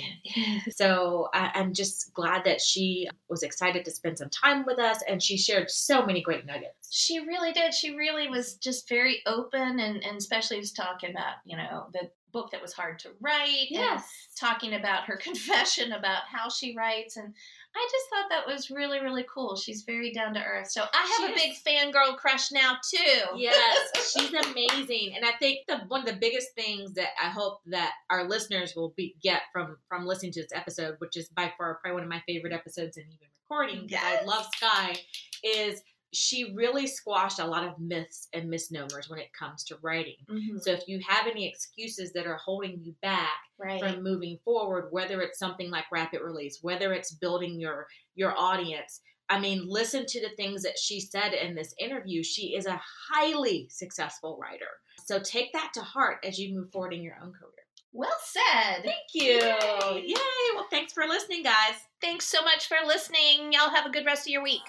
So 0.71 1.29
I, 1.35 1.51
I'm 1.53 1.73
just 1.73 2.13
glad 2.15 2.45
that 2.45 2.59
she 2.59 3.07
was 3.29 3.43
excited 3.43 3.85
to 3.85 3.91
spend 3.91 4.17
some 4.17 4.29
time 4.29 4.65
with 4.65 4.79
us, 4.79 5.03
and 5.07 5.21
she 5.21 5.37
shared 5.37 5.69
so 5.69 6.03
many 6.03 6.21
great 6.21 6.47
nuggets. 6.47 6.89
She 6.89 7.19
really 7.19 7.51
did. 7.51 7.75
She 7.75 7.95
really 7.95 8.27
was 8.27 8.55
just 8.55 8.89
very 8.89 9.21
open 9.27 9.79
and, 9.79 10.03
and 10.03 10.17
especially 10.17 10.57
was 10.57 10.71
talking 10.71 11.11
about, 11.11 11.35
you 11.45 11.57
know, 11.57 11.87
the 11.93 12.09
book 12.31 12.51
that 12.51 12.61
was 12.61 12.73
hard 12.73 12.99
to 12.99 13.09
write. 13.19 13.67
and 13.71 14.01
talking 14.39 14.73
about 14.73 15.05
her 15.05 15.17
confession 15.21 15.91
about 15.91 16.23
how 16.31 16.49
she 16.49 16.75
writes 16.75 17.17
and 17.17 17.33
I 17.75 17.87
just 17.91 18.09
thought 18.09 18.29
that 18.29 18.53
was 18.53 18.69
really, 18.69 18.99
really 18.99 19.25
cool. 19.33 19.55
She's 19.55 19.83
very 19.83 20.11
down 20.11 20.33
to 20.33 20.43
earth. 20.43 20.69
So 20.71 20.81
I 20.81 21.21
have 21.21 21.31
a 21.31 21.33
big 21.33 21.53
fangirl 21.65 22.17
crush 22.17 22.51
now 22.51 22.77
too. 22.93 23.37
Yes, 23.37 24.13
she's 24.13 24.33
amazing, 24.33 25.13
and 25.15 25.25
I 25.25 25.31
think 25.39 25.59
the 25.67 25.77
one 25.87 26.01
of 26.01 26.05
the 26.05 26.19
biggest 26.19 26.49
things 26.55 26.93
that 26.93 27.09
I 27.21 27.29
hope 27.29 27.59
that 27.67 27.91
our 28.09 28.27
listeners 28.27 28.73
will 28.75 28.93
be 28.97 29.15
get 29.23 29.43
from 29.53 29.77
from 29.87 30.05
listening 30.05 30.33
to 30.33 30.41
this 30.41 30.51
episode, 30.53 30.95
which 30.99 31.15
is 31.15 31.29
by 31.29 31.51
far 31.57 31.79
probably 31.81 31.93
one 31.95 32.03
of 32.03 32.09
my 32.09 32.21
favorite 32.27 32.53
episodes 32.53 32.97
and 32.97 33.05
even 33.07 33.27
recording 33.49 33.87
because 33.87 34.03
Yes. 34.03 34.21
I 34.21 34.25
love 34.25 34.45
Skye, 34.55 34.95
is 35.43 35.81
she 36.13 36.53
really 36.53 36.87
squashed 36.87 37.39
a 37.39 37.45
lot 37.45 37.65
of 37.65 37.79
myths 37.79 38.27
and 38.33 38.49
misnomers 38.49 39.09
when 39.09 39.19
it 39.19 39.31
comes 39.33 39.63
to 39.65 39.77
writing. 39.81 40.17
Mhm. 40.29 40.61
So 40.61 40.71
if 40.71 40.87
you 40.87 40.99
have 41.07 41.27
any 41.27 41.47
excuses 41.47 42.11
that 42.13 42.27
are 42.27 42.35
holding 42.37 42.81
you 42.83 42.93
back 43.01 43.39
Right. 43.57 43.79
from 43.79 44.03
moving 44.03 44.37
forward, 44.43 44.91
whether 44.91 45.21
it's 45.21 45.39
something 45.39 45.69
like 45.69 45.85
rapid 45.91 46.21
release, 46.21 46.59
whether 46.61 46.91
it's 46.93 47.11
building 47.13 47.59
your 47.59 47.87
your 48.15 48.37
audience. 48.37 49.01
I 49.29 49.39
mean, 49.39 49.65
listen 49.65 50.05
to 50.07 50.19
the 50.21 50.35
things 50.35 50.63
that 50.63 50.77
she 50.77 50.99
said 50.99 51.33
in 51.33 51.55
this 51.55 51.73
interview. 51.79 52.21
She 52.23 52.55
is 52.55 52.65
a 52.65 52.81
highly 53.09 53.69
successful 53.69 54.37
writer. 54.37 54.67
So 55.05 55.19
take 55.19 55.53
that 55.53 55.71
to 55.75 55.81
heart 55.81 56.19
as 56.25 56.37
you 56.37 56.53
move 56.53 56.71
forward 56.73 56.93
in 56.93 57.01
your 57.01 57.15
own 57.21 57.31
career. 57.33 57.53
well 57.93 58.17
said. 58.23 58.83
Thank 58.83 59.13
you. 59.13 59.33
Yay. 59.39 60.03
Yay. 60.07 60.55
Well, 60.55 60.67
thanks 60.69 60.93
for 60.93 61.05
listening, 61.07 61.43
guys. 61.43 61.75
Thanks 61.99 62.25
so 62.25 62.41
much 62.41 62.67
for 62.67 62.77
listening. 62.85 63.51
Y'all 63.51 63.69
have 63.69 63.85
a 63.85 63.89
good 63.89 64.05
rest 64.05 64.27
of 64.27 64.31
your 64.31 64.43
week. 64.43 64.61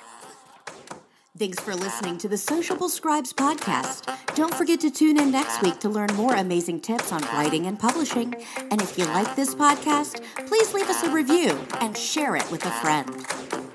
Thanks 1.42 1.58
for 1.58 1.74
listening 1.74 2.18
to 2.18 2.28
the 2.28 2.38
Sociable 2.38 2.88
Scribes 2.88 3.32
podcast. 3.32 4.16
Don't 4.36 4.54
forget 4.54 4.78
to 4.78 4.92
tune 4.92 5.18
in 5.18 5.32
next 5.32 5.60
week 5.60 5.80
to 5.80 5.88
learn 5.88 6.06
more 6.14 6.36
amazing 6.36 6.78
tips 6.78 7.10
on 7.10 7.20
writing 7.34 7.66
and 7.66 7.76
publishing. 7.76 8.32
And 8.70 8.80
if 8.80 8.96
you 8.96 9.06
like 9.06 9.34
this 9.34 9.52
podcast, 9.52 10.22
please 10.46 10.72
leave 10.72 10.88
us 10.88 11.02
a 11.02 11.10
review 11.10 11.58
and 11.80 11.98
share 11.98 12.36
it 12.36 12.48
with 12.52 12.64
a 12.64 12.70
friend. 12.70 13.71